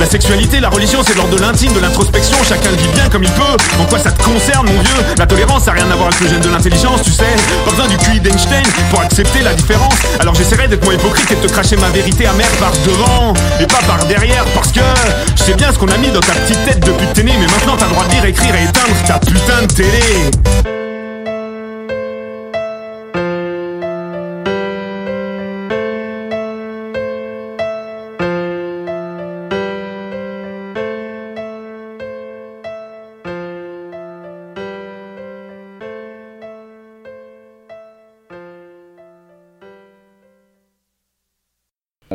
la 0.00 0.06
sexualité, 0.06 0.58
la 0.58 0.70
religion, 0.70 1.04
c'est 1.06 1.14
l'ordre 1.14 1.36
de 1.36 1.40
l'intime, 1.40 1.72
de 1.72 1.78
l'introspection, 1.78 2.36
chacun 2.42 2.70
vit 2.70 2.88
bien 2.94 3.08
comme 3.08 3.22
il 3.22 3.30
peut. 3.30 3.56
En 3.80 3.84
quoi 3.84 4.00
ça 4.00 4.10
te 4.10 4.20
concerne, 4.24 4.66
mon 4.66 4.80
vieux? 4.80 5.04
La 5.18 5.24
tolérance, 5.24 5.62
ça 5.62 5.72
n'a 5.72 5.82
rien 5.82 5.90
à 5.92 5.94
voir 5.94 6.08
avec 6.08 6.20
le 6.20 6.26
gène 6.26 6.40
de 6.40 6.48
l'intelligence, 6.48 7.02
tu 7.04 7.12
sais. 7.12 7.36
Pas 7.64 7.70
besoin 7.70 7.86
du 7.86 7.96
QI 7.98 8.18
d'Einstein 8.18 8.64
pour 8.90 9.02
accepter 9.02 9.42
la 9.42 9.54
différence. 9.54 9.94
Alors 10.18 10.34
j'essaierai 10.34 10.66
d'être 10.66 10.82
moins 10.84 10.94
hypocrite 10.94 11.30
et 11.30 11.36
de 11.36 11.46
te 11.46 11.46
cracher 11.46 11.76
ma 11.76 11.90
vérité 11.90 12.26
amère 12.26 12.50
par 12.58 12.72
devant 12.84 13.34
et 13.60 13.68
pas 13.68 13.82
par 13.86 14.04
derrière, 14.06 14.44
parce 14.46 14.72
que 14.72 14.80
je 15.36 15.44
sais 15.44 15.54
bien 15.54 15.72
ce 15.72 15.78
qu'on 15.78 15.86
a 15.86 15.96
mis 15.98 16.08
dans 16.08 16.18
ta 16.18 16.32
petite 16.32 16.64
tête 16.64 16.80
depuis 16.80 17.06
que 17.06 17.12
t'es 17.12 17.22
né, 17.22 17.34
mais 17.38 17.46
maintenant 17.46 17.76
t'as 17.78 17.86
le 17.86 17.92
droit 17.92 18.04
de 18.04 18.10
lire, 18.14 18.24
écrire 18.24 18.54
et 18.56 18.64
éteindre 18.64 18.96
ta 19.06 19.20
putain 19.20 19.62
de 19.62 19.72
télé. 19.72 20.83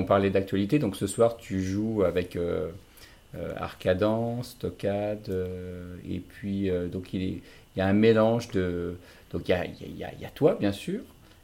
Parlait 0.09 0.31
d'actualité, 0.31 0.79
donc 0.79 0.95
ce 0.95 1.05
soir 1.05 1.37
tu 1.37 1.61
joues 1.61 2.03
avec, 2.03 2.35
euh, 2.35 2.69
arcadan, 3.57 4.41
stockade, 4.41 5.31
et 6.09 6.19
puis 6.19 6.71
donc 6.91 7.13
il, 7.13 7.41
y 7.77 7.81
a 7.81 7.85
un 7.85 7.93
mélange 7.93 8.49
de... 8.49 8.95
Donc 9.31 9.47
il 9.47 9.51
y 9.51 9.53
a, 9.53 9.65
y 9.65 10.25
a, 10.25 10.29
toi, 10.33 10.57
bien 10.59 10.71
sûr, 10.71 11.01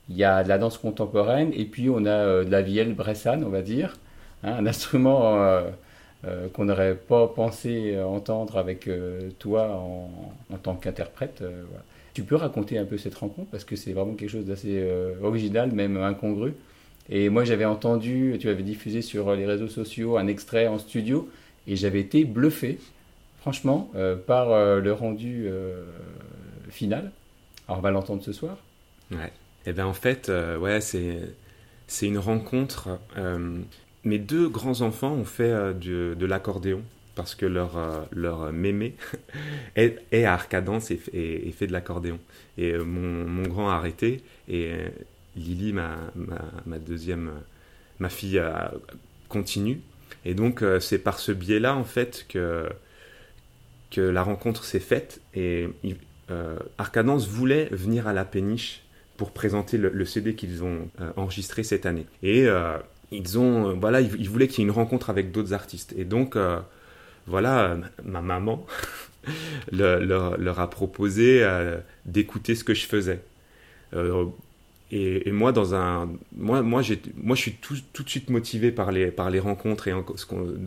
il 0.09 0.17
y 0.17 0.23
a 0.23 0.43
de 0.43 0.49
la 0.49 0.57
danse 0.57 0.79
contemporaine, 0.79 1.51
et 1.53 1.65
puis 1.65 1.91
on 1.91 2.05
a 2.07 2.43
de 2.43 2.49
la 2.49 2.63
vielle 2.63 2.95
bressane, 2.95 3.43
on 3.43 3.49
va 3.49 3.61
dire, 3.61 3.97
hein, 4.43 4.55
un 4.57 4.65
instrument 4.73 5.61
qu'on 6.53 6.65
n'aurait 6.65 6.95
pas 6.95 7.27
pensé 7.27 7.95
entendre 8.01 8.57
avec 8.57 8.89
toi 9.37 9.67
en, 10.51 10.57
tant 10.57 10.73
qu'interprète. 10.73 11.43
Tu 12.15 12.23
peux 12.23 12.35
raconter 12.35 12.79
un 12.79 12.85
peu 12.85 12.97
cette 12.97 13.13
rencontre 13.13 13.51
parce 13.51 13.63
que 13.63 13.75
c'est 13.75 13.93
vraiment 13.93 14.15
quelque 14.15 14.31
chose 14.31 14.45
d'assez 14.45 14.83
original, 15.21 15.71
même 15.71 15.97
incongru. 15.97 16.55
Et 17.09 17.29
moi, 17.29 17.43
j'avais 17.43 17.65
entendu, 17.65 18.35
tu 18.39 18.49
avais 18.49 18.63
diffusé 18.63 19.01
sur 19.01 19.35
les 19.35 19.45
réseaux 19.45 19.67
sociaux 19.67 20.17
un 20.17 20.27
extrait 20.27 20.67
en 20.67 20.79
studio, 20.79 21.29
et 21.67 21.75
j'avais 21.75 21.99
été 21.99 22.25
bluffé, 22.25 22.79
franchement, 23.39 23.91
euh, 23.95 24.15
par 24.15 24.51
euh, 24.51 24.79
le 24.79 24.93
rendu 24.93 25.45
euh, 25.47 25.83
final. 26.69 27.11
Alors, 27.67 27.79
on 27.79 27.81
va 27.81 27.91
l'entendre 27.91 28.23
ce 28.23 28.33
soir. 28.33 28.57
Ouais. 29.11 29.31
Et 29.65 29.69
eh 29.69 29.73
bien, 29.73 29.87
en 29.87 29.93
fait, 29.93 30.31
ouais, 30.59 30.79
c'est, 30.79 31.21
c'est 31.87 32.05
une 32.05 32.19
rencontre. 32.19 32.99
mes 34.03 34.19
deux 34.19 34.47
grands-enfants 34.47 35.11
ont 35.11 35.25
fait 35.25 35.73
de 35.73 36.25
l'accordéon 36.27 36.83
parce 37.15 37.33
que 37.33 37.47
leur, 37.47 38.07
leur 38.11 38.53
mémé 38.53 38.93
est, 39.75 40.03
est, 40.11 40.25
à 40.25 40.33
Arcadence 40.33 40.91
et, 40.91 40.99
et, 41.13 41.51
fait 41.51 41.65
de 41.65 41.71
l'accordéon. 41.71 42.19
Et 42.59 42.77
mon, 42.77 43.27
mon, 43.27 43.47
grand 43.47 43.71
a 43.71 43.73
arrêté 43.73 44.21
et 44.47 44.75
Lily, 45.35 45.73
ma, 45.73 46.79
deuxième, 46.79 47.31
ma 47.99 48.09
fille, 48.09 48.41
continue. 49.29 49.81
Et 50.23 50.33
donc, 50.33 50.61
euh, 50.61 50.79
c'est 50.79 50.97
par 50.97 51.19
ce 51.19 51.31
biais-là, 51.31 51.75
en 51.75 51.83
fait, 51.83 52.25
que, 52.29 52.67
que 53.91 54.01
la 54.01 54.23
rencontre 54.23 54.63
s'est 54.63 54.79
faite. 54.79 55.21
Et 55.35 55.69
euh, 56.31 56.57
Arcadance 56.77 57.27
voulait 57.27 57.65
venir 57.71 58.07
à 58.07 58.13
la 58.13 58.25
péniche 58.25 58.81
pour 59.17 59.31
présenter 59.31 59.77
le, 59.77 60.05
CD 60.05 60.35
qu'ils 60.35 60.63
ont 60.63 60.89
euh, 60.99 61.11
enregistré 61.15 61.63
cette 61.63 61.85
année. 61.85 62.05
Et 62.23 62.47
ils 63.11 63.39
ont, 63.39 63.77
voilà, 63.79 64.01
ils, 64.01 64.29
voulaient 64.29 64.47
qu'il 64.47 64.59
y 64.59 64.61
ait 64.61 64.69
une 64.69 64.75
rencontre 64.75 65.09
avec 65.09 65.31
d'autres 65.31 65.53
artistes. 65.53 65.93
Et 65.95 66.05
donc, 66.05 66.37
voilà, 67.27 67.77
ma 68.03 68.21
maman 68.21 68.65
leur, 69.71 70.59
a 70.59 70.69
proposé 70.69 71.47
d'écouter 72.05 72.55
ce 72.55 72.63
que 72.63 72.73
je 72.73 72.87
faisais. 72.87 73.21
Et, 74.91 75.31
moi, 75.31 75.51
dans 75.51 75.73
un, 75.73 76.09
moi, 76.35 76.61
moi, 76.61 76.81
moi, 77.17 77.35
je 77.35 77.41
suis 77.41 77.53
tout, 77.53 77.75
tout, 77.91 78.03
de 78.03 78.09
suite 78.09 78.29
motivé 78.29 78.71
par 78.71 78.91
les, 78.91 79.07
par 79.07 79.31
les 79.31 79.39
rencontres 79.39 79.87
et 79.87 79.93
ce, 80.15 80.25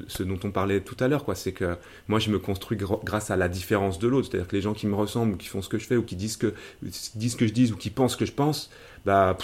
ce 0.08 0.22
dont 0.24 0.38
on 0.42 0.50
parlait 0.50 0.80
tout 0.80 0.96
à 0.98 1.06
l'heure, 1.06 1.24
quoi. 1.24 1.36
C'est 1.36 1.52
que 1.52 1.76
moi, 2.08 2.18
je 2.18 2.30
me 2.30 2.38
construis 2.38 2.76
grâce 2.76 3.30
à 3.30 3.36
la 3.36 3.48
différence 3.48 3.98
de 3.98 4.08
l'autre. 4.08 4.28
C'est-à-dire 4.28 4.48
que 4.48 4.56
les 4.56 4.62
gens 4.62 4.74
qui 4.74 4.86
me 4.88 4.94
ressemblent, 4.94 5.34
ou 5.34 5.36
qui 5.36 5.46
font 5.46 5.62
ce 5.62 5.68
que 5.68 5.78
je 5.78 5.86
fais, 5.86 5.96
ou 5.96 6.02
qui 6.02 6.16
disent 6.16 6.36
que, 6.36 6.52
disent 7.14 7.36
que 7.36 7.46
je 7.46 7.52
dis, 7.52 7.72
ou 7.72 7.76
qui 7.76 7.90
pensent 7.90 8.16
que 8.16 8.26
je 8.26 8.32
pense, 8.32 8.70
bah, 9.06 9.38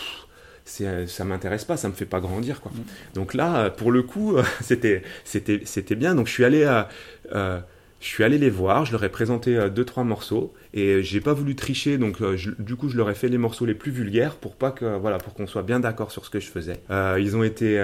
c'est, 0.65 1.07
ça 1.07 1.25
m'intéresse 1.25 1.65
pas, 1.65 1.77
ça 1.77 1.89
me 1.89 1.95
fait 1.95 2.05
pas 2.05 2.21
grandir, 2.21 2.61
quoi. 2.61 2.73
Mmh. 2.75 3.15
Donc 3.15 3.35
là, 3.35 3.71
pour 3.71 3.93
le 3.93 4.03
coup, 4.03 4.37
c'était, 4.61 5.03
c'était, 5.25 5.63
c'était 5.65 5.95
bien. 5.95 6.17
Donc 6.17 6.27
je 6.27 6.33
suis 6.33 6.45
allé 6.45 6.65
à, 6.65 6.89
euh, 7.33 7.61
je 8.05 8.11
suis 8.11 8.23
allé 8.23 8.37
les 8.37 8.51
voir, 8.51 8.85
je 8.85 8.93
leur 8.93 9.03
ai 9.03 9.09
présenté 9.09 9.57
euh, 9.57 9.71
deux 9.71 9.87
trois 9.87 10.05
morceaux 10.05 10.53
et 10.75 11.03
j'ai 11.03 11.23
pas 11.23 11.33
voulu 11.33 11.57
tricher, 11.57 11.97
donc 11.97 12.21
euh, 12.21 12.37
du 12.59 12.77
coup 12.77 12.91
je 12.91 12.99
leur 12.99 13.09
ai 13.09 13.15
fait 13.15 13.29
les 13.29 13.39
morceaux 13.39 13.65
les 13.65 13.73
plus 13.73 13.91
vulgaires 13.91 14.37
pour 14.37 14.57
pas 14.57 14.73
que 14.73 14.99
voilà 14.99 15.17
pour 15.17 15.33
qu'on 15.33 15.47
soit 15.47 15.63
bien 15.63 15.81
d'accord 15.81 16.11
sur 16.11 16.27
ce 16.27 16.29
que 16.29 16.39
je 16.39 16.49
faisais. 16.49 16.83
Euh, 16.91 17.19
ils 17.19 17.35
ont 17.35 17.43
été 17.43 17.83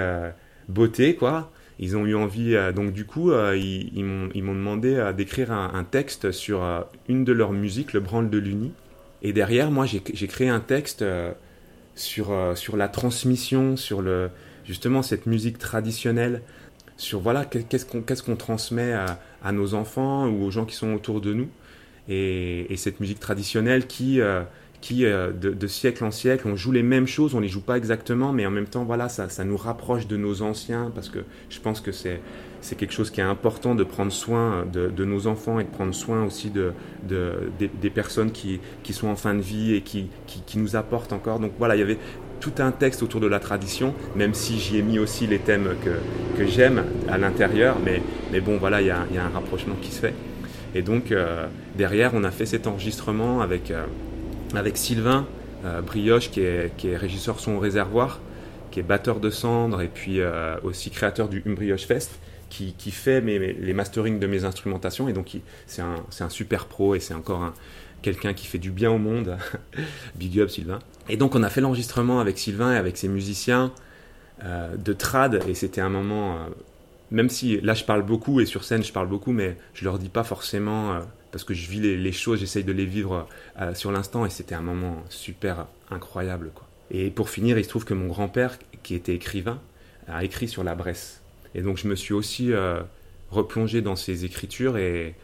beautés 0.69 1.15
quoi. 1.15 1.51
Ils 1.79 1.97
ont 1.97 2.05
eu 2.05 2.13
envie, 2.13 2.55
donc 2.75 2.93
du 2.93 3.05
coup, 3.05 3.31
ils, 3.31 4.03
m'ont 4.03 4.53
demandé 4.53 5.11
d'écrire 5.17 5.51
un, 5.51 5.71
un, 5.73 5.83
texte 5.83 6.31
sur 6.31 6.61
une 7.09 7.25
de 7.25 7.31
leurs 7.31 7.53
musiques, 7.53 7.93
le 7.93 7.99
branle 7.99 8.29
de 8.29 8.37
l'Uni. 8.37 8.71
Et 9.23 9.33
derrière, 9.33 9.71
moi, 9.71 9.87
j'ai 9.87 10.27
créé 10.27 10.47
un 10.47 10.59
texte 10.59 11.03
sur, 11.95 12.31
sur 12.53 12.77
la 12.77 12.87
transmission, 12.87 13.77
sur 13.77 14.03
le, 14.03 14.29
justement 14.63 15.01
cette 15.01 15.25
musique 15.25 15.57
traditionnelle, 15.57 16.43
sur 17.01 17.19
voilà 17.19 17.45
qu'est-ce 17.45 18.23
qu'on 18.23 18.35
transmet 18.35 18.93
à, 18.93 19.51
nos 19.51 19.73
enfants 19.73 20.27
ou 20.27 20.43
aux 20.43 20.51
gens 20.51 20.65
qui 20.65 20.75
sont 20.75 20.93
autour 20.93 21.19
de 21.19 21.33
nous. 21.33 21.49
Et, 22.07 22.71
et 22.71 22.77
cette 22.77 22.99
musique 22.99 23.19
traditionnelle 23.19 23.87
qui 23.87 24.21
euh, 24.21 24.43
qui 24.81 25.05
euh, 25.05 25.31
de, 25.31 25.67
siècle 25.67 26.03
en 26.03 26.09
siècle 26.09 26.47
on 26.47 26.55
joue 26.55 26.71
les 26.71 26.81
mêmes 26.81 27.05
choses 27.05 27.35
on 27.35 27.39
les 27.39 27.47
joue 27.47 27.61
pas 27.61 27.77
exactement 27.77 28.33
mais 28.33 28.47
en 28.47 28.51
même 28.51 28.65
temps 28.65 28.83
voilà 28.83 29.07
ça, 29.07 29.29
ça 29.29 29.43
nous 29.43 29.55
rapproche 29.55 30.07
de 30.07 30.17
nos 30.17 30.41
anciens 30.41 30.91
parce 30.95 31.09
que 31.09 31.19
je 31.51 31.59
pense 31.59 31.79
que 31.79 31.91
c'est 31.91 32.19
c'est 32.61 32.75
quelque 32.75 32.93
chose 32.93 33.11
qui 33.11 33.21
est 33.21 33.23
important 33.23 33.75
de 33.75 33.83
prendre 33.83 34.11
soin 34.11 34.65
de, 34.65 35.05
nos 35.05 35.27
enfants 35.27 35.59
et 35.59 35.63
de 35.63 35.69
prendre 35.69 35.93
soin 35.93 36.23
aussi 36.23 36.49
de, 36.49 36.73
de 37.07 37.51
des, 37.59 37.67
des, 37.67 37.89
personnes 37.91 38.31
qui, 38.31 38.59
qui 38.83 38.93
sont 38.93 39.07
en 39.07 39.15
fin 39.15 39.33
de 39.33 39.41
vie 39.41 39.73
et 39.73 39.81
qui, 39.81 40.09
qui, 40.27 40.41
qui 40.41 40.59
nous 40.59 40.75
apportent 40.75 41.11
encore. 41.11 41.39
Donc 41.39 41.53
voilà 41.57 41.75
il 41.75 41.79
y 41.79 41.81
avait 41.81 41.97
tout 42.41 42.55
un 42.57 42.71
texte 42.71 43.03
autour 43.03 43.21
de 43.21 43.27
la 43.27 43.39
tradition, 43.39 43.93
même 44.15 44.33
si 44.33 44.59
j'y 44.59 44.77
ai 44.77 44.81
mis 44.81 44.99
aussi 44.99 45.27
les 45.27 45.39
thèmes 45.39 45.75
que, 45.85 46.37
que 46.37 46.45
j'aime 46.45 46.83
à 47.07 47.17
l'intérieur. 47.17 47.77
Mais, 47.85 48.01
mais 48.31 48.41
bon, 48.41 48.57
voilà, 48.57 48.81
il 48.81 48.87
y 48.87 48.91
a, 48.91 48.97
un 49.03 49.29
rapprochement 49.29 49.75
qui 49.81 49.91
se 49.91 49.99
fait. 49.99 50.13
Et 50.75 50.81
donc, 50.81 51.11
euh, 51.11 51.47
derrière, 51.77 52.11
on 52.13 52.23
a 52.23 52.31
fait 52.31 52.45
cet 52.45 52.67
enregistrement 52.67 53.41
avec, 53.41 53.71
euh, 53.71 53.85
avec 54.55 54.75
Sylvain 54.75 55.27
euh, 55.63 55.81
Brioche, 55.81 56.31
qui 56.31 56.41
est, 56.41 56.75
qui 56.75 56.89
est 56.89 56.97
régisseur 56.97 57.39
son 57.39 57.59
réservoir, 57.59 58.19
qui 58.71 58.79
est 58.79 58.83
batteur 58.83 59.19
de 59.19 59.29
cendres 59.29 59.81
et 59.81 59.89
puis 59.93 60.21
aussi 60.63 60.89
créateur 60.89 61.29
du 61.29 61.41
Brioche 61.45 61.85
Fest. 61.85 62.11
Qui, 62.49 62.73
qui 62.77 62.91
fait 62.91 63.21
mes, 63.21 63.39
les 63.39 63.73
masterings 63.73 64.19
de 64.19 64.27
mes 64.27 64.43
instrumentations 64.43 65.07
et 65.07 65.13
donc 65.13 65.37
c'est 65.67 65.81
un, 65.81 65.95
un 66.19 66.29
super 66.29 66.65
pro 66.65 66.95
et 66.95 66.99
c'est 66.99 67.13
encore 67.13 67.43
un, 67.43 67.53
quelqu'un 68.01 68.33
qui 68.33 68.45
fait 68.45 68.57
du 68.57 68.71
bien 68.71 68.91
au 68.91 68.97
monde. 68.97 69.37
Big 70.15 70.37
up 70.37 70.49
Sylvain. 70.49 70.79
Et 71.09 71.17
donc 71.17 71.35
on 71.35 71.43
a 71.43 71.49
fait 71.49 71.61
l'enregistrement 71.61 72.19
avec 72.19 72.37
Sylvain 72.37 72.73
et 72.73 72.77
avec 72.77 72.97
ses 72.97 73.07
musiciens 73.07 73.71
euh, 74.43 74.75
de 74.75 74.93
trad 74.93 75.43
et 75.47 75.53
c'était 75.53 75.81
un 75.81 75.89
moment, 75.89 76.35
euh, 76.35 76.49
même 77.11 77.29
si 77.29 77.59
là 77.61 77.73
je 77.73 77.83
parle 77.83 78.03
beaucoup 78.03 78.39
et 78.39 78.45
sur 78.45 78.63
scène 78.63 78.83
je 78.83 78.91
parle 78.91 79.07
beaucoup, 79.07 79.31
mais 79.31 79.57
je 79.73 79.83
leur 79.83 79.99
dis 79.99 80.09
pas 80.09 80.23
forcément 80.23 80.93
euh, 80.93 80.99
parce 81.31 81.43
que 81.43 81.53
je 81.53 81.69
vis 81.69 81.79
les, 81.79 82.11
choses, 82.11 82.39
j'essaye 82.39 82.63
de 82.63 82.73
les 82.73 82.85
vivre 82.85 83.25
sur 83.73 83.89
l'instant 83.93 84.25
et 84.25 84.29
c'était 84.29 84.53
un 84.53 84.61
moment 84.61 84.97
super 85.07 85.67
incroyable. 85.89 86.51
Et 86.89 87.09
pour 87.09 87.29
finir, 87.29 87.57
il 87.57 87.63
se 87.63 87.69
trouve 87.69 87.85
que 87.85 87.93
mon 87.93 88.07
grand-père, 88.07 88.59
qui 88.83 88.95
était 88.95 89.15
écrivain, 89.15 89.61
a 90.09 90.25
écrit 90.25 90.49
sur 90.49 90.65
la 90.65 90.75
Bresse. 90.75 91.21
Et 91.55 91.61
donc 91.61 91.77
je 91.77 91.87
me 91.87 91.95
suis 91.95 92.13
aussi 92.13 92.51
replongé 93.29 93.81
dans 93.81 93.95
ses 93.95 94.25
écritures 94.25 94.75
et, 94.75 95.15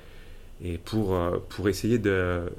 et 0.63 0.77
pour, 0.77 1.19
pour 1.49 1.67
essayer 1.67 1.97
de, 1.97 2.49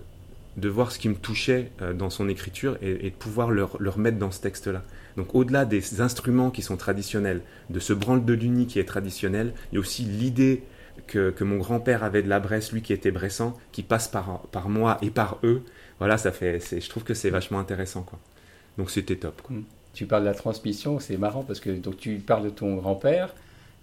de 0.59 0.69
voir 0.69 0.93
ce 0.93 0.99
qui 0.99 1.09
me 1.09 1.15
touchait 1.15 1.71
euh, 1.83 1.93
dans 1.93 2.11
son 2.11 2.29
écriture 2.29 2.77
et, 2.83 3.11
de 3.11 3.15
pouvoir 3.15 3.51
le, 3.51 3.65
remettre 3.65 4.19
dans 4.19 4.31
ce 4.31 4.41
texte-là. 4.41 4.83
Donc 5.17 5.35
au-delà 5.35 5.65
des 5.65 6.01
instruments 6.01 6.51
qui 6.51 6.63
sont 6.63 6.77
traditionnels, 6.77 7.43
de 7.71 7.81
ce 7.81 7.93
branle 7.93 8.25
de 8.25 8.33
l'uni 8.33 8.67
qui 8.67 8.79
est 8.79 8.85
traditionnel, 8.85 9.53
il 9.71 9.77
y 9.77 9.79
a 9.79 9.81
aussi 9.81 10.03
l'idée 10.03 10.63
que, 11.07 11.33
mon 11.45 11.59
grand-père 11.59 12.03
avait 12.05 12.23
de 12.23 12.29
la 12.29 12.41
Bresse, 12.41 12.73
lui 12.73 12.83
qui 12.83 12.93
était 12.93 13.11
bressant, 13.11 13.57
qui 13.73 13.83
passe 13.83 14.09
par, 14.09 14.41
par 14.53 14.69
moi 14.69 14.99
et 15.01 15.11
par 15.11 15.39
eux. 15.45 15.63
Voilà, 15.99 16.19
ça 16.19 16.33
fait, 16.33 16.61
je 16.61 16.89
trouve 16.89 17.05
que 17.05 17.15
c'est 17.15 17.31
vachement 17.31 17.59
intéressant. 17.61 18.03
Quoi. 18.03 18.19
Donc 18.77 18.91
c'était 18.91 19.17
top. 19.17 19.41
Quoi. 19.43 19.57
Tu 19.95 20.07
parles 20.07 20.23
de 20.23 20.29
la 20.29 20.35
transmission, 20.35 20.99
c'est 20.99 21.17
marrant 21.17 21.43
parce 21.43 21.61
que 21.61 21.71
donc, 21.71 21.97
tu 21.97 22.17
parles 22.17 22.45
de 22.45 22.51
ton 22.51 22.77
grand-père, 22.77 23.35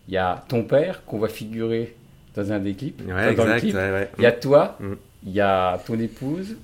il 0.07 0.13
y 0.13 0.17
a 0.17 0.45
ton 0.47 0.63
père 0.63 1.03
qu'on 1.05 1.19
va 1.19 1.29
figurer 1.29 1.95
dans 2.35 2.51
un 2.51 2.59
des 2.59 2.75
clips. 2.75 3.01
dans 3.05 3.57
clip. 3.57 3.75
Il 4.17 4.23
y 4.23 4.25
a 4.25 4.31
toi. 4.31 4.77
Mm 4.79 4.93
il 5.25 5.31
y 5.31 5.41
a 5.41 5.79
ton 5.85 5.99
épouse, 5.99 6.57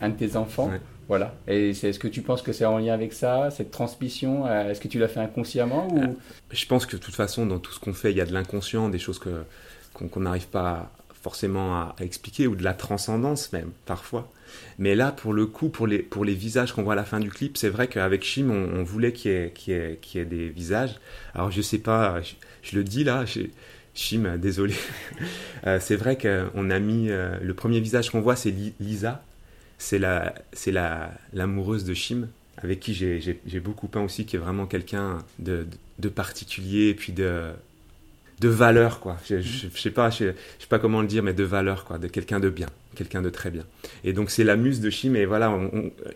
un 0.00 0.08
de 0.08 0.14
tes 0.14 0.36
enfants. 0.36 0.70
Voilà. 1.10 1.34
Et 1.48 1.70
est-ce 1.70 1.98
que 1.98 2.06
tu 2.06 2.22
penses 2.22 2.40
que 2.40 2.52
c'est 2.52 2.64
en 2.64 2.78
lien 2.78 2.94
avec 2.94 3.12
ça, 3.12 3.50
cette 3.50 3.72
transmission 3.72 4.46
euh, 4.46 4.70
Est-ce 4.70 4.80
que 4.80 4.86
tu 4.86 5.00
l'as 5.00 5.08
fait 5.08 5.18
inconsciemment 5.18 5.88
ou... 5.92 5.98
Euh, 5.98 6.06
je 6.52 6.66
pense 6.66 6.86
que 6.86 6.94
de 6.94 7.02
toute 7.02 7.16
façon, 7.16 7.46
dans 7.46 7.58
tout 7.58 7.72
ce 7.72 7.80
qu'on 7.80 7.94
fait, 7.94 8.12
il 8.12 8.16
y 8.16 8.20
a 8.20 8.26
de 8.26 8.32
l'inconscient, 8.32 8.88
des 8.88 9.00
choses 9.00 9.18
que, 9.18 9.42
qu'on 9.92 10.20
n'arrive 10.20 10.46
pas 10.46 10.92
forcément 11.20 11.74
à, 11.74 11.96
expliquer, 12.00 12.46
ou 12.46 12.54
de 12.54 12.62
la 12.62 12.74
transcendance 12.74 13.52
même, 13.52 13.72
parfois. 13.86 14.30
Mais 14.78 14.94
là, 14.94 15.10
pour 15.10 15.32
le 15.32 15.46
coup, 15.46 15.68
pour 15.68 15.88
les, 15.88 15.98
pour 15.98 16.24
les 16.24 16.34
visages 16.34 16.72
qu'on 16.72 16.84
voit 16.84 16.92
à 16.92 16.96
la 16.96 17.04
fin 17.04 17.18
du 17.18 17.30
clip, 17.30 17.56
c'est 17.56 17.68
vrai 17.68 17.88
qu'avec 17.88 18.22
Chim, 18.22 18.48
on, 18.48 18.84
voulait 18.84 19.12
qu'il 19.12 19.32
y, 19.32 19.34
ait, 19.34 19.50
qu'il, 19.52 19.74
y 19.74 20.18
ait, 20.18 20.24
des 20.24 20.48
visages. 20.48 20.94
Alors, 21.34 21.50
je 21.50 21.60
sais 21.60 21.78
pas, 21.78 22.20
je, 22.62 22.76
le 22.76 22.84
dis 22.84 23.02
là, 23.02 23.24
Chim, 23.94 24.36
désolé. 24.38 24.74
Euh, 25.66 25.78
c'est 25.78 25.96
vrai 25.96 26.16
qu'on 26.16 26.70
a 26.70 26.78
mis 26.78 27.10
euh, 27.10 27.36
le 27.42 27.52
premier 27.52 27.80
visage 27.80 28.08
qu'on 28.08 28.22
voit, 28.22 28.34
c'est 28.34 28.54
Lisa. 28.80 29.22
C'est 29.76 29.98
la, 29.98 30.34
c'est 30.54 30.70
la, 30.70 31.12
l'amoureuse 31.34 31.84
de 31.84 31.92
Chim, 31.92 32.28
avec 32.56 32.80
qui 32.80 32.94
j'ai, 32.94 33.60
beaucoup 33.60 33.86
peint 33.86 34.00
aussi, 34.00 34.24
qui 34.24 34.36
est 34.36 34.38
vraiment 34.38 34.64
quelqu'un 34.64 35.18
de, 35.38 35.66
de, 35.98 36.08
particulier 36.08 36.88
et 36.88 36.94
puis 36.94 37.12
de, 37.12 37.50
de 38.40 38.48
valeur, 38.48 39.00
quoi. 39.00 39.18
Je, 39.28 39.42
je, 39.42 39.68
sais 39.68 39.90
pas, 39.90 40.08
je, 40.08 40.32
sais 40.58 40.66
pas 40.70 40.78
comment 40.78 41.02
le 41.02 41.08
dire, 41.08 41.22
mais 41.22 41.34
de 41.34 41.44
valeur, 41.44 41.84
quoi, 41.84 41.98
de 41.98 42.08
quelqu'un 42.08 42.40
de 42.40 42.48
bien. 42.48 42.68
quelqu'un 42.94 43.20
de 43.20 43.28
très 43.28 43.50
bien. 43.50 43.66
Et 44.02 44.14
donc 44.14 44.30
c'est 44.30 44.44
la 44.44 44.56
muse 44.56 44.80
de 44.80 44.88
Chim, 44.88 45.12
et 45.14 45.26
voilà, 45.26 45.58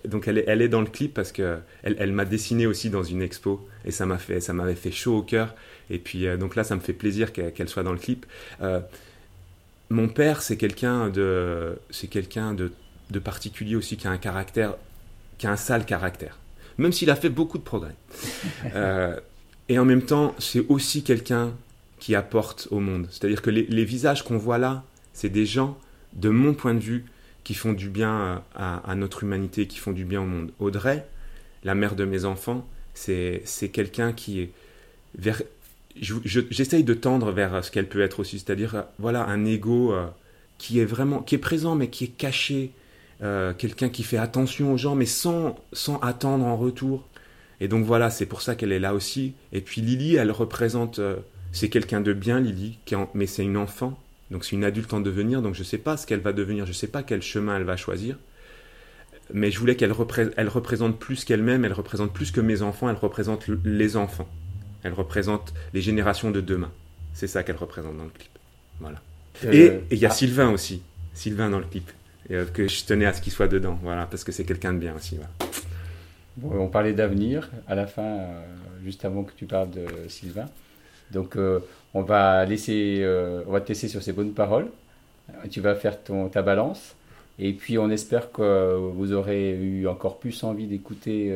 donc 0.07 0.27
elle 0.27 0.39
est, 0.39 0.45
elle 0.47 0.63
est 0.63 0.69
dans 0.69 0.81
le 0.81 0.87
clip 0.87 1.13
parce 1.13 1.33
que 1.33 1.59
elle, 1.83 1.97
elle 1.99 2.13
m'a 2.13 2.25
dessiné 2.25 2.67
aussi 2.67 2.89
dans 2.89 3.03
une 3.03 3.21
expo, 3.21 3.69
et 3.85 3.91
ça 3.91 4.07
m'a 4.07 4.17
fait, 4.17 4.41
ça 4.41 4.55
m'avait 4.55 4.75
fait 4.75 4.91
chaud 4.91 5.19
au 5.19 5.23
cœur. 5.23 5.55
Et 5.91 5.99
puis 5.99 6.27
euh, 6.27 6.37
donc 6.37 6.57
là, 6.57 6.65
ça 6.65 6.75
me 6.77 6.81
fait 6.81 6.93
plaisir 6.93 7.33
qu'elle 7.33 7.69
soit 7.69 7.83
dans 7.83 7.93
le 7.93 7.99
clip. 7.99 8.27
Euh, 8.61 8.81
mon 9.91 10.09
père, 10.09 10.43
c'est 10.43 10.57
quelqu'un 10.57 11.09
de, 11.11 11.79
c'est 11.91 12.09
quelqu'un 12.09 12.55
de, 12.55 12.73
de, 13.11 13.19
particulier 13.19 13.77
aussi 13.77 13.97
qui 13.97 14.07
a 14.07 14.11
un 14.11 14.19
caractère, 14.19 14.77
qui 15.39 15.47
a 15.47 15.51
un 15.51 15.57
sale 15.57 15.85
caractère, 15.85 16.39
même 16.79 16.93
s'il 16.93 17.11
a 17.11 17.17
fait 17.17 17.29
beaucoup 17.29 17.59
de 17.59 17.65
progrès. 17.65 17.95
Euh, 18.75 19.19
et 19.69 19.79
en 19.79 19.85
même 19.85 20.03
temps, 20.03 20.35
c'est 20.39 20.65
aussi 20.69 21.05
quelqu'un 21.05 21.53
qui 21.99 22.15
apporte 22.15 22.67
au 22.71 22.81
monde. 22.81 23.07
C'est-à-dire 23.11 23.41
que 23.41 23.51
les, 23.51 23.67
les 23.67 23.85
visages 23.85 24.25
qu'on 24.25 24.37
voit 24.37 24.59
là, 24.59 24.85
c'est 25.13 25.29
des 25.29 25.47
gens, 25.47 25.79
de 26.15 26.29
mon 26.29 26.55
point 26.55 26.75
de 26.75 26.81
vue, 26.81 27.05
qui 27.45 27.55
font 27.55 27.73
du 27.73 27.91
bien 27.91 28.43
à, 28.55 28.91
à, 28.91 28.95
notre 28.95 29.23
humanité, 29.23 29.67
qui 29.67 29.79
font 29.79 29.93
du 29.93 30.05
bien 30.05 30.23
au 30.23 30.27
monde. 30.27 30.51
Audrey, 30.59 31.07
la 31.63 31.75
mère 31.75 31.95
de 31.95 32.05
mes 32.05 32.25
enfants, 32.25 32.67
c'est 32.95 33.45
quelqu'un 33.73 34.13
qui 34.13 34.41
est 34.41 34.51
vers, 35.17 35.43
j'essaye 36.01 36.85
de 36.85 36.95
tendre 36.95 37.31
vers 37.31 37.65
ce 37.65 37.71
qu'elle 37.71 37.89
peut 37.89 38.01
être 38.01 38.21
aussi, 38.21 38.39
c'est-à-dire 38.39 38.75
euh, 38.75 38.83
voilà 38.99 39.25
un 39.27 39.45
ego 39.45 39.93
euh, 39.93 40.07
qui 40.59 40.81
est 40.81 40.85
vraiment 40.85 41.23
qui 41.23 41.35
est 41.35 41.39
présent 41.39 41.77
mais 41.77 41.89
qui 41.89 42.05
est 42.05 42.17
caché, 42.17 42.73
euh, 43.23 43.53
quelqu'un 43.55 43.89
qui 43.89 44.03
fait 44.03 44.17
attention 44.17 44.73
aux 44.73 44.77
gens 44.77 44.95
mais 44.95 45.07
sans 45.07 45.57
sans 45.73 45.99
attendre 46.01 46.45
en 46.45 46.57
retour. 46.57 47.09
Et 47.61 47.69
donc 47.69 47.85
voilà, 47.85 48.11
c'est 48.11 48.27
pour 48.27 48.43
ça 48.43 48.57
qu'elle 48.57 48.73
est 48.73 48.81
là 48.81 48.95
aussi. 48.95 49.35
Et 49.53 49.61
puis 49.61 49.81
Lily, 49.81 50.17
elle 50.17 50.33
représente, 50.33 51.01
c'est 51.53 51.69
quelqu'un 51.69 52.01
de 52.01 52.13
bien 52.13 52.41
Lily, 52.41 52.79
mais 53.15 53.27
c'est 53.27 53.45
une 53.45 53.57
enfant, 53.57 53.99
donc 54.33 54.45
c'est 54.45 54.57
une 54.57 54.65
adulte 54.65 54.93
en 54.93 55.01
devenir, 55.01 55.41
donc 55.41 55.55
je 55.55 55.61
ne 55.61 55.65
sais 55.65 55.79
pas 55.79 55.97
ce 55.97 56.05
qu'elle 56.05 56.21
va 56.21 56.33
devenir, 56.33 56.67
je 56.67 56.73
ne 56.73 56.75
sais 56.75 56.89
pas 56.89 57.05
quel 57.05 57.23
chemin 57.23 57.57
elle 57.57 57.63
va 57.63 57.77
choisir. 57.77 58.19
Mais 59.33 59.53
je 59.53 59.59
voulais 59.61 59.77
qu'elle 59.77 59.95
elle 60.37 60.49
représente 60.49 60.99
plus 60.99 61.25
qu'elle-même, 61.25 61.65
elle 61.65 61.73
représente 61.73 62.13
plus 62.13 62.33
que 62.33 62.41
mes 62.41 62.61
enfants, 62.63 62.91
elle 62.91 62.97
représente 62.97 63.47
les 63.65 63.97
enfants. 63.97 64.29
Elle 64.85 64.93
représente 64.93 65.53
les 65.73 65.81
générations 65.81 66.31
de 66.31 66.41
demain. 66.41 66.71
C'est 67.15 67.27
ça 67.27 67.43
qu'elle 67.43 67.57
représente 67.57 67.97
dans 67.97 68.05
le 68.05 68.11
clip. 68.11 68.31
Voilà. 68.81 69.01
Euh, 69.45 69.81
et 69.91 69.95
il 69.95 69.99
y 69.99 70.07
a 70.07 70.11
ah. 70.11 70.13
Sylvain 70.13 70.51
aussi. 70.51 70.83
Sylvain 71.15 71.51
dans 71.51 71.59
le 71.59 71.65
clip. 71.65 71.91
Euh, 72.31 72.45
que 72.47 72.69
je 72.69 72.85
tenais 72.85 73.07
à 73.07 73.13
ce 73.13 73.21
qu'il 73.21 73.33
soit 73.33 73.49
dedans. 73.49 73.79
Voilà, 73.83 74.07
parce 74.07 74.25
que 74.25 74.33
c'est 74.33 74.45
quelqu'un 74.45 74.73
de 74.73 74.79
bien 74.79 74.95
aussi. 74.95 75.19
on 76.43 76.69
parlait 76.69 76.93
d'avenir 76.93 77.51
à 77.67 77.75
la 77.75 77.87
fin, 77.87 78.03
euh, 78.03 78.43
juste 78.85 79.05
avant 79.05 79.25
que 79.25 79.33
tu 79.37 79.47
parles 79.47 79.71
de 79.71 79.87
Sylvain. 80.09 80.49
Donc, 81.11 81.37
on 81.93 82.03
va 82.03 82.45
laisser, 82.45 83.05
on 83.47 83.53
va 83.53 83.61
te 83.61 83.69
laisser 83.69 83.89
sur 83.89 84.03
ces 84.03 84.13
bonnes 84.13 84.33
paroles. 84.33 84.69
Tu 85.51 85.61
vas 85.61 85.75
faire 85.75 86.03
ton, 86.03 86.29
ta 86.29 86.43
balance. 86.43 86.95
Et 87.39 87.53
puis, 87.53 87.79
on 87.79 87.91
espère 87.91 88.33
que 88.33 88.75
vous 88.95 89.13
aurez 89.13 89.53
eu 89.53 89.87
encore 89.87 90.19
plus 90.19 90.43
envie 90.45 90.67
d'écouter 90.67 91.31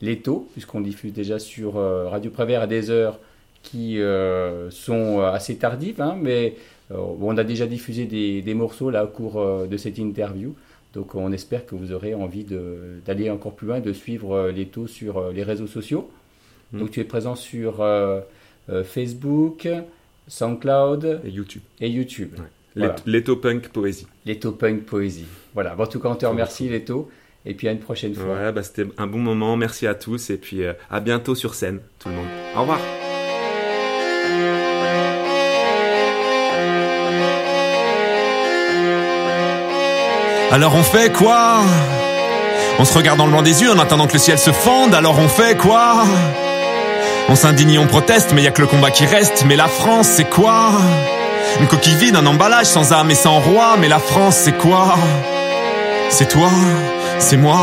les 0.00 0.20
taux, 0.20 0.48
puisqu'on 0.52 0.80
diffuse 0.80 1.12
déjà 1.12 1.38
sur 1.38 1.76
euh, 1.76 2.08
Radio 2.08 2.30
Prévert 2.30 2.62
à 2.62 2.66
des 2.66 2.90
heures 2.90 3.18
qui 3.62 4.00
euh, 4.00 4.70
sont 4.70 5.20
euh, 5.20 5.30
assez 5.30 5.56
tardives, 5.56 6.00
hein, 6.00 6.16
mais 6.20 6.54
on 6.90 7.36
a 7.36 7.44
déjà 7.44 7.66
diffusé 7.66 8.06
des, 8.06 8.54
morceaux 8.54 8.88
là 8.88 9.04
au 9.04 9.08
cours 9.08 9.46
de 9.68 9.76
cette 9.76 9.98
interview. 9.98 10.54
Donc 10.94 11.14
on 11.14 11.32
espère 11.32 11.66
que 11.66 11.74
vous 11.74 11.92
aurez 11.92 12.14
envie 12.14 12.46
d'aller 13.04 13.28
encore 13.28 13.54
plus 13.54 13.66
loin, 13.66 13.80
de 13.80 13.92
suivre 13.92 14.48
les 14.48 14.64
taux 14.64 14.86
sur 14.86 15.30
les 15.30 15.42
réseaux 15.42 15.66
sociaux. 15.66 16.10
Mmh. 16.72 16.78
Donc 16.78 16.90
tu 16.92 17.00
es 17.00 17.04
présent 17.04 17.34
sur 17.34 17.86
Facebook, 18.84 19.68
SoundCloud 20.28 21.20
et 21.26 21.28
YouTube. 21.28 21.60
Et 21.78 21.90
YouTube. 21.90 22.36
Leto 23.04 23.36
Punk 23.36 23.68
Poésie. 23.68 24.06
Leto 24.24 24.52
Punk 24.52 24.84
Poésie. 24.84 25.26
Voilà. 25.52 25.78
en 25.78 25.86
tout 25.86 26.00
cas, 26.00 26.08
on 26.08 26.14
te 26.16 26.24
remercie, 26.24 26.70
Leto. 26.70 27.10
Et 27.48 27.54
puis 27.54 27.66
à 27.66 27.72
une 27.72 27.80
prochaine 27.80 28.14
fois. 28.14 28.34
Ouais, 28.34 28.52
bah, 28.52 28.62
c'était 28.62 28.84
un 28.98 29.06
bon 29.06 29.18
moment. 29.18 29.56
Merci 29.56 29.86
à 29.86 29.94
tous. 29.94 30.28
Et 30.28 30.36
puis 30.36 30.62
euh, 30.62 30.74
à 30.90 31.00
bientôt 31.00 31.34
sur 31.34 31.54
scène, 31.54 31.80
tout 31.98 32.10
le 32.10 32.14
monde. 32.14 32.26
Au 32.54 32.60
revoir. 32.60 32.78
Alors 40.50 40.74
on 40.74 40.82
fait 40.82 41.10
quoi? 41.10 41.60
On 42.78 42.84
se 42.84 42.94
regarde 42.94 43.16
dans 43.16 43.24
le 43.24 43.32
blanc 43.32 43.42
des 43.42 43.62
yeux 43.62 43.72
en 43.72 43.78
attendant 43.78 44.06
que 44.06 44.12
le 44.12 44.18
ciel 44.18 44.38
se 44.38 44.52
fonde. 44.52 44.94
Alors 44.94 45.18
on 45.18 45.28
fait 45.28 45.56
quoi? 45.56 46.04
On 47.30 47.34
s'indigne, 47.34 47.78
on 47.78 47.86
proteste, 47.86 48.32
mais 48.34 48.42
y 48.42 48.46
a 48.46 48.50
que 48.50 48.60
le 48.60 48.68
combat 48.68 48.90
qui 48.90 49.06
reste. 49.06 49.44
Mais 49.46 49.56
la 49.56 49.68
France, 49.68 50.06
c'est 50.06 50.28
quoi? 50.28 50.72
Une 51.60 51.66
coquille 51.66 51.96
vide, 51.96 52.16
un 52.16 52.26
emballage 52.26 52.66
sans 52.66 52.92
âme 52.92 53.10
et 53.10 53.14
sans 53.14 53.40
roi. 53.40 53.76
Mais 53.78 53.88
la 53.88 53.98
France, 53.98 54.36
c'est 54.36 54.56
quoi? 54.58 54.96
C'est 56.10 56.28
toi 56.28 56.50
c'est 57.18 57.36
moi. 57.36 57.60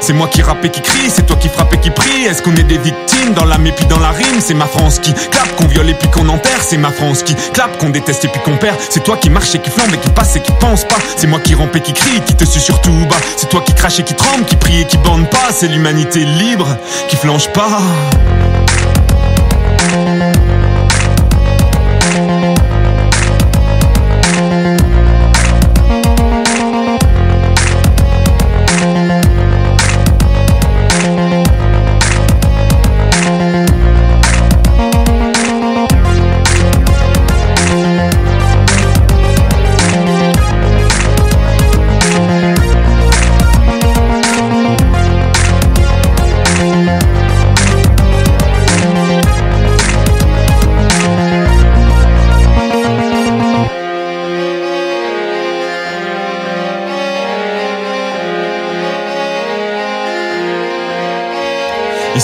C'est 0.00 0.12
moi 0.12 0.28
qui 0.28 0.42
rappe 0.42 0.64
et 0.64 0.70
qui 0.70 0.80
crie, 0.80 1.10
c'est 1.10 1.26
toi 1.26 1.36
qui 1.36 1.48
frappe 1.48 1.74
et 1.74 1.78
qui 1.78 1.90
prie. 1.90 2.24
Est-ce 2.24 2.42
qu'on 2.42 2.54
est 2.56 2.64
des 2.64 2.78
victimes 2.78 3.34
dans 3.34 3.44
et 3.44 3.72
puis 3.72 3.86
dans 3.86 3.98
la 3.98 4.10
rime? 4.10 4.40
C'est 4.40 4.54
ma 4.54 4.66
France 4.66 4.98
qui 4.98 5.12
clappe, 5.12 5.54
qu'on 5.56 5.66
viole 5.66 5.90
et 5.90 5.94
puis 5.94 6.08
qu'on 6.08 6.28
enterre. 6.28 6.62
C'est 6.66 6.78
ma 6.78 6.90
France 6.90 7.22
qui 7.22 7.34
clappe, 7.52 7.76
qu'on 7.78 7.90
déteste 7.90 8.24
et 8.24 8.28
puis 8.28 8.40
qu'on 8.40 8.56
perd. 8.56 8.76
C'est 8.88 9.04
toi 9.04 9.16
qui 9.16 9.28
marche 9.28 9.54
et 9.54 9.58
qui 9.58 9.70
flambe 9.70 9.92
et 9.92 9.98
qui 9.98 10.08
passe 10.10 10.34
et 10.36 10.40
qui 10.40 10.52
pense 10.52 10.84
pas. 10.84 10.96
C'est 11.16 11.26
moi 11.26 11.40
qui 11.40 11.54
rampe 11.54 11.76
et 11.76 11.80
qui 11.80 11.92
crie, 11.92 12.20
qui 12.26 12.34
te 12.34 12.44
suit 12.44 12.60
surtout 12.60 12.92
bas. 13.08 13.16
C'est 13.36 13.48
toi 13.48 13.60
qui 13.60 13.74
crache 13.74 14.00
et 14.00 14.04
qui 14.04 14.14
tremble, 14.14 14.44
qui 14.44 14.56
prie 14.56 14.80
et 14.80 14.86
qui 14.86 14.96
bande 14.96 15.28
pas. 15.28 15.52
C'est 15.52 15.68
l'humanité 15.68 16.24
libre 16.24 16.76
qui 17.08 17.16
flanche 17.16 17.48
pas. 17.48 17.80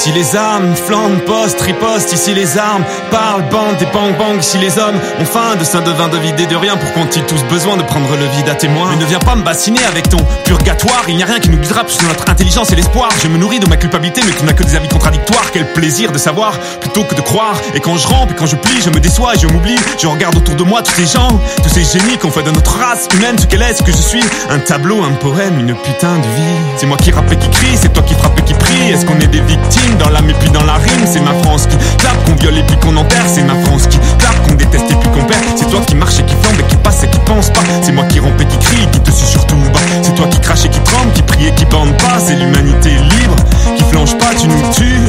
Ici 0.07 0.15
les 0.15 0.37
armes 0.37 0.77
flambent, 0.77 1.19
poste, 1.27 1.61
riposte, 1.63 2.13
ici 2.13 2.33
les 2.33 2.57
armes 2.57 2.85
parlent, 3.11 3.43
bandent 3.51 3.83
et 3.83 3.87
bang 3.87 4.17
bang, 4.17 4.39
ici 4.39 4.57
les 4.57 4.79
hommes 4.79 4.95
ont 5.21 5.25
faim 5.25 5.57
de 5.59 5.65
sein 5.65 5.81
de 5.81 5.91
vin, 5.91 6.07
de 6.07 6.17
vide 6.17 6.39
et 6.39 6.47
de 6.47 6.55
rien, 6.55 6.77
pour 6.77 6.93
qu'ont-ils 6.93 7.25
tous 7.25 7.43
besoin 7.51 7.77
de 7.77 7.83
prendre 7.83 8.09
le 8.11 8.25
vide 8.37 8.49
à 8.49 8.55
témoin? 8.55 8.91
Mais 8.91 9.03
ne 9.03 9.05
viens 9.05 9.19
pas 9.19 9.35
me 9.35 9.43
bassiner 9.43 9.85
avec 9.85 10.09
ton 10.09 10.19
purgatoire, 10.45 11.03
il 11.09 11.17
n'y 11.17 11.25
a 11.25 11.27
rien 11.27 11.41
qui 11.41 11.51
nous 11.51 11.59
guidera 11.59 11.83
plus 11.83 11.97
que 11.97 12.07
notre 12.07 12.31
intelligence 12.31 12.71
et 12.71 12.77
l'espoir. 12.77 13.09
Je 13.21 13.27
me 13.27 13.37
nourris 13.37 13.59
de 13.59 13.67
ma 13.67 13.77
culpabilité, 13.77 14.21
mais 14.25 14.31
tu 14.31 14.45
n'as 14.45 14.53
que 14.53 14.63
des 14.63 14.77
avis 14.77 14.87
contradictoires, 14.87 15.51
quel 15.53 15.73
plaisir 15.73 16.13
de 16.13 16.19
savoir 16.19 16.53
plutôt 16.81 17.03
que 17.03 17.17
de 17.17 17.23
croire. 17.23 17.57
Et 17.75 17.81
quand 17.81 17.97
je 17.97 18.07
rampe 18.07 18.31
et 18.31 18.35
quand 18.35 18.47
je 18.47 18.55
plie, 18.55 18.81
je 18.81 18.91
me 18.91 19.01
déçois 19.01 19.35
et 19.35 19.39
je 19.41 19.49
m'oublie, 19.49 19.77
je 20.01 20.07
regarde 20.07 20.37
autour 20.37 20.55
de 20.55 20.63
moi 20.63 20.83
tous 20.83 20.93
ces 20.93 21.07
gens, 21.07 21.41
tous 21.65 21.69
ces 21.69 21.83
génies 21.83 22.17
qu'on 22.17 22.31
fait 22.31 22.45
de 22.45 22.53
notre 22.53 22.79
race 22.79 23.09
humaine. 23.13 23.37
Ce 23.41 23.47
qu'elle 23.47 23.63
est, 23.63 23.75
ce 23.75 23.83
que 23.83 23.91
je 23.91 23.97
suis, 23.97 24.23
un 24.51 24.61
tableau, 24.61 25.03
un 25.03 25.15
poème, 25.15 25.59
une 25.59 25.75
putain 25.75 26.15
de 26.15 26.29
vie. 26.29 26.59
C'est 26.77 26.87
moi 26.87 26.97
qui 26.97 27.11
rappe 27.11 27.33
et 27.33 27.37
qui 27.37 27.51
crie, 27.51 27.77
c'est 27.77 27.93
toi 27.93 28.05
qui 28.05 28.15
frappe 28.15 28.39
et 28.39 28.43
qui 28.43 28.55
prie, 28.55 28.93
est-ce 28.93 29.05
qu'on 29.05 29.19
est 29.19 29.27
des 29.27 29.41
victimes? 29.41 29.96
Dans 29.99 30.09
l'âme 30.11 30.31
et 30.31 30.35
puis 30.35 30.51
dans 30.51 30.65
la 30.65 30.75
rime, 30.75 31.07
c'est 31.07 31.21
ma 31.21 31.35
France 31.43 31.67
qui 31.67 31.77
clappe, 31.97 32.25
qu'on 32.25 32.35
viole 32.35 32.59
et 32.59 32.63
puis 32.63 32.77
qu'on 32.77 32.97
enterre, 32.97 33.25
c'est 33.27 33.43
ma 33.43 33.55
France 33.65 33.87
qui 33.89 33.99
clappe, 34.19 34.47
qu'on 34.47 34.55
déteste 34.55 34.91
et 34.91 34.95
puis 34.95 35.09
qu'on 35.11 35.25
perd. 35.25 35.43
C'est 35.57 35.69
toi 35.71 35.81
qui 35.87 35.95
marche 35.95 36.19
et 36.19 36.25
qui 36.25 36.35
flambe 36.35 36.61
et 36.61 36.65
qui 36.65 36.77
passe 36.77 37.03
et 37.05 37.09
qui 37.09 37.19
pense 37.21 37.51
pas. 37.51 37.61
C'est 37.83 37.93
moi 37.93 38.05
qui 38.05 38.21
rompe 38.21 38.41
et 38.41 38.47
qui 38.47 38.59
crie, 38.59 38.87
qui 38.93 39.01
te 39.01 39.11
suit 39.11 39.27
surtout 39.27 39.57
bas. 39.73 39.81
C'est 40.03 40.15
toi 40.15 40.27
qui 40.29 40.41
crache 40.41 40.65
et 40.65 40.69
qui 40.69 40.81
tremble, 40.81 41.13
qui 41.13 41.23
prie 41.23 41.47
et 41.47 41.53
qui 41.53 41.65
bande 41.67 41.97
pas. 41.99 42.19
C'est 42.25 42.37
l'humanité 42.37 42.91
libre 42.91 43.37
qui 43.77 43.85
flanche 43.85 44.17
pas, 44.19 44.35
tu 44.39 44.49
nous 44.49 44.63
tues. 44.75 45.01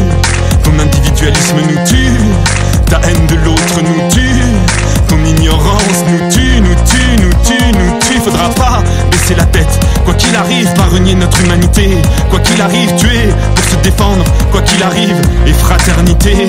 Ton 0.63 0.77
individualisme 0.79 1.57
nous 1.61 1.85
tue, 1.85 2.11
ta 2.89 2.99
haine 3.07 3.27
de 3.27 3.35
l'autre 3.45 3.81
nous 3.81 4.09
tue. 4.09 4.43
Ton 5.07 5.23
ignorance 5.23 6.03
nous 6.09 6.29
tue, 6.29 6.61
nous 6.61 6.75
tue, 6.85 7.23
nous 7.23 7.33
tue, 7.43 7.71
nous 7.73 7.99
tue. 7.99 8.19
Faudra 8.23 8.49
pas 8.49 8.83
la 9.35 9.45
tête. 9.45 9.79
Quoi 10.05 10.13
qu'il 10.13 10.35
arrive, 10.35 10.71
pas 10.73 10.83
renier 10.83 11.15
notre 11.15 11.41
humanité. 11.41 11.97
Quoi 12.29 12.39
qu'il 12.39 12.61
arrive, 12.61 12.95
tuer 12.95 13.29
pour 13.55 13.65
se 13.65 13.75
défendre. 13.77 14.23
Quoi 14.51 14.61
qu'il 14.61 14.81
arrive, 14.83 15.21
et 15.45 15.53
fraternité. 15.53 16.47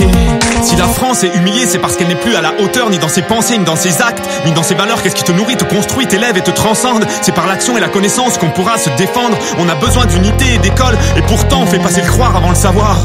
Si 0.63 0.77
la 0.77 0.87
France 0.87 1.25
est 1.25 1.35
humiliée, 1.35 1.67
c'est 1.67 1.79
parce 1.79 1.97
qu'elle 1.97 2.09
n'est 2.09 2.15
plus 2.15 2.37
à 2.37 2.41
la 2.41 2.53
hauteur, 2.61 2.91
ni 2.91 2.99
dans 2.99 3.09
ses 3.09 3.23
pensées, 3.23 3.59
ni 3.59 3.65
dans 3.65 3.77
ses 3.77 4.03
actes, 4.03 4.29
ni 4.47 4.53
dans 4.53 4.63
ses 4.63 4.75
valeurs. 4.75 5.03
Qu'est-ce 5.03 5.15
qui 5.15 5.25
te 5.25 5.33
nourrit, 5.33 5.57
te 5.57 5.65
construit, 5.65 6.07
t'élève 6.07 6.37
et 6.37 6.43
te 6.43 6.51
transcende? 6.51 7.07
C'est 7.23 7.35
par 7.35 7.47
l'action 7.47 7.77
et 7.77 7.81
la 7.81 7.89
connaissance 7.89 8.39
qu'on 8.39 8.51
pourra 8.51 8.79
se 8.79 8.91
défendre. 8.91 9.37
On 9.59 9.69
a 9.69 9.75
besoin 9.75 10.07
d'unité 10.07 10.55
et 10.55 10.59
d'école, 10.59 10.97
et 11.17 11.23
pourtant 11.23 11.63
on 11.63 11.67
fait 11.67 11.79
passer 11.79 12.03
le 12.03 12.09
croire 12.09 12.37
avant 12.37 12.51
le 12.51 12.57
savoir. 12.57 12.99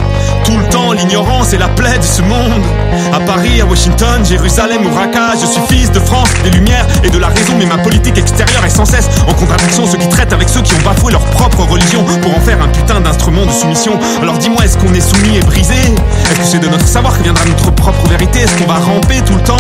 Tout 0.46 0.58
le 0.58 0.66
temps, 0.70 0.92
l'ignorance 0.92 1.54
est 1.54 1.58
la 1.58 1.70
plaie 1.70 1.98
de 1.98 2.04
ce 2.04 2.22
monde. 2.22 2.64
À 3.14 3.20
Paris, 3.20 3.62
à 3.62 3.66
Washington, 3.66 4.24
Jérusalem 4.26 4.86
ou 4.86 4.94
Raqqa, 4.94 5.34
je 5.40 5.46
suis 5.46 5.62
fils 5.70 5.92
de 5.92 6.00
France, 6.00 6.30
des 6.44 6.50
lumières 6.50 6.86
et 7.04 7.10
de 7.10 7.18
la 7.18 7.28
raison, 7.28 7.54
mais 7.58 7.66
ma 7.66 7.78
politique 7.78 8.18
extérieure 8.18 8.66
est 8.66 8.70
sans 8.70 8.86
cesse 8.86 9.10
en 9.28 9.34
contradiction. 9.64 9.86
Ceux 9.88 9.98
qui 9.98 10.10
traitent 10.10 10.34
avec 10.34 10.50
ceux 10.50 10.62
qui 10.62 10.74
ont 10.76 10.82
bafoué 10.84 11.12
leur 11.12 11.24
propre 11.26 11.64
religion 11.64 12.04
pour 12.22 12.36
en 12.36 12.40
faire 12.42 12.62
un 12.62 12.68
putain 12.68 13.00
d'instrument 13.00 13.46
de 13.46 13.52
soumission. 13.52 14.00
Alors 14.22 14.38
dis-moi, 14.38 14.64
est-ce 14.66 14.78
qu'on 14.78 14.94
est 14.94 15.02
soumis 15.02 15.38
et 15.38 15.42
brisé? 15.42 15.74
Est-ce 15.74 16.40
que 16.40 16.46
c'est 16.46 16.60
de 16.60 16.68
notre 16.68 16.88
savoir 16.88 17.18
que 17.18 17.24
viendra 17.24 17.46
notre 17.46 17.72
propre 17.72 18.08
vérité? 18.08 18.40
Est-ce 18.40 18.56
qu'on 18.58 18.72
va 18.72 18.80
ramper 18.80 19.22
tout 19.26 19.36
le 19.36 19.44
temps 19.44 19.58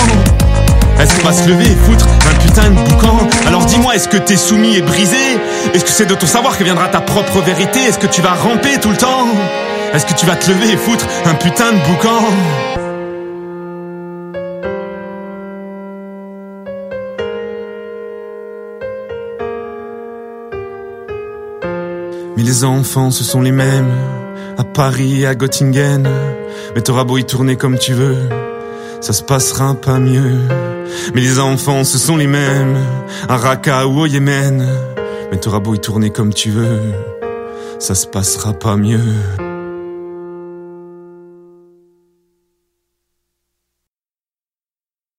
est-ce 0.99 1.15
qu'on 1.15 1.27
va 1.27 1.33
se 1.33 1.49
lever 1.49 1.65
et 1.65 1.75
foutre 1.75 2.05
un 2.07 2.45
putain 2.45 2.69
de 2.69 2.75
boucan? 2.75 3.17
Alors 3.47 3.65
dis-moi, 3.65 3.95
est-ce 3.95 4.07
que 4.07 4.17
t'es 4.17 4.37
soumis 4.37 4.75
et 4.75 4.81
brisé? 4.83 5.39
Est-ce 5.73 5.83
que 5.83 5.89
c'est 5.89 6.05
de 6.05 6.13
ton 6.13 6.27
savoir 6.27 6.55
que 6.55 6.63
viendra 6.63 6.87
ta 6.87 7.01
propre 7.01 7.41
vérité? 7.41 7.79
Est-ce 7.79 7.97
que 7.97 8.05
tu 8.05 8.21
vas 8.21 8.35
ramper 8.35 8.79
tout 8.79 8.91
le 8.91 8.97
temps? 8.97 9.25
Est-ce 9.91 10.05
que 10.05 10.13
tu 10.13 10.27
vas 10.27 10.35
te 10.35 10.51
lever 10.51 10.73
et 10.73 10.77
foutre 10.77 11.07
un 11.25 11.33
putain 11.33 11.71
de 11.71 11.79
boucan? 11.87 12.82
Mais 22.35 22.43
les 22.43 22.63
enfants, 22.63 23.11
ce 23.11 23.23
sont 23.23 23.41
les 23.41 23.51
mêmes, 23.51 23.91
à 24.57 24.63
Paris, 24.63 25.25
à 25.25 25.35
Göttingen. 25.35 26.07
Mais 26.75 26.81
t'auras 26.81 27.03
beau 27.03 27.17
y 27.17 27.25
tourner 27.25 27.55
comme 27.55 27.77
tu 27.77 27.93
veux, 27.93 28.17
ça 29.01 29.13
se 29.13 29.23
passera 29.23 29.75
pas 29.75 29.99
mieux. 29.99 30.39
Mais 31.13 31.21
les 31.21 31.39
enfants, 31.39 31.83
ce 31.83 31.97
sont 31.97 32.17
les 32.17 32.27
mêmes, 32.27 32.77
à 33.29 33.37
Raqqa 33.37 33.87
ou 33.87 34.01
au 34.01 34.05
Yémen. 34.05 34.67
Mais 35.31 35.37
t'auras 35.39 35.59
beau 35.59 35.75
y 35.75 35.79
tourner 35.79 36.09
comme 36.09 36.33
tu 36.33 36.51
veux, 36.51 36.79
ça 37.79 37.95
se 37.95 38.07
passera 38.07 38.53
pas 38.53 38.75
mieux. 38.75 39.52